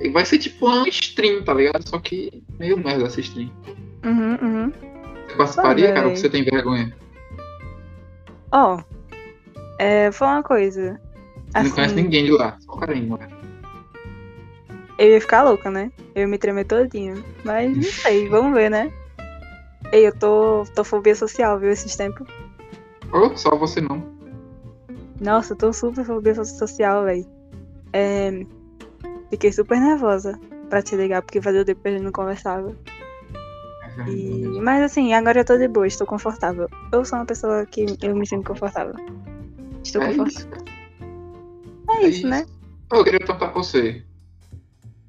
[0.00, 1.88] E vai ser tipo uma stream, tá ligado?
[1.88, 3.50] Só que meio merda essa stream.
[4.04, 4.72] Uhum, uhum.
[5.28, 6.94] Você participaria, Pô, cara, ou você tem vergonha?
[8.52, 8.78] Ó,
[9.78, 11.00] é, foi uma coisa.
[11.52, 13.28] Você não conhece Assim, ninguém de lá, só o carinho, né?
[14.98, 15.90] eu ia ficar louca, né?
[16.14, 17.22] Eu ia me tremer todinho.
[17.44, 18.90] Mas não sei, vamos ver, né?
[19.92, 22.26] Ei, eu tô, tô fobia social, viu, esses tempos.
[23.12, 24.02] Ou só você não.
[25.20, 27.26] Nossa, eu tô super fobia so- social, velho.
[27.96, 28.44] É,
[29.30, 30.38] fiquei super nervosa
[30.68, 32.76] pra te ligar, porque fazia tempo que a gente não conversava.
[34.06, 36.68] E, mas assim, agora eu tô de boa, estou confortável.
[36.92, 38.94] Eu sou uma pessoa que eu me sinto confortável.
[39.82, 40.26] Estou É confortável.
[40.28, 40.48] isso.
[41.88, 42.44] É é isso, né?
[42.92, 44.04] Eu queria perguntar pra você.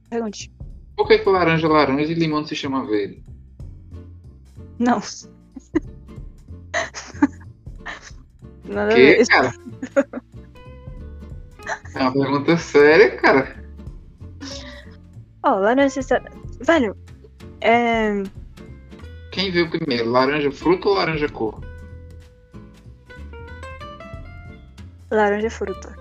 [0.10, 0.50] Pergunte.
[0.96, 3.22] Por que, que laranja é laranja e limão se chama verde?
[4.80, 5.02] Não.
[8.66, 9.28] Nada a Que, ver.
[9.28, 9.54] cara?
[12.00, 13.56] É uma pergunta séria, cara.
[15.44, 16.02] Ó, laranja.
[16.02, 16.22] sa-
[16.62, 16.96] Velho,
[17.62, 18.24] é.
[19.32, 21.62] Quem veio primeiro, laranja fruta ou laranja cor?
[25.12, 25.96] Laranja fruta.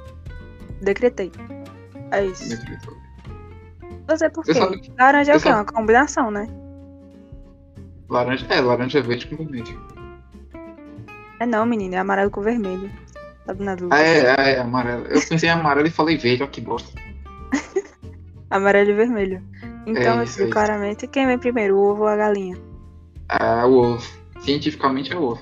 [0.82, 1.30] Decretei.
[2.10, 2.44] É isso.
[4.08, 4.54] Não sei por quê.
[4.54, 5.48] Sabe- Laranja é o quê?
[5.48, 6.46] sabe- Uma combinação, né?
[8.08, 9.80] Laranja, é, laranja verde com vermelho.
[11.40, 11.94] É não, menino.
[11.94, 12.90] É amarelo com vermelho.
[13.58, 13.94] Na dúvida.
[13.96, 15.06] Ah, é, ah, é, amarelo.
[15.06, 16.90] Eu pensei em amarelo e falei verde, ó que bosta.
[18.50, 19.42] Amarelo e vermelho.
[19.86, 20.50] Então, É meu isso aí.
[20.50, 22.56] claramente, quem vem primeiro, o ovo ou a galinha?
[23.28, 24.06] Ah, o ovo.
[24.40, 25.40] Cientificamente é o ovo.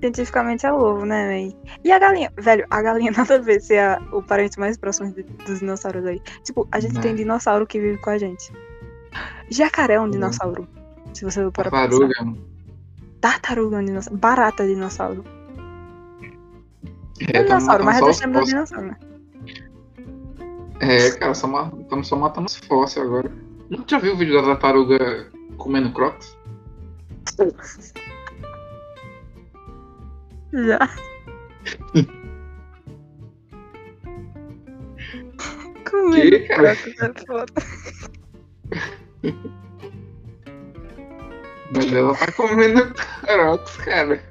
[0.00, 1.56] Cientificamente é o ovo, né, véi?
[1.82, 2.30] E a galinha?
[2.36, 6.04] Velho, a galinha nada a ver ser a- o parente mais próximo de- dos dinossauros
[6.04, 6.20] aí.
[6.42, 7.00] Tipo, a gente Não.
[7.00, 8.52] tem dinossauro que vive com a gente.
[9.50, 10.68] Jacaré é um dinossauro.
[11.14, 11.88] Se você for para pensar.
[11.88, 12.14] Tartaruga.
[12.24, 12.38] mano.
[13.20, 14.18] Tartaruga é um dinossauro.
[14.18, 15.24] Barata é dinossauro.
[17.20, 18.48] É, É dinossauro, mas matando é só do os do fósseis.
[18.48, 18.96] dinossauro, né?
[20.80, 23.30] É, cara, estamos só matando os fósseis agora.
[23.70, 26.36] Não já viu o vídeo da tartaruga comendo crocs?
[30.52, 30.78] Já.
[35.90, 37.52] Comendo Que, crocs é foda.
[41.74, 44.22] Mas ela tá comendo crocs, cara.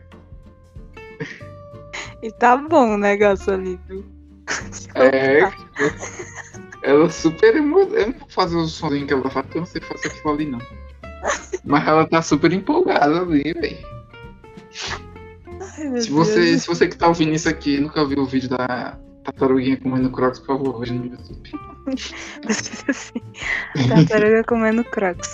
[2.23, 4.05] E tá bom o negócio ali, viu?
[4.95, 5.41] É.
[6.83, 7.79] Ela super emo...
[7.79, 10.33] Eu não vou fazer o sonzinho que ela faz, porque eu não sei fazer aquilo
[10.33, 10.59] ali, não.
[11.65, 13.77] Mas ela tá super empolgada ali, velho.
[16.01, 19.77] Se você, se você que tá ouvindo isso aqui nunca viu o vídeo da tartaruguinha
[19.77, 21.51] comendo crocs, por favor, veja no YouTube.
[22.87, 23.21] assim,
[23.89, 25.29] tartaruga comendo crocs.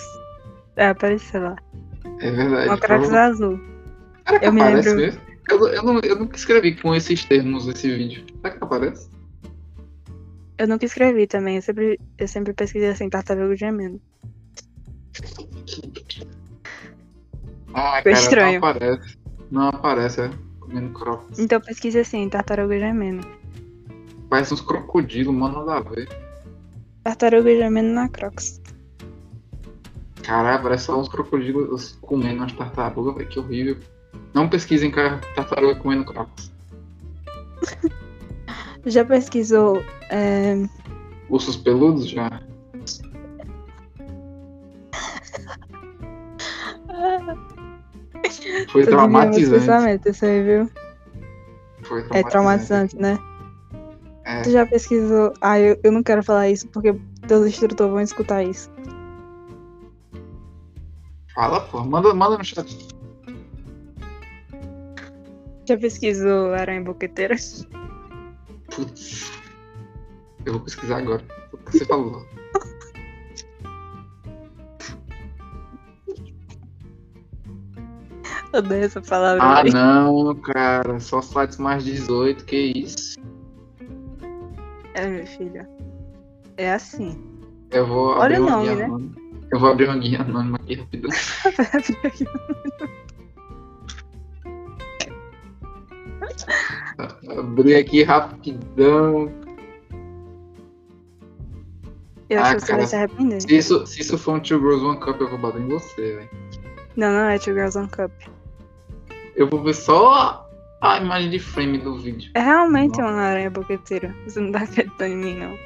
[0.76, 1.56] É, apareceu lá.
[2.22, 2.68] É verdade.
[2.68, 3.60] Uma crocs azul.
[4.40, 5.29] Que Eu me lembro- mesmo?
[5.50, 8.26] Eu, eu, não, eu nunca escrevi com esses termos esse vídeo.
[8.42, 9.10] Será que aparece?
[10.58, 14.02] Eu nunca escrevi também, eu sempre, eu sempre pesquisei assim, tartaruga gemendo.
[17.74, 18.60] Ah, Ficou cara, estranho.
[18.60, 19.18] não aparece.
[19.52, 20.32] Não aparece, é.
[20.60, 21.40] Comendo crocs.
[21.40, 23.26] Então pesquise assim, tartaruga gemendo.
[24.30, 26.08] Parece uns crocodilos, mano, nada a ver.
[27.04, 28.62] Tartaruga gemendo na crocs.
[30.22, 33.78] Caralho, parece só uns crocodilos comendo umas tartarugas, velho, que horrível.
[34.34, 34.92] Não pesquisem
[35.36, 36.52] tartaruga comendo crocs.
[38.86, 40.56] Já pesquisou é,
[41.30, 42.28] Ursos peludos já.
[48.72, 49.66] Foi Tô traumatizante.
[50.44, 50.70] viu?
[51.84, 53.18] Foi É traumatizante, né?
[54.26, 54.42] É.
[54.42, 55.34] Tu já pesquisou.
[55.42, 56.94] Ah, eu, eu não quero falar isso porque
[57.28, 58.70] teus instrutores vão escutar isso.
[61.34, 61.84] Fala, pô.
[61.84, 62.89] Manda, manda no chat.
[65.70, 67.36] Já pesquisou aranha boqueteira?
[68.74, 69.32] Putz.
[70.44, 71.24] Eu vou pesquisar agora.
[71.54, 72.26] O que você falou?
[78.52, 79.44] Odeio essa palavra.
[79.44, 79.76] Ah, velho.
[79.76, 81.00] não, cara.
[81.00, 83.20] Só sites mais 18, que isso.
[84.96, 85.70] É, minha filha.
[86.58, 87.24] É assim.
[87.70, 88.86] Eu vou Olha abrir o nome, guia né?
[88.86, 89.16] anônima.
[89.52, 91.12] Eu vou abrir uma guia anônima aqui rapidão.
[97.40, 99.32] Abri aqui rapidão.
[102.30, 103.42] eu Ah, acho que você vai se arrepender.
[103.42, 106.16] Se isso, se isso for um Two Girls One Cup, eu vou bater em você,
[106.16, 106.30] velho.
[106.96, 108.12] Não, não é Two Girls on Cup.
[109.36, 110.46] Eu vou ver só
[110.82, 112.32] a imagem de frame do vídeo.
[112.36, 113.08] É realmente Não.
[113.10, 114.14] uma aranha boqueteira.
[114.26, 115.58] Você não tá acreditando em mim, não.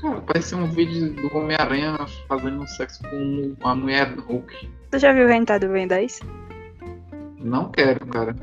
[0.00, 1.96] Cara, parece um vídeo do Homem-Aranha
[2.26, 4.68] fazendo sexo com uma mulher Hulk.
[4.90, 6.20] Você já viu o Hentai do Ben 10?
[7.38, 8.34] Não quero, cara.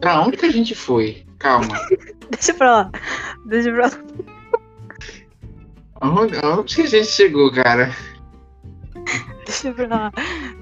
[0.00, 1.24] Pra onde que a gente foi?
[1.38, 1.74] Calma.
[2.30, 2.90] Deixa pra lá.
[3.46, 3.92] Deixa pra lá.
[6.00, 7.94] Aonde, aonde que a gente chegou, cara?
[9.44, 10.12] Deixa pra lá.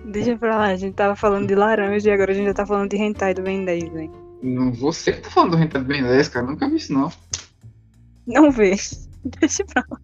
[0.04, 0.64] Deixa pra lá.
[0.66, 3.34] A gente tava falando de laranja e agora a gente já tá falando de Hentai
[3.34, 4.30] do Ben 10, velho.
[4.42, 6.46] Não, você que tá falando do Rentado Ben 10, cara.
[6.46, 7.12] Nunca vi isso, não.
[8.26, 8.74] Não vê.
[9.40, 9.98] Deixa pra lá.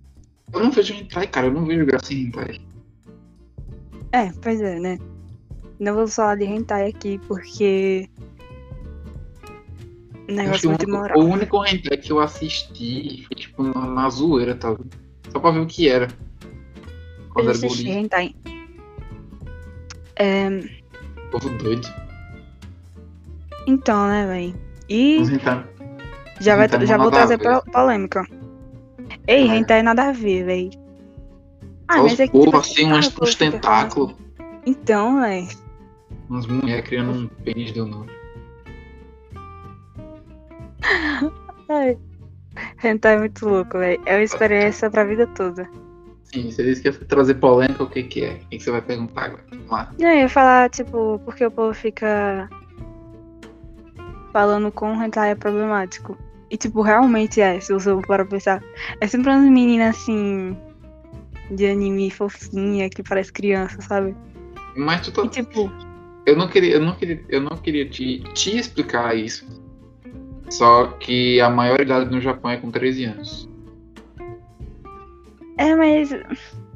[0.52, 1.46] Eu não vejo hentai, cara.
[1.46, 2.60] Eu não vejo graça em hentai.
[4.12, 4.98] É, pois é, né?
[5.80, 8.08] Não vou falar de hentai aqui porque.
[10.28, 11.18] Eu Negócio o muito único, imoral.
[11.18, 14.76] o único hentai que eu assisti foi, tipo, na, zoeira, tá?
[15.30, 16.06] Só pra ver o que era.
[16.06, 17.96] Eu Quando já era assisti guri.
[17.96, 18.34] hentai.
[20.16, 20.48] É,
[21.30, 21.86] Povo doido.
[23.66, 24.54] então, né, velho?
[24.88, 25.64] E Os hentai.
[26.40, 27.60] já, vai, hentai já vou trazer ver.
[27.60, 28.26] po- polêmica.
[29.26, 29.56] Ei, É.
[29.56, 30.70] hentai nada a ver, velho.
[31.88, 32.32] Ah, Só mas os é que.
[32.32, 34.14] povos tipo, assim, ah, uns, povo uns tentáculos.
[34.64, 35.48] Então, velho.
[36.28, 38.06] Umas mulheres criando um pênis do novo.
[41.68, 41.98] Ai.
[42.82, 44.02] Hentai é muito louco, velho.
[44.06, 45.68] É uma experiência pra vida toda.
[46.24, 48.32] Sim, você disse que ia trazer polêmica, o que que é?
[48.32, 49.44] O que que você vai perguntar agora?
[49.50, 49.92] Vamos lá.
[49.98, 52.48] Não, eu ia falar, tipo, porque o povo fica
[54.32, 56.16] falando com hentai é problemático.
[56.50, 58.62] E, tipo, realmente é, se você for para pensar.
[59.00, 60.56] É sempre umas meninas, assim,
[61.50, 64.14] de anime fofinha, que parece criança, sabe?
[64.76, 65.22] Mas tu tá...
[65.24, 65.70] E, tipo,
[66.26, 69.46] Eu não queria, eu não queria, eu não queria te, te explicar isso.
[70.50, 73.48] Só que a maioridade no Japão é com 13 anos.
[75.58, 76.10] é, mas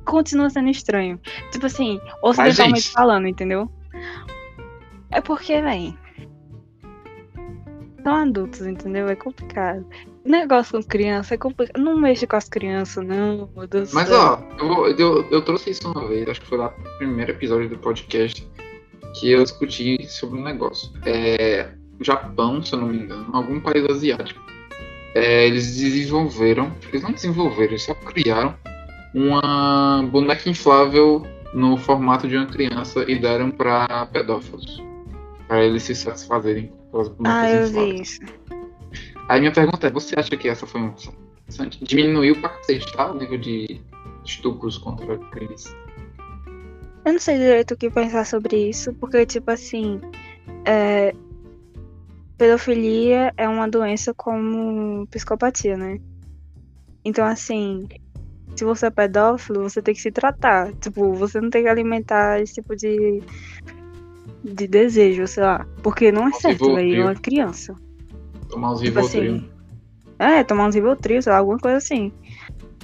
[0.04, 1.20] continua sendo estranho.
[1.52, 3.70] Tipo assim, ocidentalmente gente- falando, entendeu?
[5.10, 5.94] É porque, véi.
[8.02, 9.08] São adultos, entendeu?
[9.08, 9.84] É complicado.
[10.24, 11.82] Negócio com criança é complicado.
[11.82, 15.90] Não mexe com as crianças, não, meu Deus Mas ó, eu, eu, eu trouxe isso
[15.90, 18.46] uma vez, acho que foi lá no primeiro episódio do podcast,
[19.18, 20.90] que eu discuti sobre um negócio.
[21.04, 24.40] É, o Japão, se eu não me engano, algum país asiático,
[25.14, 28.54] é, eles desenvolveram, eles não desenvolveram, eles só criaram
[29.14, 34.82] uma boneca inflável no formato de uma criança e deram pra pedófilos.
[35.48, 37.92] Pra eles se satisfazerem com as bonecas Ah, eu infláveis.
[37.94, 38.20] vi isso.
[39.28, 41.12] Aí minha pergunta é, você acha que essa foi uma opção?
[41.82, 43.10] Diminuiu pra cacete, tá?
[43.10, 43.80] O nível de
[44.24, 45.74] estupros contra crianças.
[47.04, 50.00] Eu não sei direito o que pensar sobre isso, porque, tipo assim.
[50.64, 51.12] É...
[52.40, 55.98] pedofilia é uma doença como psicopatia, né?
[57.04, 57.86] Então, assim,
[58.56, 60.72] se você é pedófilo, você tem que se tratar.
[60.80, 63.22] Tipo, você não tem que alimentar esse tipo de,
[64.42, 65.66] de desejo, sei lá.
[65.82, 67.02] Porque não é certo, velho.
[67.02, 67.74] É uma criança.
[68.48, 69.34] Tomar uns Tipo Rivotril.
[69.34, 69.50] assim.
[70.18, 72.10] É, tomar uns Rivotril, sei lá, alguma coisa assim.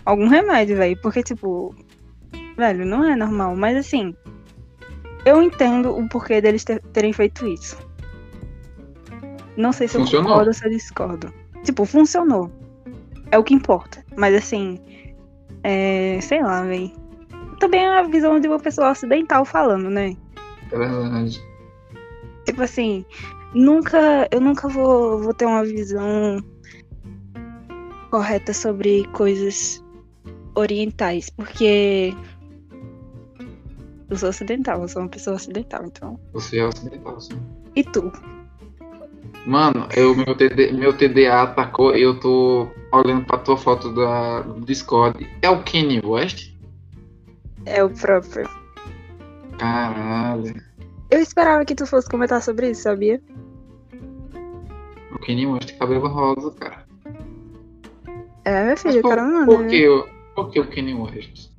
[0.04, 1.00] Algum remédio, velho.
[1.00, 1.74] Porque, tipo,
[2.58, 3.56] velho, não é normal.
[3.56, 4.14] Mas, assim,
[5.24, 7.85] eu entendo o porquê deles ter- terem feito isso.
[9.56, 10.22] Não sei se Funcionou.
[10.22, 11.32] eu concordo ou se eu discordo.
[11.64, 12.50] Tipo, funcionou.
[13.30, 14.04] É o que importa.
[14.16, 14.78] Mas, assim,
[15.62, 16.92] é, sei lá, velho.
[17.58, 20.16] Também é a visão de uma pessoa ocidental falando, né?
[20.70, 21.42] É verdade.
[22.44, 23.04] Tipo assim,
[23.54, 24.28] nunca.
[24.30, 26.38] Eu nunca vou, vou ter uma visão
[28.10, 29.82] correta sobre coisas
[30.54, 32.14] orientais, porque
[34.08, 36.18] eu sou ocidental, eu sou uma pessoa ocidental, então.
[36.32, 37.40] Você é ocidental, sim.
[37.74, 38.12] E tu?
[39.46, 44.40] Mano, eu, meu, TD, meu TDA atacou e eu tô olhando pra tua foto da,
[44.40, 45.24] do Discord.
[45.40, 46.52] É o Kanye West?
[47.64, 48.48] É o próprio.
[49.58, 50.54] Caralho.
[51.10, 53.20] Eu esperava que tu fosse comentar sobre isso, sabia?
[55.12, 56.84] O Kanye West tem cabelo rosa, cara.
[58.44, 59.46] É, meu Mas filho, por, cara, mano.
[59.46, 61.50] por, que, o- por que o Kanye West?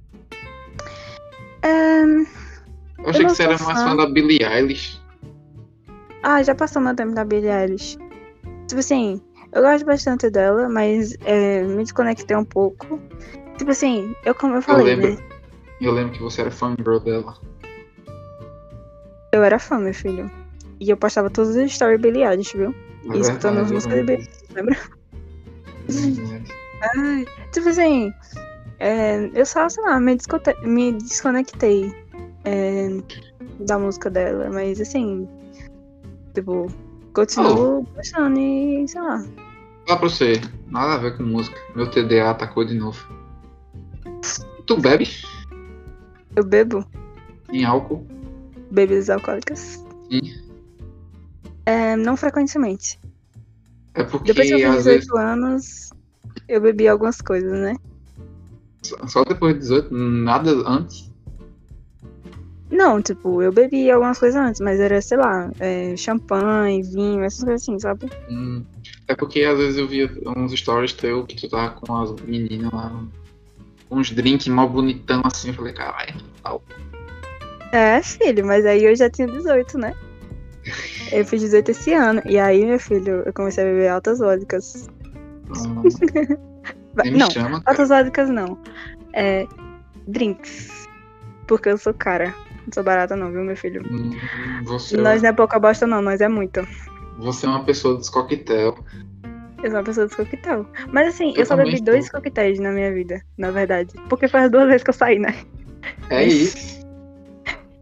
[1.62, 2.02] É...
[2.04, 3.90] Eu achei não que você era mais fã.
[3.90, 5.00] fã da Billie Eilish.
[6.23, 7.98] Ah, já passou meu tempo da Billie Eilish.
[8.68, 9.22] Tipo assim,
[9.53, 12.99] eu gosto bastante dela, mas é, me desconectei um pouco.
[13.57, 15.11] Tipo assim, eu como eu falei, lembro.
[15.15, 15.18] né?
[15.80, 17.35] Eu lembro que você era fangirl dela.
[19.31, 20.30] Eu era fã, meu filho.
[20.80, 22.73] E eu postava todos os stories Billie Eilish, viu?
[23.14, 24.03] É E escutando as eu músicas de.
[24.06, 24.77] Billie lembra?
[25.88, 26.53] Verdade.
[26.98, 28.14] Ai, tipo assim,
[28.80, 31.91] é, eu só, sei lá, me, desconte- me desconectei
[32.45, 32.89] é,
[33.61, 35.27] da música dela, mas assim,
[36.38, 36.68] tipo,
[37.14, 39.24] continuo gostando e sei lá.
[39.88, 40.34] Fala pra você,
[40.68, 41.58] nada a ver com música.
[41.76, 43.08] Meu TDA atacou de novo.
[44.66, 45.10] Tu bebe
[46.36, 46.86] Eu bebo
[47.52, 48.06] em álcool?
[48.70, 49.84] bebidas alcoólicas.
[50.12, 50.22] Sim.
[51.66, 53.00] É, não frequentemente.
[53.94, 55.90] É porque Depois que eu fiz às vezes 18 anos,
[56.48, 57.76] eu bebi algumas coisas, né?
[59.08, 61.07] só depois de 18, nada antes.
[62.69, 67.44] Não, tipo, eu bebi algumas coisas antes, mas era, sei lá, é, champanhe, vinho, essas
[67.44, 68.10] coisas assim, sabe?
[68.30, 68.64] Hum,
[69.07, 72.72] É porque às vezes eu via uns stories teu que tu tava com as meninas
[72.73, 72.91] lá,
[73.89, 75.49] uns drinks mal bonitão assim.
[75.49, 76.61] Eu falei, caralho, tal.
[77.72, 79.94] É, filho, mas aí eu já tinha 18, né?
[81.11, 82.22] Eu fiz 18 esse ano.
[82.26, 84.89] E aí, meu filho, eu comecei a beber altas vodkas.
[87.06, 88.57] Me Não, chama, altas vodkas não.
[89.14, 89.48] É.
[90.06, 90.88] Drinks.
[91.48, 92.35] Porque eu sou cara.
[92.68, 93.81] Não sou barata, não, viu, meu filho?
[93.89, 94.11] Hum,
[94.65, 96.68] Você, Nós não é pouca bosta, não, nós é muita.
[97.18, 98.77] você é uma pessoa dos coquetel.
[99.64, 100.65] Eu sou uma pessoa dos coquetel.
[100.91, 101.85] Mas assim, eu, Eu só também bebi sou.
[101.94, 103.94] dois coquetéis na minha vida, na verdade.
[104.10, 105.34] Porque as duas vezes que eu saí, né?
[106.10, 106.85] É isso.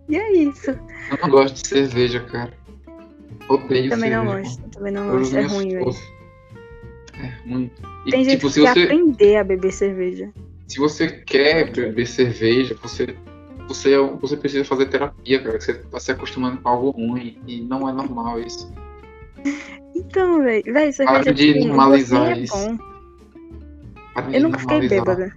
[0.07, 0.69] E é isso.
[0.71, 2.53] Eu não gosto de cerveja, cara.
[3.49, 4.49] Odeio Também não cerveja.
[4.49, 4.69] gosto.
[4.69, 5.37] Também não Todas gosto.
[5.37, 5.95] É ruim, velho.
[7.15, 7.71] É ruim.
[8.05, 10.29] E, Tem gente tipo, que se quer você, aprender a beber cerveja.
[10.67, 13.15] se você quer beber cerveja, você,
[13.67, 15.59] você, é você precisa fazer terapia, cara.
[15.59, 18.71] Você tá se acostumando com algo ruim e não é normal isso.
[19.95, 22.77] Então, velho, véi, cerveja Para de normalizar é isso.
[24.13, 25.33] Para Eu nunca fiquei bêbada.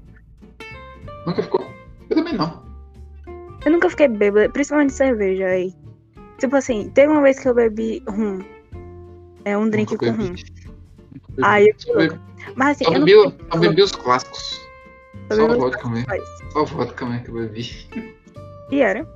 [1.27, 1.67] Nunca ficou?
[2.11, 2.63] Eu também não.
[3.65, 5.75] Eu nunca fiquei bêbada, principalmente de cerveja aí.
[6.39, 8.41] Tipo assim, teve uma vez que eu bebi rum.
[9.45, 10.35] É um drink Nunca com rum.
[11.43, 12.21] Aí eu bebi-.
[12.55, 14.61] Mas assim, Só eu não bebi, fiquei só bebi os clássicos.
[15.31, 16.07] Só Só vodka mesmo.
[16.53, 18.18] Só vodka mesmo que eu bebi.
[18.71, 19.07] E era.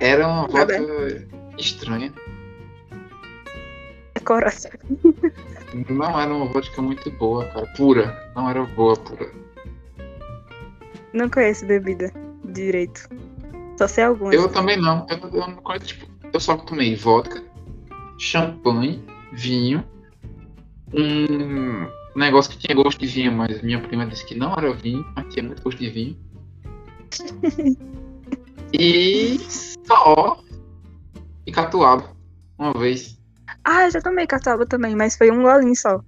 [0.00, 1.28] Era uma Tá vodka
[1.58, 2.12] estranha.
[4.14, 4.70] É coração.
[5.88, 7.66] Não era uma vodka muito boa, cara.
[7.76, 8.32] Pura.
[8.34, 9.30] Não era boa, pura.
[11.12, 12.12] Não conheço bebida
[12.44, 13.08] direito.
[13.76, 14.34] Só sei algumas.
[14.34, 15.06] Eu também não.
[15.08, 17.42] Eu, eu não conheço, tipo, eu só tomei vodka,
[18.18, 19.84] champanhe, vinho,
[20.92, 25.04] um negócio que tinha gosto de vinho, mas minha prima disse que não era vinho,
[25.14, 26.16] mas tinha muito gosto de vinho.
[28.72, 29.38] e
[29.86, 30.40] só
[31.46, 32.10] e catuaba
[32.58, 33.18] uma vez.
[33.64, 36.00] Ah, eu já tomei catuaba também, mas foi um golinho só.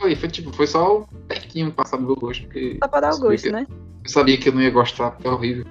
[0.00, 3.14] Foi, foi tipo, foi só o pertinho passar do meu gosto, porque Só pra dar
[3.14, 3.66] o gosto, né?
[3.70, 5.64] eu sabia que eu não ia gostar, porque é horrível.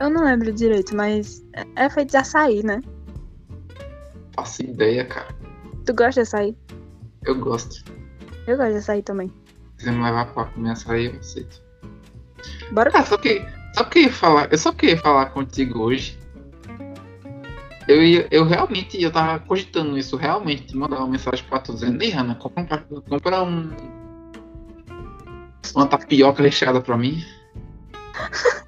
[0.00, 2.80] Eu não lembro direito, mas é- é feito de açaí, né?
[4.36, 5.28] Faço ideia, cara.
[5.84, 6.56] Tu gosta de açaí?
[7.24, 7.82] Eu gosto.
[8.46, 9.28] Eu gosto de açaí também.
[9.78, 11.60] Se você me levar pra comer açaí, eu aceito.
[12.72, 16.18] Bora Cara, só que, só que eu ia falar, eu só queria falar contigo hoje.
[17.86, 22.12] Eu, eu realmente, eu tava cogitando isso, realmente, mandar uma mensagem pra tu dizendo, ei,
[22.12, 23.70] Ana, compra, um- compra um.
[25.74, 27.22] Uma tapioca recheada pra mim.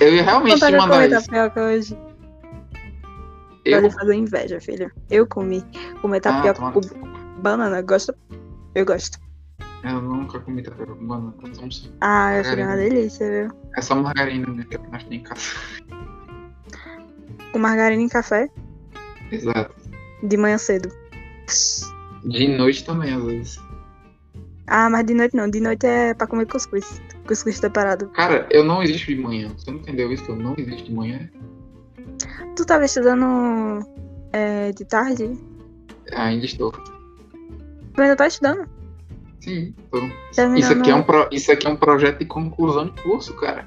[0.00, 1.26] Eu ia realmente te mandar isso.
[1.26, 1.96] tapioca hoje.
[3.64, 4.92] Eu, Pode fazer inveja, filho.
[5.10, 5.64] Eu comi.
[6.02, 6.72] Comer tapioca toma.
[6.72, 6.80] com
[7.40, 7.80] banana.
[7.80, 8.14] Gosto?
[8.74, 9.18] Eu gosto.
[9.84, 11.34] Eu nunca comi tapioca com banana.
[12.00, 13.58] Ah, eu é uma delícia, viu?
[13.76, 15.40] É só margarina né, que nós tem em casa.
[17.52, 18.48] Com margarina em café.
[19.30, 19.74] Exato.
[20.22, 20.88] De manhã cedo.
[22.24, 23.66] De noite também, às vezes.
[24.66, 25.48] Ah, mas de noite não.
[25.48, 27.00] De noite é pra comer cuscuz.
[27.26, 28.08] Cuscuz separado.
[28.08, 29.52] Cara, eu não existo de manhã.
[29.56, 30.24] Você não entendeu isso?
[30.24, 31.30] que Eu não existo de manhã.
[32.56, 33.86] Tu tava estudando
[34.32, 35.38] é, de tarde?
[36.12, 36.72] Ainda estou.
[36.72, 38.75] Tu ainda tá estudando?
[39.46, 39.72] Sim.
[40.34, 40.58] Terminando...
[40.58, 41.28] Isso aqui, é um pro...
[41.30, 43.64] Isso aqui é um projeto de conclusão de curso, cara.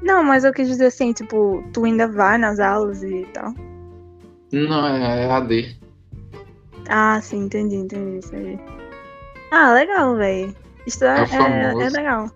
[0.00, 3.52] Não, mas eu quis dizer assim, tipo, tu ainda vai nas aulas e tal.
[4.52, 5.76] Não, é AD.
[6.88, 8.60] Ah, sim, entendi, entendi, entendi.
[9.50, 10.54] Ah, legal, velho.
[10.86, 12.30] Estudar É é, é legal.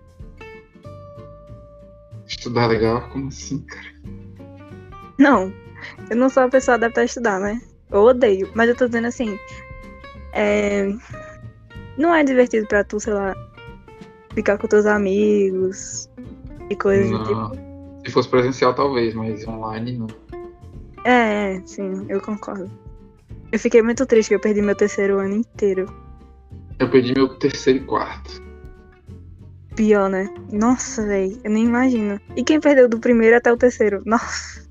[2.27, 3.07] Estudar legal?
[3.09, 3.87] Como assim, cara?
[5.17, 5.53] Não,
[6.09, 7.61] eu não sou uma pessoa adaptada a estudar, né?
[7.89, 9.39] Eu odeio, mas eu tô dizendo assim.
[10.33, 10.89] É...
[11.99, 13.35] Não é divertido pra tu, sei lá,
[14.33, 16.09] ficar com teus amigos
[16.69, 17.35] e coisas do tipo.
[17.35, 17.51] Não.
[18.05, 20.07] Se fosse presencial, talvez, mas online não.
[21.03, 22.71] É, é, sim, eu concordo.
[23.51, 25.93] Eu fiquei muito triste que eu perdi meu terceiro ano inteiro.
[26.79, 28.41] Eu perdi meu terceiro e quarto.
[29.75, 30.33] Pior, né?
[30.53, 32.17] Nossa, velho, eu nem imagino.
[32.33, 34.01] E quem perdeu do primeiro até o terceiro?
[34.05, 34.65] Nossa.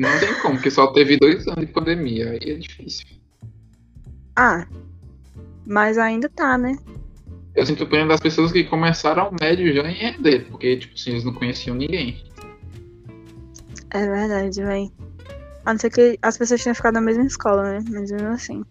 [0.00, 2.30] Não tem como, porque só teve dois anos de pandemia.
[2.30, 3.06] Aí é difícil.
[4.34, 4.66] Ah,
[5.70, 6.76] mas ainda tá, né?
[7.54, 11.10] Eu sinto pena das pessoas que começaram o médio já em ED, porque, tipo assim,
[11.12, 12.22] eles não conheciam ninguém.
[13.90, 14.90] É verdade, velho.
[15.64, 17.84] A não ser que as pessoas tenham ficado na mesma escola, né?
[17.90, 18.64] Mas mesmo assim.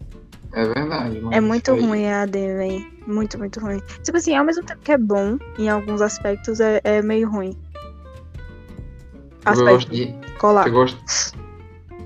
[0.53, 1.19] É verdade.
[1.21, 2.87] mas É muito aí- ruim a AD, velho.
[3.07, 3.81] Muito, muito ruim.
[4.03, 7.55] Tipo assim, ao mesmo tempo que é bom, em alguns aspectos é, é meio ruim.
[9.45, 10.15] Eu Aspecto gosto de.
[10.37, 10.67] colar.
[10.67, 11.33] Eu gosto,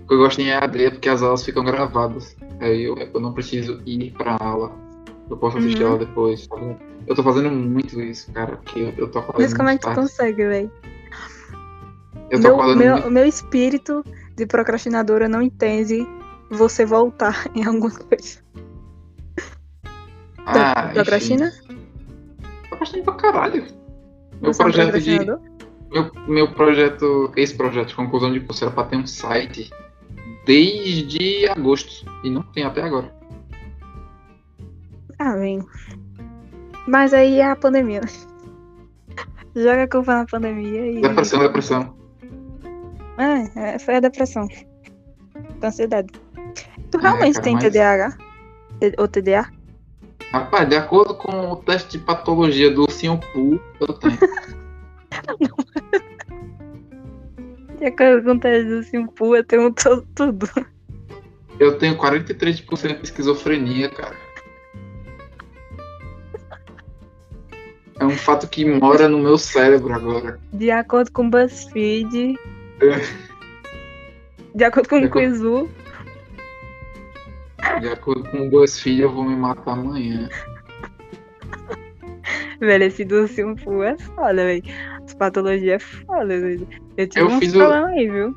[0.10, 2.36] eu gosto em EAD porque as aulas ficam gravadas.
[2.60, 4.83] Aí eu, eu não preciso ir pra aula.
[5.30, 5.90] Eu posso assistir Uhum.
[5.90, 6.46] ela depois.
[6.46, 6.78] sabe?
[7.08, 8.58] Eu tô fazendo muito isso, cara.
[8.58, 10.72] Porque eu, tô acordando Mas como é que tu consegue, velho?
[12.30, 13.12] Eu tô Meu, acordando meu, muito.
[13.12, 14.04] meu espírito
[14.36, 16.08] de procrastinadora não entende
[16.50, 18.40] você voltar em alguma coisa.
[20.46, 20.94] Ah, enfim.
[20.96, 21.54] Procrastina?
[22.70, 23.66] Procrastino pra caralho.
[24.42, 25.16] Meu Você é projeto de.
[25.18, 25.40] procrastinador?
[25.92, 27.32] Meu, meu projeto.
[27.36, 29.70] Esse projeto de conclusão de curso era pra ter um site
[30.46, 32.06] desde agosto.
[32.24, 33.14] E não tem até agora.
[35.26, 35.66] Ah, bem.
[36.86, 38.02] Mas aí é a pandemia.
[39.56, 41.02] Joga a culpa na pandemia e.
[41.02, 41.96] Depressão, depressão.
[43.18, 44.46] É, é, foi a depressão.
[45.62, 46.10] Da ansiedade.
[46.92, 48.18] Tu realmente cara, tem mas- TDAH?
[48.98, 49.50] Ou TDA?
[50.34, 54.18] Rapaz, de acordo com o teste de patologia do Simpu, eu tenho.
[57.80, 59.74] De acordo com o teste do Simpu, eu tenho
[60.16, 60.50] tudo.
[61.60, 64.16] Eu tenho 43% de esquizofrenia, cara.
[68.04, 70.38] É um fato que mora no meu cérebro agora.
[70.52, 72.38] De acordo com o BuzzFeed.
[72.82, 73.00] É.
[74.54, 75.70] De acordo com o Quizu.
[77.80, 80.28] De acordo com o BuzzFeed, eu vou me matar amanhã.
[82.60, 84.64] Velho, esse do Simpu é foda, velho.
[85.06, 86.68] As patologias é foda, velho.
[86.98, 88.36] Eu tive Eu uns fiz o- aí, viu?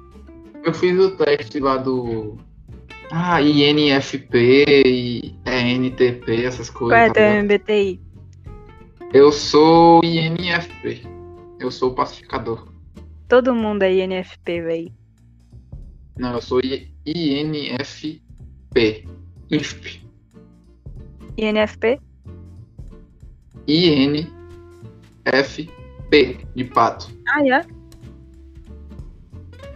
[0.62, 2.36] Eu fiz o teste lá do.
[3.10, 6.96] Ah, INFP e ENTP, essas coisas.
[6.98, 7.44] Qual é tá ligado?
[7.44, 8.05] MBTI?
[9.16, 11.00] Eu sou INFP.
[11.58, 12.68] Eu sou o pacificador.
[13.26, 14.92] Todo mundo é INFP, velho.
[16.18, 18.20] Não, eu sou I- INFP.
[19.50, 20.02] INFP.
[21.38, 21.98] INFP?
[23.66, 24.46] INFP
[26.54, 27.08] de pato.
[27.26, 27.62] Ah, é?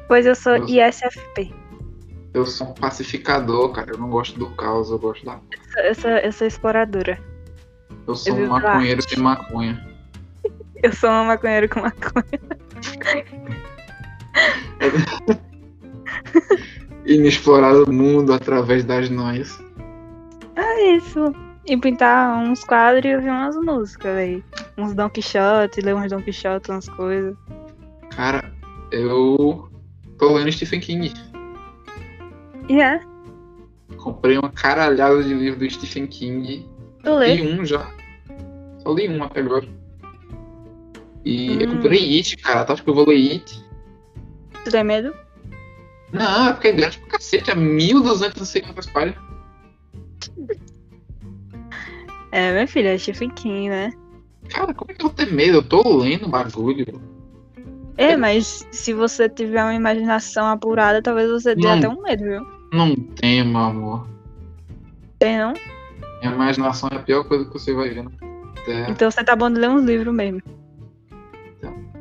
[0.06, 0.70] Pois eu sou Nossa.
[0.70, 1.50] ISFP.
[2.34, 3.92] Eu sou um pacificador, cara.
[3.92, 5.40] Eu não gosto do caos, eu gosto da.
[5.78, 7.29] Eu sou, eu sou exploradora.
[8.12, 9.88] Eu sou um maconheiro sem maconha.
[10.82, 12.40] Eu sou uma maconheira com maconha.
[17.06, 19.58] Inexplorar o mundo através das noias.
[20.56, 21.34] É isso.
[21.66, 24.44] E pintar uns quadros e ouvir umas músicas, velho.
[24.78, 27.36] Uns Don Quixote, ler uns Don Quixote, umas coisas.
[28.10, 28.52] Cara,
[28.90, 29.68] eu
[30.18, 31.12] tô lendo Stephen King.
[32.68, 33.00] E é,
[33.96, 36.66] Comprei uma caralhada de livro do Stephen King.
[37.02, 37.34] tu lê.
[37.34, 37.86] Li um já.
[38.82, 39.66] Só li um até agora.
[41.24, 41.72] E eu Hum.
[41.72, 42.64] comprei It, cara.
[42.64, 43.64] Tu acha que eu vou ler It?
[44.64, 45.14] Tu tem medo?
[46.12, 49.18] Não, é porque é grande pra cacete, é 1250 páginas.
[52.32, 53.92] É, minha filha, é Stephen King, né?
[54.50, 55.58] Cara, como é que eu vou ter medo?
[55.58, 56.86] Eu tô lendo bagulho.
[57.96, 61.78] É, mas se você tiver uma imaginação apurada, talvez você tenha Não.
[61.78, 62.46] até um medo, viu?
[62.72, 64.06] Não tem, meu amor.
[65.18, 65.52] Tem, não?
[66.22, 68.10] Minha imaginação é a pior coisa que você vai ver na
[68.64, 68.90] Terra.
[68.90, 70.42] Então você tá bom de ler uns livros mesmo.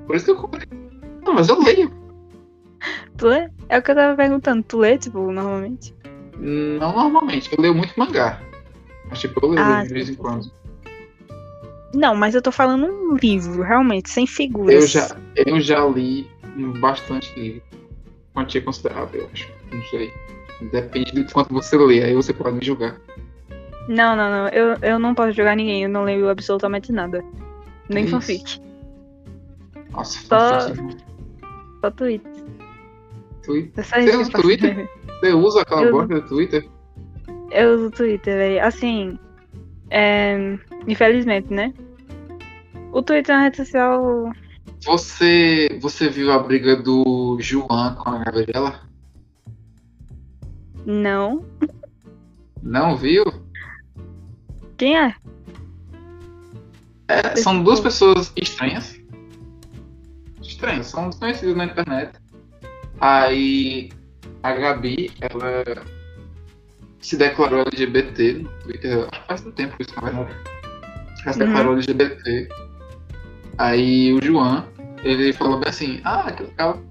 [0.06, 0.68] Por isso que eu comprei.
[1.24, 1.92] Não, mas eu leio.
[3.18, 3.50] Tu lê?
[3.68, 4.64] É o que eu tava perguntando.
[4.64, 5.94] Tu lê, tipo, normalmente?
[6.38, 8.42] Não normalmente, eu leio muito mangá.
[9.10, 10.52] Mas tipo, eu leio Ah, de vez em quando.
[11.94, 14.76] Não, mas eu tô falando um livro, realmente, sem figuras.
[14.76, 16.28] Eu já, eu já li
[16.80, 17.62] bastante livro.
[18.34, 19.50] Quantia considerável, eu acho.
[19.72, 20.14] Não sei.
[20.72, 23.00] Depende de quanto você lê, aí você pode me julgar.
[23.90, 24.48] Não, não, não.
[24.50, 25.82] Eu, eu não posso jogar ninguém.
[25.84, 27.24] Eu não leio absolutamente nada.
[27.90, 28.12] Nem Isso.
[28.14, 28.62] fanfic.
[29.90, 30.98] Nossa, Só- fanfic.
[31.82, 32.32] Só Twitter.
[33.44, 33.74] Twitter.
[33.76, 34.32] É Você usa.
[34.32, 34.90] Twitter?
[35.20, 36.70] Você usa aquela Eu- bosta do Twitter?
[37.50, 38.64] Eu uso Twitter, velho.
[38.64, 39.18] Assim,
[39.90, 40.56] é...
[40.88, 41.74] infelizmente, né?
[42.92, 44.32] O Twitter é uma rede social.
[44.86, 48.82] Você, você viu a briga do João com a Gabriela?
[50.86, 51.44] Não.
[52.62, 53.24] Não viu?
[54.80, 55.14] Quem é?
[57.10, 58.98] É, são duas pessoas estranhas.
[60.42, 62.14] Estranhas, são desconhecidas na internet.
[63.02, 63.92] Aí
[64.42, 65.64] a Gabi, ela
[67.02, 70.36] se declarou LGBT no Twitter, acho que faz um tempo isso, na verdade.
[71.26, 71.46] Ela se Uhum.
[71.48, 72.50] declarou LGBT.
[73.58, 74.66] Aí o João,
[75.04, 76.82] ele falou bem assim, ah, que legal.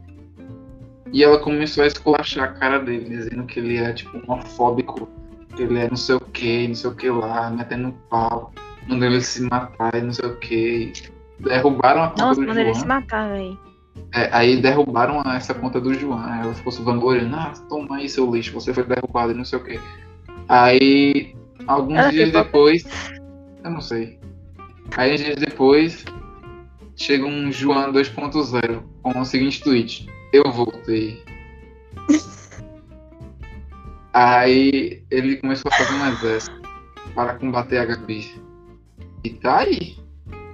[1.10, 5.09] E ela começou a esculachar a cara dele, dizendo que ele é tipo homofóbico,
[5.62, 8.52] ele é não sei o que, não sei o que lá, metendo pau,
[8.86, 10.93] mandando ele se matar e não sei o que.
[11.40, 12.80] Derrubaram a conta Nossa, do manda ele João.
[12.80, 13.59] se matar, velho.
[14.14, 16.22] É, aí derrubaram essa conta do João.
[16.40, 17.35] Ela ficou se vangloriando.
[17.36, 19.80] Ah, toma aí seu lixo, você foi derrubado e não sei o que.
[20.48, 21.35] Aí,
[21.66, 22.85] alguns Ela dias ficou- depois.
[23.64, 24.18] Eu não sei.
[24.97, 26.05] Aí, dias depois,
[26.97, 31.22] chega um João 2.0 com o seguinte tweet: Eu voltei.
[34.12, 36.62] aí, ele começou a fazer um exército
[37.14, 38.43] para combater a Gabi.
[39.24, 39.97] E tá aí.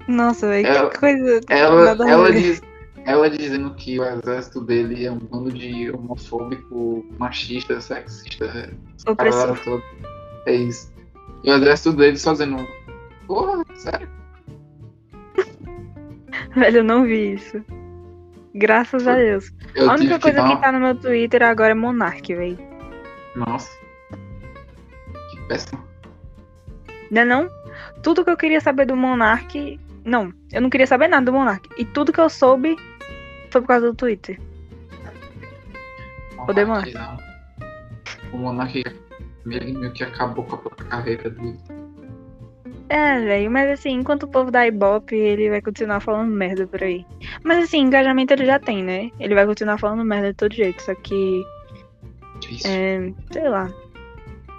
[0.09, 1.41] Nossa, velho, Ela- que coisa.
[1.49, 2.63] Ela, ela, diz,
[3.05, 8.73] ela dizendo que o exército dele é um bando de homofóbico, machista, sexista,
[9.17, 9.83] parada toda.
[10.47, 10.93] É isso.
[11.43, 12.67] E o exército dele só dizendo,
[13.27, 14.09] porra, sério?
[16.55, 17.63] Velho, eu não vi isso.
[18.55, 19.53] Graças a Deus.
[19.75, 20.61] Eu a única que coisa que uma...
[20.61, 22.74] tá no meu Twitter agora é Monark, velho.
[23.37, 23.71] Nossa.
[25.31, 25.83] Que péssimo.
[27.11, 27.49] Não é não?
[28.03, 29.81] Tudo que eu queria saber do Monark.
[30.05, 31.69] Não, eu não queria saber nada do Monark.
[31.79, 32.77] E tudo que eu soube
[33.51, 34.39] foi por causa do Twitter.
[36.55, 36.85] Demar.
[36.85, 37.19] Monark, não.
[38.33, 38.85] O Monark
[39.45, 41.59] meio que acabou com a carreira dele.
[42.89, 46.83] É, velho, mas assim, enquanto o povo da Ibope, ele vai continuar falando merda por
[46.83, 47.07] aí.
[47.43, 49.11] Mas assim, engajamento ele já tem, né?
[49.19, 51.43] Ele vai continuar falando merda de todo jeito, só que,
[52.55, 52.69] Que isso?
[52.69, 53.73] é, sei lá.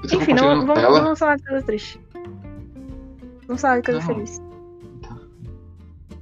[0.04, 1.02] Enfim, não, vamos, tela?
[1.02, 2.00] vamos falar de coisa triste.
[3.48, 4.08] Vamos falar de coisa Não.
[4.08, 4.42] feliz.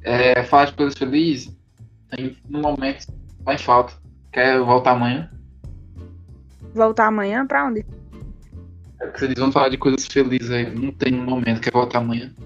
[0.04, 1.56] É, falar de coisas felizes,
[2.10, 3.08] tem no momento,
[3.42, 3.94] vai em falta.
[4.32, 5.30] Quer voltar amanhã?
[6.74, 7.86] Voltar amanhã pra onde?
[9.00, 10.74] É porque eles vão falar de coisas felizes aí.
[10.74, 12.34] Não tem no momento, quer voltar amanhã.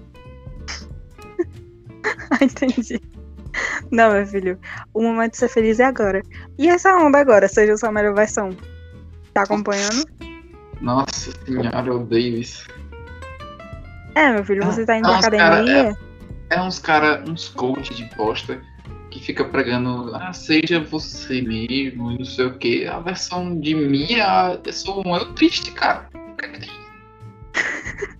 [2.30, 3.00] Ah, entendi.
[3.90, 4.58] Não, meu filho.
[4.92, 6.22] O momento de ser feliz é agora.
[6.58, 8.50] E essa onda agora, seja sua melhor versão.
[9.38, 10.04] Tá acompanhando?
[10.80, 12.66] Nossa senhora, eu odeio isso.
[14.16, 15.96] É, meu filho, você tá indo pra Nossa, cara, academia.
[16.50, 18.60] É uns cara, uns coach de bosta
[19.12, 22.84] que fica pregando, ah, seja você mesmo, e não sei o que.
[22.88, 26.08] A versão de mim, ah, eu sou um eu triste, cara.
[26.14, 26.58] O é?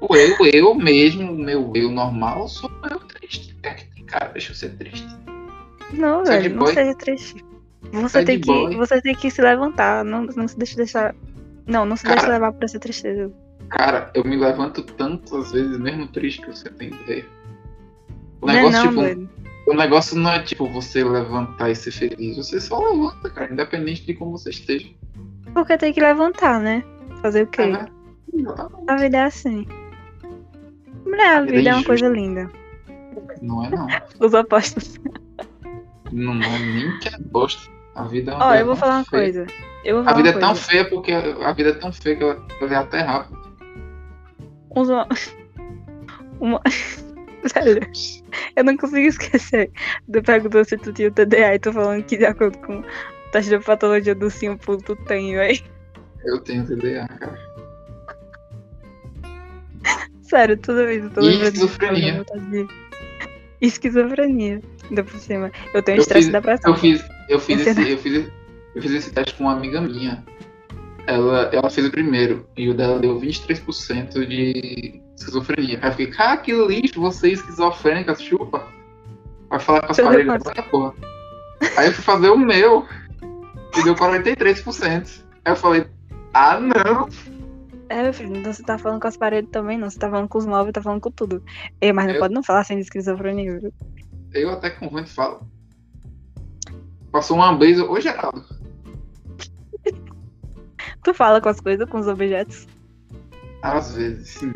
[0.00, 3.54] O eu, eu mesmo, o meu eu normal, sou um eu triste.
[3.54, 4.26] O que é que tem, cara?
[4.28, 5.08] Deixa eu ser triste.
[5.94, 7.47] Não, Sad velho, não seja triste.
[7.92, 8.76] Você Sad tem, que, boy.
[8.76, 10.04] você tem que se levantar.
[10.04, 11.14] Não, não se deixe deixar.
[11.66, 12.16] Não, não se Cara.
[12.16, 13.32] deixe levar por essa tristeza.
[13.70, 17.24] Cara, eu me levanto tantas vezes, mesmo triste, que você tem ideia.
[18.40, 19.30] O Não é negócio, não, tipo, doido.
[19.68, 22.36] o negócio não é tipo você levantar e ser feliz.
[22.36, 24.88] Você só levanta, cara, independente de como você esteja.
[25.54, 26.82] Porque tem que levantar, né?
[27.22, 27.62] Fazer o quê?
[27.62, 27.86] É, né?
[28.86, 29.66] A vida é assim.
[31.04, 31.86] Mulher, a A vida é vida é uma injusta.
[31.86, 32.50] coisa linda.
[33.42, 33.86] Não é não.
[34.20, 34.98] Os opostos.
[36.12, 37.70] Não nem que é bosta.
[37.94, 39.22] A vida é uma Ó, eu vou tão falar uma feia.
[39.22, 39.46] coisa.
[39.84, 40.62] Eu vou A falar vida uma é tão coisa.
[40.68, 43.38] feia porque a vida é tão feia que ela ela é até rápido.
[44.74, 44.88] Uns-
[46.40, 46.60] Uma...
[47.46, 47.80] Sério.
[48.56, 49.70] Eu não consigo esquecer.
[50.12, 53.58] Tu perguntou se tu tinha TDA e tu falando que de acordo com a taxa
[53.58, 55.60] de patologia do símbolo tu tem, véi.
[56.24, 57.38] Eu tenho TDA, cara.
[60.22, 62.24] Sério, toda vez eu tô lembrando esquizofrenia.
[62.50, 62.66] de-
[63.60, 64.60] Esquizofrenia.
[64.88, 65.50] Ainda por cima.
[65.74, 66.72] Eu tenho Eu estresse fiz- e depressão.
[66.72, 68.30] Eu fiz, eu fiz, Esse eu fiz,
[68.74, 70.24] eu fiz esse teste com uma amiga minha.
[71.06, 75.78] Ela, ela fez o primeiro e o dela deu 23% de esquizofrenia.
[75.80, 78.66] Aí eu fiquei, cara, que lixo, você é esquizofrênica, chupa.
[79.48, 80.92] Vai falar com as paredes dessa porra.
[81.76, 82.86] Aí eu fui fazer o meu
[83.78, 85.24] e deu 43%.
[85.44, 85.86] Aí eu falei,
[86.34, 87.08] ah não.
[87.88, 89.88] É, meu filho, então você tá falando com as paredes também, não.
[89.88, 91.42] Você tá falando com os móveis, tá falando com tudo.
[91.80, 93.72] Ei, mas não Eu- pode não falar sem de esquizofrenia, viu?
[94.32, 95.40] Eu até com vento falo.
[97.10, 98.44] Passou uma brisa, ô Geraldo.
[101.02, 102.66] Tu fala com as coisas, com os objetos.
[103.62, 104.52] Às vezes, sim.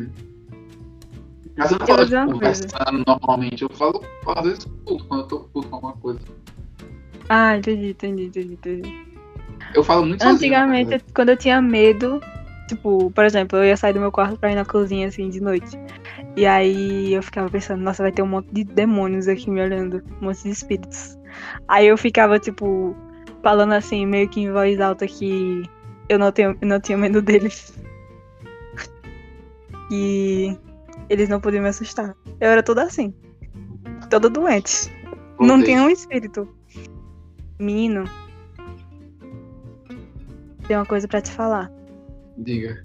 [1.57, 2.25] Mas eu não falo coisa.
[2.25, 4.03] conversando normalmente, eu falo
[4.35, 6.19] às vezes puto, quando eu tô puto com alguma coisa.
[7.29, 9.05] Ah, entendi, entendi, entendi, entendi.
[9.73, 11.01] Eu falo muito sozinho, Antigamente, né?
[11.13, 12.19] quando eu tinha medo,
[12.67, 15.39] tipo, por exemplo, eu ia sair do meu quarto pra ir na cozinha, assim, de
[15.39, 15.77] noite.
[16.35, 20.03] E aí eu ficava pensando, nossa, vai ter um monte de demônios aqui me olhando,
[20.19, 21.17] um monte de espíritos.
[21.67, 22.95] Aí eu ficava, tipo,
[23.43, 25.63] falando assim, meio que em voz alta que
[26.09, 27.73] eu não, tenho, eu não tinha medo deles.
[29.91, 30.57] E
[31.07, 32.15] eles não podiam me assustar.
[32.39, 33.13] Eu era toda assim.
[34.09, 34.91] Toda doente.
[35.39, 35.65] Não Voltei.
[35.65, 36.47] tinha um espírito.
[37.59, 38.05] Menino.
[40.67, 41.71] Tem uma coisa pra te falar.
[42.37, 42.83] Diga.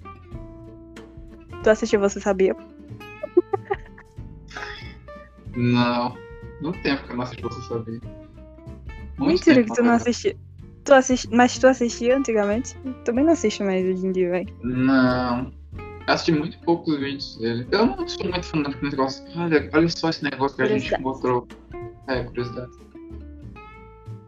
[1.63, 2.55] Tu assistiu Você Sabia?
[5.59, 6.17] Não.
[6.61, 7.99] Não tem porque eu não assisti você sabia.
[9.17, 10.35] Muito Mentira tempo, que tu não assistia.
[10.85, 11.29] Tu assisti...
[11.35, 12.75] Mas tu assistia antigamente?
[13.03, 14.53] Também não assiste mais hoje em dia, velho.
[14.63, 15.51] Não.
[16.07, 17.67] Eu assisti muito poucos vídeos dele.
[17.71, 19.25] Eu não sou muito fanático nesse negócio.
[19.35, 21.47] Olha, olha só esse negócio que a gente mostrou.
[22.07, 22.71] É, curiosidade.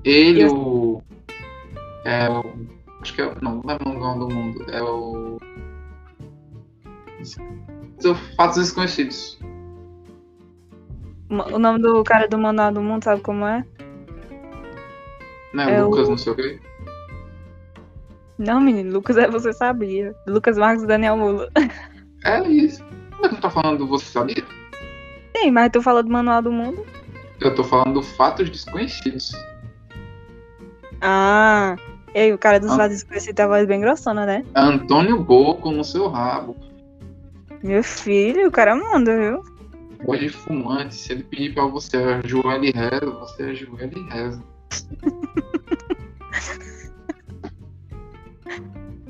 [0.04, 1.04] Ele, Eu- o.
[2.06, 2.44] É o.
[3.02, 3.28] Acho que é.
[3.28, 4.66] o- Não, não é o nome do mundo.
[4.72, 5.40] É o.
[8.00, 9.40] São fatos desconhecidos.
[11.32, 13.66] O nome do cara do Manual do Mundo, sabe como é?
[15.54, 15.76] Né?
[15.78, 16.60] É Lucas, o- não sei o quê.
[18.38, 20.14] Não, menino, Lucas é Você Sabia.
[20.28, 21.50] Lucas Marcos e Daniel Mula.
[22.24, 22.84] É isso.
[23.20, 24.44] Mas não tá falando do você sabia?
[25.36, 26.86] Sim, mas tu falou do Manual do Mundo?
[27.40, 29.32] Eu tô falando do fatos desconhecidos.
[31.02, 31.76] Ah.
[32.14, 32.78] Ei, o cara dos Ah.
[32.78, 34.46] lados desconhecidos tem a voz bem grossona, né?
[34.54, 36.56] Antônio Boco no seu rabo.
[37.64, 39.44] Meu filho, o cara manda, viu?
[40.06, 44.44] Hoje fumante, se ele pedir pra você ajoelha e reza, você ajoelha e reza.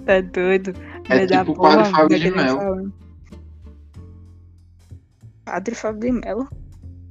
[0.06, 0.74] Tá doido.
[1.10, 2.94] É tipo o porra, padre Fábio de Mello.
[5.46, 6.50] Padre Fábio de Mello.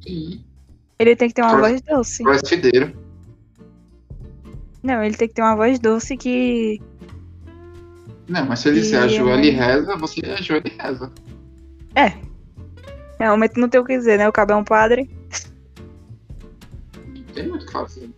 [0.06, 0.40] E
[0.98, 2.24] Ele tem que ter uma voz doce.
[2.24, 2.92] crossfideiro.
[4.82, 6.80] Não, ele tem que ter uma voz doce que.
[8.28, 11.12] Não, mas se ele disser ajoelha e reza, você ajoelha e reza.
[13.20, 14.26] Realmente não tem o que dizer, né?
[14.26, 15.10] O cabo é um padre.
[17.06, 18.10] Não tem muito o que fazer.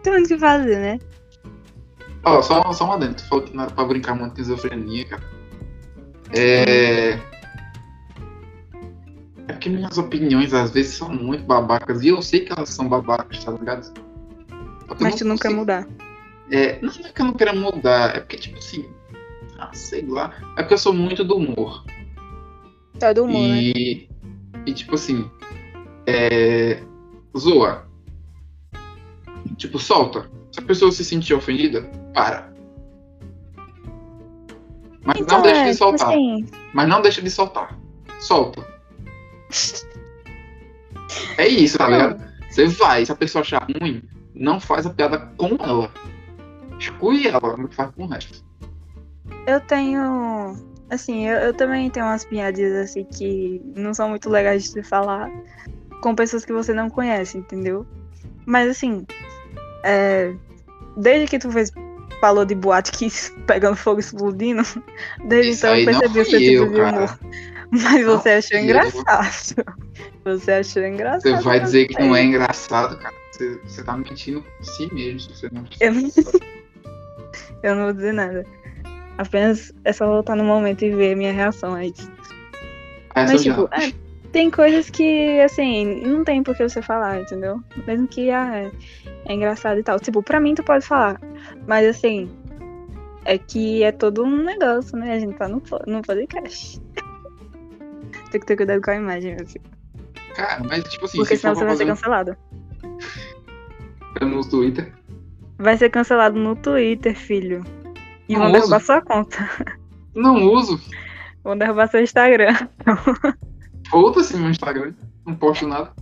[0.00, 1.00] Tem muito o que fazer, né?
[2.22, 3.16] Ó, só, só uma dentro.
[3.16, 5.22] Tu falou que não era pra brincar muito com esquizofrenia, cara.
[6.30, 7.18] É.
[9.48, 12.00] É porque minhas opiniões às vezes são muito babacas.
[12.02, 13.92] E eu sei que elas são babacas, tá ligado?
[15.00, 15.84] Mas tu não quer mudar.
[16.48, 18.88] É, não é que eu não quero mudar, é porque, tipo assim.
[19.58, 20.32] Ah, sei lá.
[20.56, 21.84] É porque eu sou muito do humor.
[22.98, 23.60] Tá do humor, né?
[23.60, 24.08] E,
[24.66, 25.28] e tipo assim,
[26.06, 26.82] é,
[27.36, 27.86] zoa.
[29.56, 30.30] Tipo, solta.
[30.52, 32.52] Se a pessoa se sentir ofendida, para.
[35.04, 36.08] Mas não deixa é, de tipo soltar.
[36.08, 37.78] assim, Mas não deixa de soltar.
[38.20, 38.66] Solta.
[41.36, 42.22] É isso, tá ligado?
[42.50, 44.02] Você vai, se a pessoa achar ruim,
[44.34, 45.92] não faz a piada com ela.
[46.78, 48.44] Exclui ela, não faz com o resto.
[49.46, 50.56] eu tenho.
[50.94, 54.82] Assim, eu, eu também tenho umas piadinhas assim que não são muito legais de se
[54.82, 55.30] falar
[56.00, 57.86] com pessoas que você não conhece, entendeu?
[58.46, 59.06] Mas assim,
[59.82, 60.32] é,
[60.96, 61.72] desde que tu fez,
[62.20, 63.08] falou de boate que
[63.46, 64.62] pegando fogo e explodindo,
[65.26, 67.18] desde Isso então eu percebi o seu tipo de humor.
[67.70, 68.64] Mas Não você achou eu.
[68.64, 69.64] engraçado.
[70.24, 71.36] Você achou engraçado.
[71.36, 73.14] Você vai dizer que não é engraçado, cara.
[73.32, 75.34] Você, você tá mentindo por si mesmo.
[75.34, 75.64] Você não...
[75.80, 76.02] Eu não...
[77.64, 78.46] eu não vou dizer nada.
[79.18, 82.10] Apenas é só voltar no momento e ver a minha reação a isso.
[83.14, 83.92] Essa Mas, tipo, é,
[84.32, 87.62] tem coisas que, assim, não tem por que você falar, entendeu?
[87.86, 88.72] Mesmo que ah, é,
[89.26, 90.00] é engraçado e tal.
[90.00, 91.20] Tipo, pra mim tu pode falar.
[91.66, 92.28] Mas, assim,
[93.24, 95.12] é que é todo um negócio, né?
[95.12, 96.80] A gente tá no, no podcast.
[98.32, 99.64] tem que ter cuidado com a imagem, meu filho.
[100.34, 102.36] Cara, mas tipo assim, Porque se senão você vai ser cancelado.
[104.20, 104.92] no Twitter.
[105.58, 107.62] Vai ser cancelado no Twitter, filho.
[108.28, 109.38] E vão derrubar sua conta.
[110.14, 110.80] Não uso.
[111.42, 112.54] Vão derrubar seu Instagram.
[113.90, 114.94] Foda-se meu Instagram.
[115.26, 115.92] Não posto nada.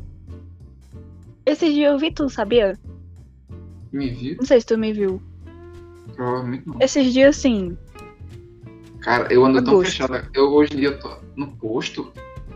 [1.44, 2.78] Esses dias eu vi tu, sabia?
[3.92, 4.36] Me viu?
[4.36, 5.20] Não sei se tu me viu.
[6.14, 6.76] Provavelmente não.
[6.80, 7.76] Esses dias, sim.
[9.00, 10.28] Cara, eu ando tão fechado.
[10.32, 12.12] Eu hoje em dia tô no posto.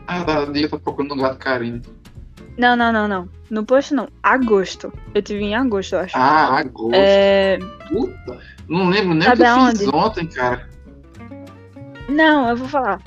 [0.06, 1.82] Ah, da dia eu tô procurando um gato carinho.
[2.58, 3.28] Não, não, não, não.
[3.50, 4.08] No posto não.
[4.22, 4.92] Agosto.
[5.14, 6.16] Eu tive em agosto, eu acho.
[6.16, 6.94] Ah, agosto.
[6.94, 7.58] É...
[7.88, 8.38] Puta.
[8.68, 9.96] Não lembro nem o Sabe que eu fiz aonde?
[9.96, 10.68] ontem, cara.
[12.08, 13.00] Não, eu vou falar.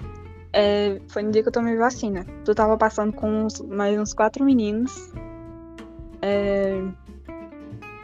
[0.53, 2.25] É, Foi no dia que eu tomei vacina.
[2.45, 5.11] Tu tava passando com uns- mais uns quatro meninos.
[6.21, 6.81] É,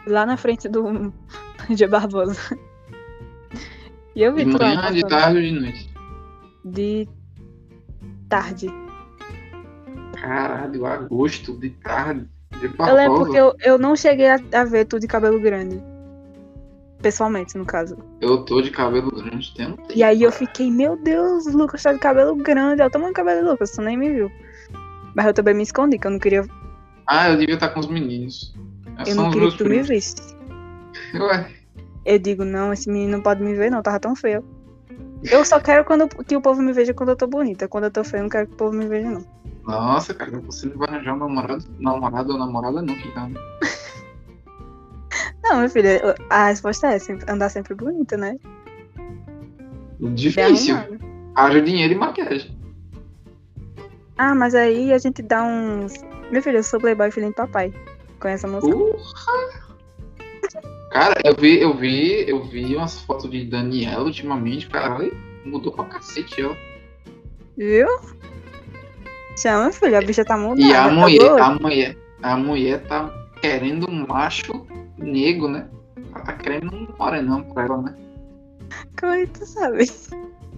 [0.08, 1.12] Lá na frente do
[1.70, 2.58] de Barbosa.
[4.16, 5.94] E eu vi De tu lá manhã, de tarde ou de noite.
[6.64, 7.10] De
[8.30, 8.68] tarde.
[10.26, 12.28] Caralho, agosto, de tarde.
[12.60, 15.80] De Eu lembro porque eu, eu não cheguei a, a ver tu de cabelo grande.
[17.00, 17.96] Pessoalmente, no caso.
[18.20, 21.56] Eu tô de cabelo grande, tem um tempo, E aí eu fiquei, meu Deus, o
[21.56, 22.82] Lucas tá de cabelo grande.
[22.82, 24.32] É o tamanho do cabelo do Lucas, tu nem me viu.
[25.14, 26.44] Mas eu também me escondi, que eu não queria.
[27.06, 28.56] Ah, eu devia estar com os meninos.
[29.06, 29.88] Eu São não queria que tu me primos.
[29.90, 30.16] visse.
[31.14, 31.52] Ué,
[32.04, 34.44] Eu digo, não, esse menino não pode me ver, não, tava tão feio.
[35.30, 37.68] Eu só quero quando, que o povo me veja quando eu tô bonita.
[37.68, 39.24] Quando eu tô feia, eu não quero que o povo me veja, não.
[39.66, 40.42] Nossa, cara, não
[40.78, 43.30] vai arranjar um namorado, namorado ou namorada que tá.
[45.44, 45.90] Não, meu filho,
[46.30, 48.38] a resposta é sempre, andar sempre bonita, né?
[50.00, 50.76] Difícil.
[51.36, 52.58] Haja dinheiro e maquiagem.
[54.18, 55.94] Ah, mas aí a gente dá uns.
[56.32, 57.74] Meu filho, eu sou playboy filhinho de papai.
[58.20, 58.76] Conhece a música?
[58.76, 59.66] Porra!
[60.92, 65.16] Cara, eu vi, eu vi, eu vi umas fotos de Daniela ultimamente, caralho,
[65.46, 66.56] mudou pra cacete ela.
[67.58, 67.88] Viu?
[69.38, 70.66] Chama, filho, a bicha tá mudando.
[70.66, 71.44] E a tá mulher, boa.
[71.44, 73.10] a mulher, a mulher tá
[73.42, 74.66] querendo um macho
[74.98, 75.68] negro, né?
[76.14, 77.96] Ela tá querendo um morenão pra ela, né?
[79.00, 79.90] Como é que tu sabe?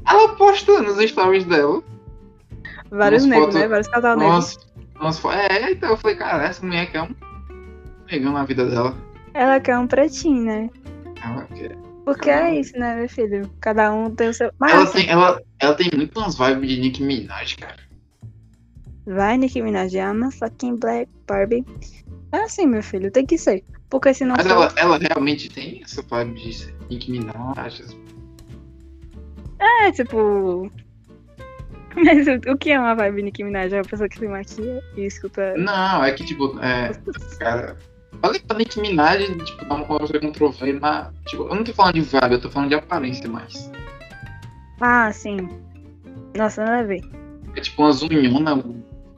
[0.08, 1.82] Ela posta nos stories dela.
[2.90, 3.68] Vários negros, né?
[3.68, 4.58] Vários casal negros.
[4.96, 7.16] Umas, umas É, então eu falei, cara, essa mulher quer um
[8.10, 8.96] negão na vida dela.
[9.34, 10.70] Ela quer um pretinho, né?
[11.24, 11.78] Ela, quer.
[12.06, 13.52] Porque é isso, né, meu filho?
[13.60, 14.50] Cada um tem o seu.
[14.58, 17.87] Mas ela, assim, tem, ela, ela tem muito umas vibes de Nicki Minaj, cara.
[19.08, 21.66] Vai, Nicki Minaj, ama fucking Black Barbie.
[22.32, 23.64] É assim, meu filho, tem que ser.
[23.90, 24.52] Porque se não Mas for.
[24.54, 27.82] ela, ela realmente tem essa vibe de Nicki Minaj.
[29.60, 30.72] É, tipo.
[31.96, 33.74] Mas o- que é uma vibe Nicki Minaj?
[33.74, 35.56] É uma pessoa que se maquia e escuta.
[35.58, 36.92] Não, é que tipo, é.
[37.40, 37.78] Cara.
[38.22, 41.08] Falei pra Nicki Minaj, tipo, dá uma conversa controversa, mas.
[41.28, 43.72] Tipo, eu não tô falando de vibe, eu tô falando de aparência mais.
[44.82, 45.48] Ah, sim.
[46.36, 47.02] Nossa, nada a ver.
[47.56, 48.64] É tipo umas unhonas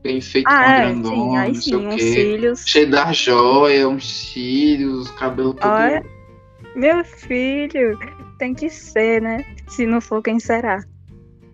[0.04, 2.00] bem feitas Ah, com é, grandona, sim, não sei sim, o quê.
[2.00, 2.64] cílios.
[2.66, 5.70] Cheio da joia, uns cílios, cabelo todo.
[5.70, 6.06] Olha.
[6.76, 7.98] Meu filho,
[8.38, 9.44] tem que ser, né?
[9.68, 10.84] Se não for, quem será?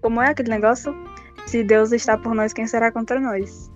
[0.01, 0.95] Como é aquele negócio?
[1.45, 3.71] Se Deus está por nós, quem será contra nós?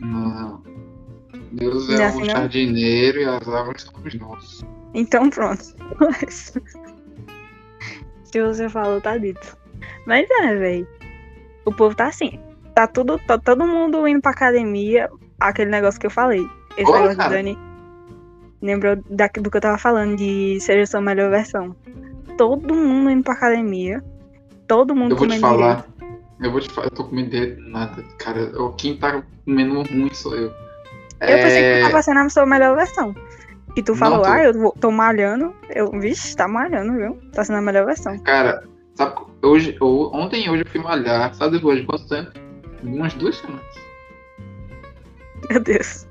[0.00, 0.62] Não.
[1.52, 2.26] Deus é assim, não?
[2.26, 4.64] jardineiro e as árvores são os nossos.
[4.92, 5.62] Então pronto.
[8.24, 9.56] Se você falou, tá dito.
[10.06, 10.88] Mas é, velho.
[11.64, 12.38] O povo tá assim.
[12.74, 15.08] Tá tudo, tá todo mundo indo pra academia.
[15.38, 16.44] Aquele negócio que eu falei.
[16.76, 17.28] Esse Ô, negócio cara.
[17.30, 17.58] de Dani.
[18.62, 21.76] Lembrou da- do que eu tava falando, de seja sua melhor versão.
[22.36, 24.02] Todo mundo indo pra academia.
[24.66, 25.86] Todo mundo Eu vou te falar.
[25.98, 26.16] direito.
[26.42, 28.50] Eu vou te falar, eu tô comendo direito nada, cara.
[28.60, 30.48] O- Quem tá comendo ruim sou eu.
[31.20, 33.14] Eu pensei que É, tu tava sendo a sua melhor versão.
[33.74, 34.28] Que tu Não falou, tô.
[34.28, 35.54] ah, eu vou- tô malhando.
[35.70, 37.18] Eu, vixe, tá malhando, viu?
[37.32, 38.18] Tá sendo a melhor versão.
[38.20, 38.62] Cara,
[38.94, 41.32] sabe, hoje, ou- ontem e hoje eu fui malhar.
[41.34, 42.30] Sabe depois de quanto tempo?
[42.84, 43.64] Umas duas semanas.
[45.50, 46.06] Meu Deus.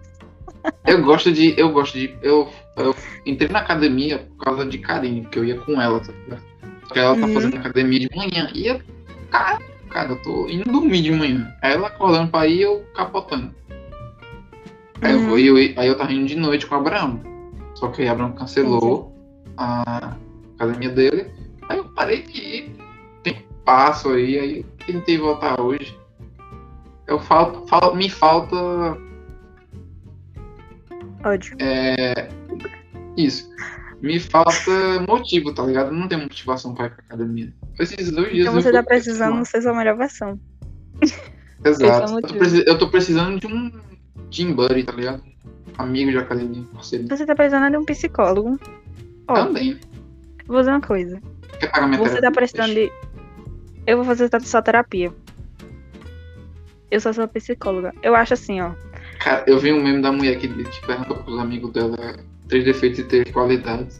[0.86, 1.54] Eu gosto de.
[1.60, 2.16] Eu gosto de.
[2.22, 2.96] Eu, eu
[3.26, 6.44] entrei na academia por causa de Karine, porque eu ia com ela, tá ligado?
[6.82, 7.34] Porque ela tá Uhum.
[7.34, 8.50] fazendo academia de manhã.
[8.54, 8.82] E eu.
[9.32, 9.60] Cara,
[9.90, 11.54] cara, eu tô indo dormir de manhã.
[11.62, 13.54] Aí ela acordando pra ir, eu capotando.
[15.02, 15.26] Aí eu, Uhum.
[15.26, 17.22] vou, e eu, aí eu tava indo de noite com o Abraão.
[17.76, 19.14] Só que aí o Abraão cancelou
[19.58, 20.16] a
[20.56, 21.32] academia dele.
[21.68, 22.76] Aí eu parei de ir.
[23.24, 25.98] Tem passo aí, aí eu tentei voltar hoje.
[27.08, 28.56] Eu falo, falo, me falta
[31.24, 31.56] Ódio.
[31.60, 32.30] é,
[33.18, 33.50] isso.
[34.02, 35.92] Me falta motivo, tá ligado?
[35.92, 37.54] Não tenho motivação pra ir pra academia.
[37.80, 40.38] Esses dois dias Então você tá precisando ser sua melhor versão.
[41.64, 42.20] Exato.
[42.20, 43.72] é Eu tô, precisando de um
[44.30, 45.24] team buddy, tá ligado?
[45.78, 47.08] Amigo de academia, parceiro.
[47.08, 48.60] Você tá precisando de um psicólogo.
[49.28, 49.80] Ó, Também.
[50.46, 51.22] vou dizer uma coisa.
[51.60, 52.92] Quer pagar minha Você tá precisando de.
[53.88, 55.14] Eu vou fazer sua terapia.
[56.94, 57.92] Eu só sou psicóloga.
[58.04, 58.72] Eu acho assim, ó.
[59.18, 61.98] Cara, eu vi um meme da mulher que te perguntou pros amigos dela
[62.48, 64.00] três defeitos e três qualidades.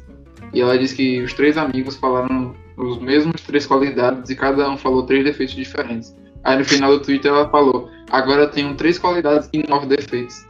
[0.54, 4.78] E ela disse que os três amigos falaram os mesmos três qualidades e cada um
[4.78, 6.16] falou três defeitos diferentes.
[6.44, 10.46] Aí no final do Twitter ela falou: Agora eu tenho três qualidades e nove defeitos.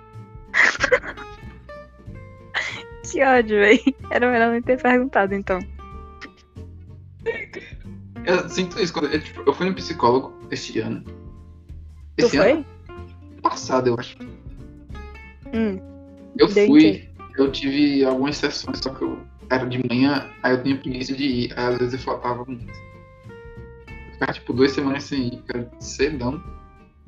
[3.09, 3.79] Que ódio, véi.
[4.09, 5.59] Era melhor nem ter perguntado, então.
[8.25, 9.13] Eu sinto isso quando.
[9.13, 11.22] Eu, tipo, eu fui no psicólogo este ano.
[12.17, 12.51] Tu Esse foi?
[12.51, 12.65] ano
[13.41, 14.17] passado, eu acho.
[15.53, 15.79] Hum.
[16.37, 17.09] Eu fui.
[17.35, 19.19] Eu tive algumas sessões, só que eu
[19.49, 21.53] era de manhã, aí eu tinha preguiça de ir.
[21.57, 22.71] Aí às vezes eu faltava muito.
[22.71, 26.41] Eu ficava tipo duas semanas sem ir, cara, cedão.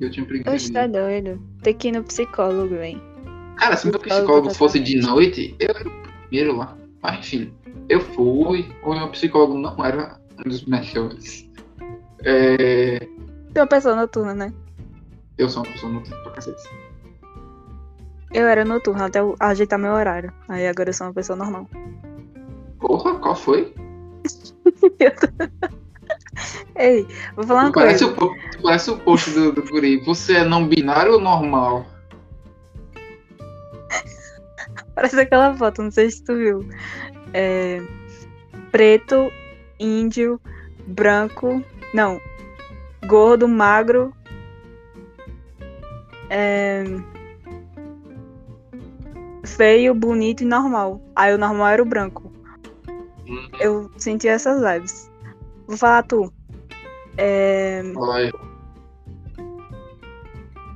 [0.00, 1.40] E eu tinha preguiça de tá doido.
[1.62, 3.00] Tem que ir no psicólogo, véi.
[3.56, 6.76] Cara, se meu psicólogo tá fosse de noite, eu era o primeiro lá.
[7.00, 7.54] Mas enfim,
[7.88, 11.48] eu fui, o meu psicólogo não era um dos melhores.
[12.24, 12.96] É,
[13.54, 14.52] é uma pessoa noturna, né?
[15.38, 16.62] Eu sou uma pessoa muito pra cacete.
[18.32, 20.32] Eu era noturna até eu ajeitar meu horário.
[20.48, 21.68] Aí agora eu sou uma pessoa normal.
[22.80, 23.72] Porra, qual foi?
[26.76, 28.12] Ei, vou falar uma Tu parece, coisa.
[28.12, 29.98] o, po- tu parece o post do, do guri.
[30.04, 31.86] Você é não binário ou normal?
[34.94, 36.68] Parece aquela foto, não sei se tu viu.
[37.34, 37.80] É,
[38.70, 39.30] preto,
[39.78, 40.40] índio,
[40.86, 41.62] branco.
[41.94, 42.20] Não.
[43.06, 44.12] Gordo, magro.
[46.30, 46.84] É,
[49.44, 51.00] feio, bonito e normal.
[51.14, 52.32] Aí o normal era o branco.
[53.26, 53.48] Hum.
[53.60, 55.10] Eu senti essas vibes.
[55.66, 56.32] Vou falar tu.
[57.16, 58.32] É, Fala aí.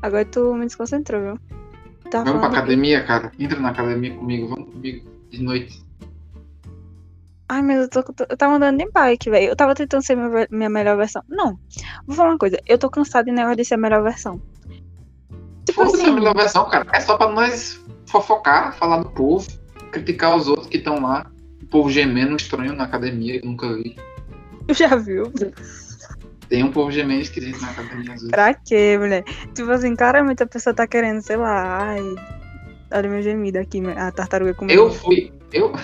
[0.03, 1.39] agora tu me desconcentrou, viu?
[2.11, 3.31] Tá Vamos pra academia, cara.
[3.39, 5.85] Entra na academia comigo, vamos comigo de noite.
[7.49, 9.49] Ai, mas eu, tô, eu tava andando de bike, velho.
[9.49, 11.23] Eu tava tentando ser minha, minha melhor versão.
[11.29, 11.59] Não.
[12.07, 12.57] Vou falar uma coisa.
[12.67, 14.41] Eu tô cansada de negócio de ser a melhor versão.
[15.65, 16.33] Tipo Foda-se a assim.
[16.35, 16.87] versão, cara.
[16.93, 19.47] É só pra nós fofocar, falar do povo,
[19.93, 21.31] criticar os outros que estão lá.
[21.63, 23.97] O povo gemendo estranho na academia, que eu nunca vi.
[24.75, 25.33] Já viu?
[26.49, 28.31] Tem um povo gemendo esquisito na academia às vezes.
[28.31, 29.23] Pra quê, mulher?
[29.55, 31.91] Tipo assim, claramente a pessoa tá querendo, sei lá.
[31.91, 32.01] Ai.
[32.93, 34.81] Olha meu gemido aqui, a tartaruga comigo.
[34.81, 35.33] Eu fui.
[35.53, 35.73] Eu,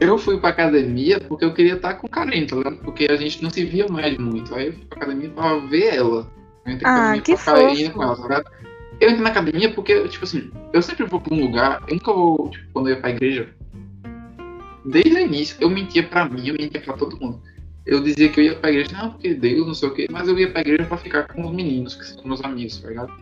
[0.00, 2.76] eu fui pra academia porque eu queria estar com o Karen, tá ligado?
[2.76, 4.54] Porque a gente não se via mais muito.
[4.54, 6.30] Aí eu fui pra academia pra ver ela.
[6.66, 7.92] Eu Ah, que fofo.
[7.92, 8.50] com ela, tá ligado?
[9.00, 12.12] Eu entrei na academia porque, tipo assim, eu sempre vou pra um lugar, eu nunca
[12.12, 13.48] vou, tipo, quando eu ia pra igreja.
[14.84, 17.40] Desde o início, eu mentia pra mim, eu mentia pra todo mundo.
[17.86, 20.28] Eu dizia que eu ia pra igreja, não, porque Deus, não sei o quê, mas
[20.28, 23.12] eu ia pra igreja pra ficar com os meninos, que são meus amigos, tá ligado?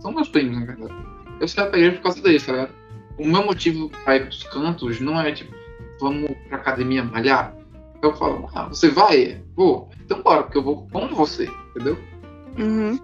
[0.00, 0.94] São meus primos, na verdade.
[1.40, 2.70] Eu saía pra igreja por causa deles, tá ligado?
[3.18, 5.52] O meu motivo pra ir pros cantos não é tipo,
[6.00, 7.54] vamos pra academia malhar.
[8.02, 9.42] Eu falo, ah, você vai?
[9.56, 9.88] Vou.
[10.04, 11.98] Então bora, porque eu vou com você, entendeu?
[12.58, 12.98] Uhum.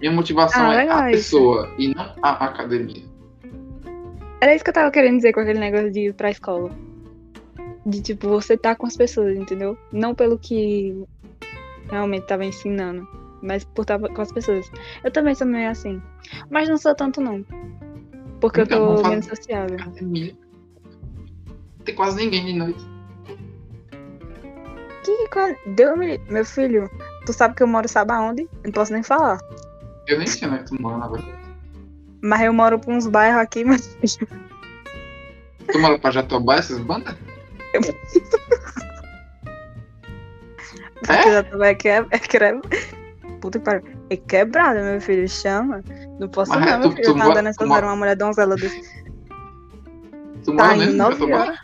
[0.00, 1.36] Minha motivação Ah, é a isso.
[1.36, 3.02] pessoa e não a academia.
[4.40, 6.70] Era isso que eu tava querendo dizer com aquele negócio de ir pra escola.
[7.84, 9.76] De tipo, você tá com as pessoas, entendeu?
[9.92, 11.04] Não pelo que
[11.90, 13.06] realmente tava ensinando,
[13.42, 14.70] mas por estar com as pessoas.
[15.02, 16.02] Eu também sou meio assim.
[16.50, 17.44] Mas não sou tanto, não.
[18.40, 19.76] Porque Então, eu tô menos sociável.
[19.80, 20.34] Academia.
[21.86, 22.84] Tem quase ninguém de noite.
[25.04, 26.18] Que Deus me...
[26.28, 26.90] Meu filho,
[27.24, 28.48] tu sabe que eu moro, sabe aonde?
[28.64, 29.38] Não posso nem falar.
[30.08, 31.32] Eu nem sei onde é que tu mora, na verdade.
[32.22, 33.86] Mas eu moro pra uns bairros aqui, mas.
[35.72, 37.14] Tu mora pra Jatobá, essas bandas?
[41.00, 42.52] Porque já tô- é, que é, é, que é,
[43.40, 43.82] Puta que pariu.
[44.10, 45.28] É quebrada, meu filho.
[45.28, 45.82] Chama.
[46.18, 47.04] Não posso Mas não, é, meu tu- filho.
[47.04, 49.04] tu Eu tava mora- dando essa tu mora- uma mulher donzela desse.
[50.44, 51.36] Tu Tá mora mesmo nove Jatobá?
[51.42, 51.58] horas.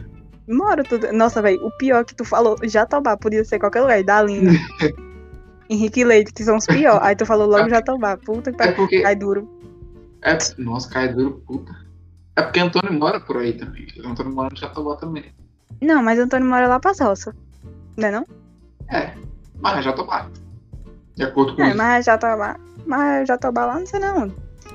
[0.48, 1.12] Moro tudo.
[1.12, 4.02] Nossa, velho, o pior que tu falou, Jatobá, podia ser qualquer lugar.
[4.02, 4.52] Dalina.
[5.70, 7.01] Henrique Leite, que são os piores.
[7.02, 8.16] Aí tu falou logo Jatobá.
[8.16, 8.77] Puta que É pariu.
[8.77, 9.01] porque.
[9.02, 9.48] Cai duro.
[10.23, 11.73] É, nossa, cai duro, puta.
[12.36, 13.86] É porque Antônio mora por aí também.
[14.05, 15.24] Antônio mora no Jatobá também.
[15.81, 17.35] Não, mas Antônio mora lá pras roças.
[17.97, 18.27] Não é não?
[18.90, 19.12] É,
[19.60, 20.27] mas é Jatobá.
[21.16, 21.77] De acordo com É, isso.
[21.77, 22.56] mas Jatobá.
[22.86, 24.32] Mas Jatobá lá não sei não.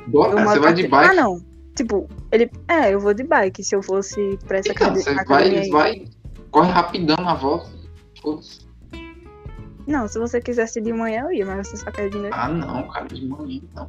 [0.07, 1.11] Bora, você vai de bike.
[1.11, 1.41] Ah, não.
[1.77, 2.49] Tipo, ele.
[2.67, 3.63] É, eu vou de bike.
[3.63, 5.69] Se eu fosse pra essa Então, acad- você vai, aí.
[5.69, 6.05] vai,
[6.51, 7.69] corre rapidão na volta.
[9.85, 12.33] Não, se você quisesse de manhã, eu ia, mas você só quer de noite.
[12.35, 13.87] Ah, não, cara, de manhã, não.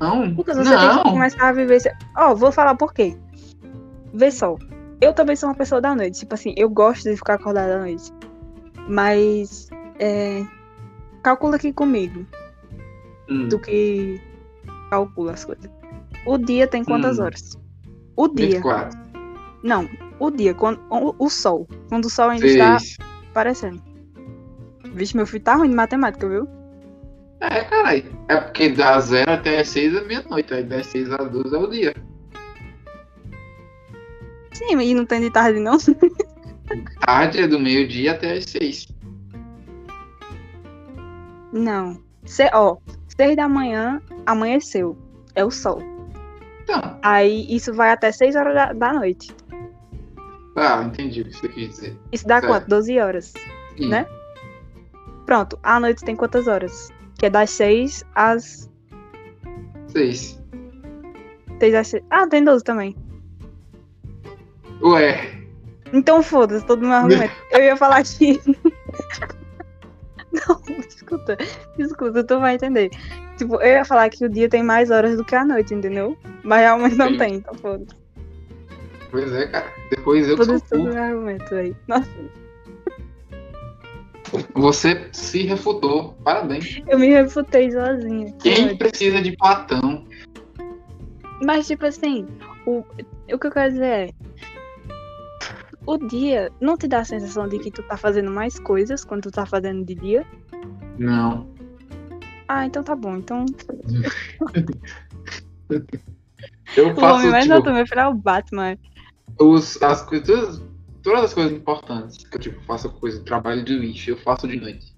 [0.00, 1.02] Não, Lucas, você tem que não.
[1.02, 1.80] começar a viver.
[2.16, 3.14] Ó, vou falar por quê.
[4.14, 4.56] Vê só.
[5.00, 6.20] Eu também sou uma pessoa da noite.
[6.20, 8.10] Tipo assim, eu gosto de ficar acordada à noite.
[8.88, 9.68] Mas.
[9.98, 10.42] É...
[11.22, 12.24] Calcula aqui comigo.
[13.28, 14.20] Hum, Do que
[14.90, 15.70] calcula as coisas.
[16.26, 17.24] O dia tem quantas Hum.
[17.24, 17.58] horas?
[18.16, 18.46] O dia.
[18.60, 18.98] 24.
[19.62, 19.88] Não,
[20.18, 20.54] o dia.
[20.54, 21.68] Quando, o, o sol.
[21.88, 22.76] Quando o sol ainda está
[23.30, 23.82] aparecendo.
[24.94, 26.46] Vixe, meu filho tá ruim de matemática, viu?
[27.40, 28.04] É, caralho.
[28.28, 30.52] É porque da zero até as seis é meia-noite.
[30.54, 31.94] Aí das seis às duas é o dia.
[34.52, 35.76] Sim, e não tem de tarde, não?
[37.04, 38.86] Tarde é do meio-dia até as seis.
[41.52, 42.00] Não.
[42.24, 42.76] Se, ó,
[43.08, 44.96] seis da manhã, amanheceu.
[45.34, 45.82] É o sol.
[46.78, 49.34] Então, Aí isso vai até seis horas da, da noite.
[50.56, 51.96] ah, entendi o que você quis dizer.
[52.10, 52.50] Isso dá Certo.
[52.52, 52.68] quanto?
[52.68, 53.32] 12 horas.
[53.76, 53.88] Sim.
[53.88, 54.06] Né?
[55.26, 56.88] Pronto, a noite tem quantas horas?
[57.18, 58.70] Que é das seis às.
[59.88, 60.42] Seis.
[61.60, 62.04] Seis às seis.
[62.10, 62.96] Ah, tem 12 também.
[64.82, 65.30] Ué,
[65.92, 67.32] Então foda-se, todo meu argumento.
[67.52, 68.40] Eu ia falar que.
[70.32, 71.36] Não, escuta,
[71.78, 72.90] escuta, tu vai entender.
[73.36, 76.16] Tipo, eu ia falar que o dia tem mais horas do que a noite, entendeu?
[76.42, 77.18] Mas realmente não Sim.
[77.18, 77.94] tem, então foda-se.
[79.10, 79.72] pois é, cara.
[79.90, 81.74] Depois eu que sou todo argumento aí.
[81.88, 82.08] Nossa,
[84.54, 86.14] Você se refutou.
[86.24, 86.80] Parabéns.
[86.88, 88.32] eu me refutei sozinha.
[88.32, 88.78] que Quem ódio.
[88.78, 90.04] precisa de Platão?
[91.44, 92.26] Mas, tipo assim,
[92.66, 92.78] o,
[93.32, 94.10] o que eu quero dizer é.
[95.84, 99.22] O dia não te dá a sensação de que tu tá fazendo mais coisas quando
[99.22, 100.24] tu tá fazendo de dia?
[100.96, 101.51] Não.
[102.54, 103.16] Ah, então tá bom.
[103.16, 103.46] Então,
[106.76, 108.76] Eu o faço, homem mais tipo, noturno, meu filho é o Batman.
[109.40, 110.60] os, as coisas,
[111.02, 114.60] todas, as coisas importantes que eu tipo, faço coisa, trabalho de lixo, eu faço de
[114.60, 114.94] noite.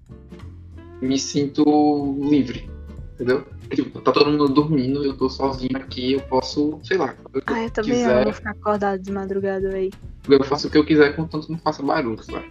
[1.01, 2.69] Me sinto livre,
[3.13, 3.45] entendeu?
[3.73, 7.63] Tipo, tá todo mundo dormindo, eu tô sozinho aqui, eu posso, sei lá, o Ah,
[7.63, 8.21] eu também quiser.
[8.21, 9.91] amo ficar acordado de madrugada aí.
[10.27, 12.49] Eu faço o que eu quiser, contanto que não faça barulho, sabe?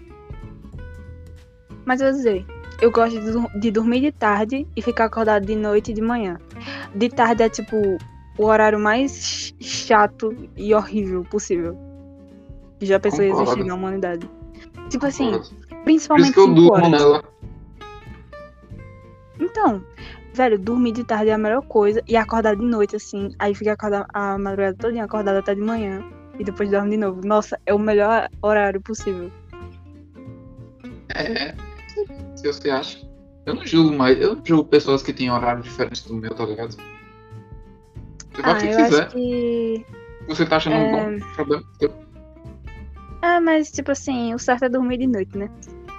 [1.84, 2.46] Mas eu vou dizer,
[2.80, 6.38] eu gosto de, de dormir de tarde e ficar acordado de noite e de manhã.
[6.94, 7.76] De tarde é tipo
[8.38, 11.76] o horário mais ch- chato e horrível possível.
[12.78, 13.50] Que já pensou em Concordo.
[13.52, 14.28] existir na humanidade.
[14.90, 16.90] Tipo assim, Por isso principalmente que eu 5 durmo horas.
[16.90, 17.24] nela.
[19.40, 19.82] Então,
[20.32, 23.72] velho, dormir de tarde é a melhor coisa e acordar de noite, assim, aí fica
[23.72, 26.04] acordado a madrugada todinha acordado até de manhã
[26.38, 27.20] e depois dorme de novo.
[27.24, 29.30] Nossa, é o melhor horário possível.
[31.14, 31.54] É,
[32.52, 32.98] se você acha.
[33.46, 36.44] Eu não julgo mais, eu não julgo pessoas que têm horários diferentes do meu, tá
[36.46, 36.72] ligado?
[38.32, 39.08] Você faz Ah, o que eu quiser.
[39.10, 39.86] que.
[40.28, 40.90] Você tá achando É.
[40.90, 41.92] bom, problema seu.
[43.22, 45.50] Ah, mas tipo assim, o certo é dormir de noite, né?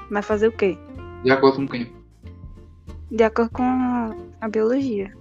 [0.09, 0.77] Mas fazer o quê?
[1.23, 1.91] De acordo com quem?
[3.11, 3.63] De acordo com
[4.41, 5.11] a biologia.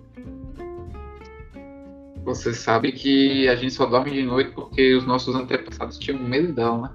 [2.24, 6.52] Você sabe que a gente só dorme de noite porque os nossos antepassados tinham medo
[6.54, 6.90] dela, né?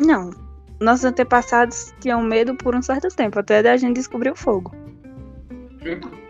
[0.00, 0.30] Não.
[0.82, 4.74] Nossos antepassados tinham medo por um certo tempo, até da gente descobrir o fogo.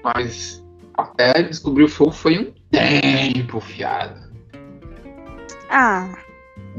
[0.05, 0.63] Mas
[0.95, 4.21] até descobrir o fogo foi um tempo, fiado.
[5.71, 6.15] Ah,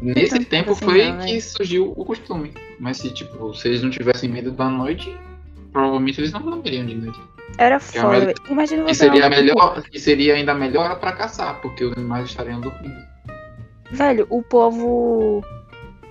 [0.02, 1.26] Nesse tempo assim foi não, né?
[1.26, 2.54] que surgiu o costume.
[2.80, 5.16] Mas se, tipo, se eles não tivessem medo da noite,
[5.72, 7.20] provavelmente eles não dormiriam de noite.
[7.58, 8.34] era é foda.
[8.50, 9.06] Imagina E você.
[9.06, 13.02] seria, não- melhor, e seria ainda melhor pra caçar, porque os animais estariam dormindo.
[13.92, 15.44] Velho, o povo.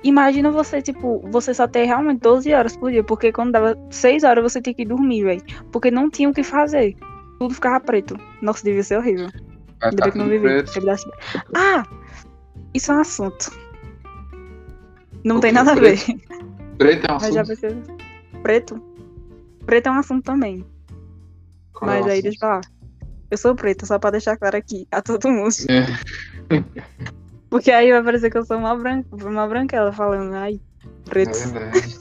[0.05, 4.25] Imagina você, tipo, você só ter realmente 12 horas por dia, porque quando dava 6
[4.25, 5.43] horas você tinha que dormir, velho.
[5.71, 6.97] Porque não tinha o que fazer.
[7.39, 8.17] Tudo ficava preto.
[8.41, 9.29] Nossa, devia ser horrível.
[9.81, 10.43] Vai Ainda bem que não vivi.
[10.43, 10.73] preto.
[11.55, 11.85] Ah!
[12.75, 13.51] Isso é um assunto.
[15.25, 15.99] Não O tem nada a ver.
[16.79, 17.47] Preto é um assunto.
[17.47, 17.83] pensei.
[18.43, 18.83] Preto?
[19.67, 20.65] Preto é um assunto também.
[21.73, 22.23] Qual é Mas o aí assunto?
[22.25, 22.61] deixa eu falar.
[23.31, 25.55] Eu sou preta, só pra deixar claro aqui a todo mundo.
[25.69, 25.87] É,
[27.53, 29.05] Porque aí vai parecer que eu sou uma, bran...
[29.13, 31.33] uma branquela falando, ai, é preto.
[31.51, 31.99] verdade.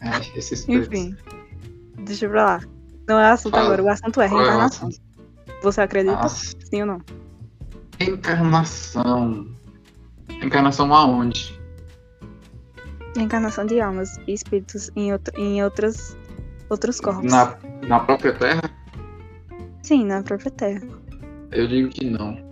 [0.00, 0.86] É, esses pretos.
[0.86, 1.16] Enfim,
[2.04, 2.60] deixa pra lá.
[3.08, 3.64] Não é assunto Fala.
[3.64, 4.88] agora, o assunto é é reencarnação.
[5.64, 6.14] Você acredita?
[6.14, 7.00] Nossa, Sim ou não?
[7.98, 9.48] reencarnação.
[10.28, 11.60] Reencarnação aonde?
[13.16, 15.34] Reencarnação de almas e espíritos em, outro...
[15.36, 16.16] em outras...
[16.70, 17.32] outros corpos.
[17.32, 18.70] Na, na própria Terra?
[19.82, 20.86] Sim, na própria Terra.
[21.50, 22.47] Eu digo que não.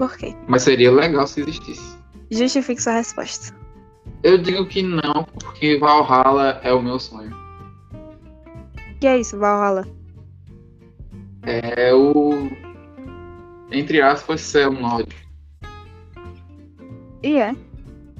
[0.00, 0.34] Por quê?
[0.48, 1.94] Mas seria legal se existisse.
[2.30, 3.54] Justifique sua resposta.
[4.22, 7.30] Eu digo que não, porque Valhalla é o meu sonho.
[8.98, 9.86] que é isso, Valhalla?
[11.42, 12.48] É o.
[13.70, 15.20] Entre aspas, céu nórdico.
[17.22, 17.54] E é.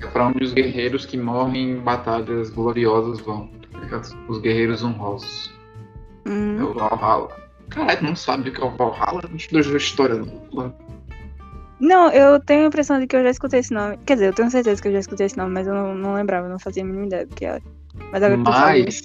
[0.02, 3.48] É pra onde os guerreiros que morrem em batalhas gloriosas vão.
[3.88, 4.02] tá?
[4.28, 5.50] Os guerreiros honrosos.
[6.26, 7.34] É Hum, o Valhalla.
[7.70, 9.22] Caralho, não sabe o que é o Valhalla?
[9.24, 10.16] A gente deu história.
[10.16, 10.89] não.
[11.80, 13.96] Não, eu tenho a impressão de que eu já escutei esse nome.
[14.04, 16.14] Quer dizer, eu tenho certeza que eu já escutei esse nome, mas eu não, não
[16.14, 17.62] lembrava, não fazia a mínima ideia do que era.
[18.12, 19.02] Mas agora Mas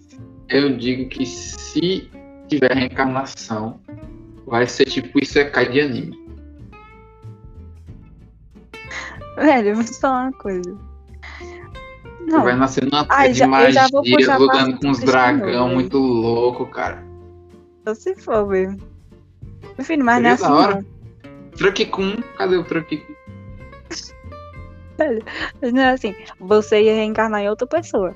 [0.49, 2.09] eu digo que se
[2.49, 3.79] tiver reencarnação,
[4.45, 6.25] vai ser tipo Isekai de anime.
[9.37, 10.77] Velho, eu vou te falar uma coisa.
[12.21, 12.39] Não.
[12.39, 16.65] Você vai nascer numa Ai, terra de já- magia, lutando com uns dragão muito louco,
[16.67, 17.03] cara.
[17.87, 18.77] Só se for, velho.
[19.77, 20.75] Meu filho, mas não é assim hora.
[20.75, 20.94] não.
[21.57, 22.65] Truck com cadê o?
[25.61, 26.15] Mas não é assim.
[26.39, 28.15] Você ia reencarnar em outra pessoa.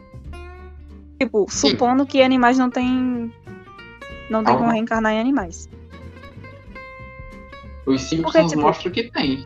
[1.20, 1.72] Tipo, Sim.
[1.72, 3.34] supondo que animais não tem.
[4.30, 4.74] Não tem como Alma.
[4.74, 5.70] reencarnar em animais.
[7.86, 9.46] Os Simpsons Porque, tipo- mostram que tem.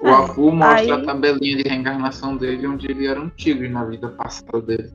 [0.00, 3.84] O Apu mostra aí- a tabelinha de reencarnação dele, onde ele era um tigre na
[3.84, 4.92] vida passada dele.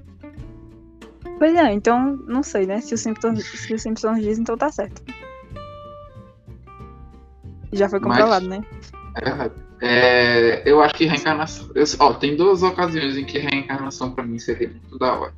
[1.37, 2.79] Pois é, então, não sei, né?
[2.79, 5.03] Se o Simpsons, se o Simpsons diz, então tá certo.
[7.73, 8.63] Já foi Mas- comprovado, né?
[9.15, 9.53] É verdade.
[9.81, 11.69] É, eu acho que reencarnação.
[11.75, 15.33] eu- ó, tem duas ocasiões em que reencarnação pra mim seria muito da hora.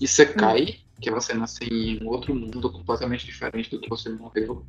[0.00, 3.88] E você cai, que é você nascer em um outro mundo completamente diferente do que
[3.88, 4.64] você morreu.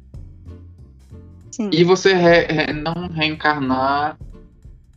[1.52, 1.70] Sim.
[1.72, 4.18] E você re- re- não reencarnar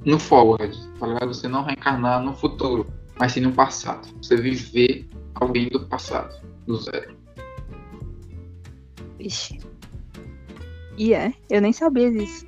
[0.04, 1.28] no forward, tá ligado?
[1.32, 2.86] Você não reencarnar no futuro,
[3.18, 4.08] mas sim no passado.
[4.20, 6.34] Você viver alguém do passado,
[6.66, 7.14] do zero.
[9.18, 9.60] Ixi.
[11.00, 12.46] E é, eu nem sabia disso.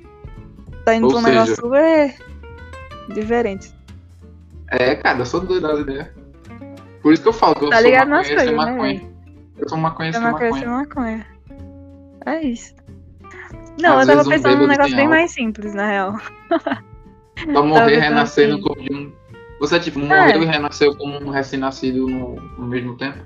[0.85, 2.15] Tá indo Ou pra um seja- negócio super
[3.15, 3.73] diferente.
[4.69, 6.07] É, cara, eu sou doido das ideias.
[7.01, 9.01] Por isso que eu falo que eu Tá sou ligado maconha sem coisas, né, maconha.
[9.57, 10.77] Eu sou maconha Eu sem não conheço maconha.
[10.77, 11.27] maconha.
[12.27, 12.75] É isso.
[13.81, 15.15] Não, Às eu tava vezes um pensando num negócio bem álcool.
[15.17, 16.13] mais simples, na real.
[16.47, 16.67] Pra
[17.63, 18.57] morrer e pensando renascer assim.
[18.57, 19.11] no corpo de um.
[19.59, 20.03] Você, tipo, É.
[20.03, 23.17] morreu e renasceu como um recém-nascido no, no mesmo tempo?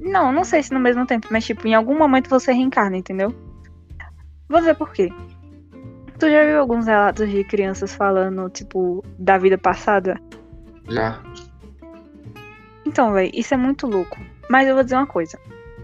[0.00, 3.34] Não, não sei se no mesmo tempo, mas tipo, em algum momento você reencarna, entendeu?
[4.48, 5.10] Vou ver por quê.
[6.18, 10.18] Tu já viu alguns relatos de crianças falando, tipo, da vida passada?
[10.88, 11.20] Já.
[12.86, 14.18] Então, velho, isso é muito louco.
[14.48, 15.38] Mas eu vou dizer uma coisa.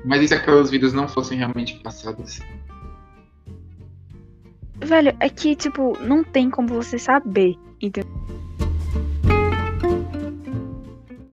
[0.04, 2.40] Mas e se aquelas vidas não fossem realmente passadas?
[4.76, 8.10] Velho, é que, tipo, não tem como você saber, entendeu?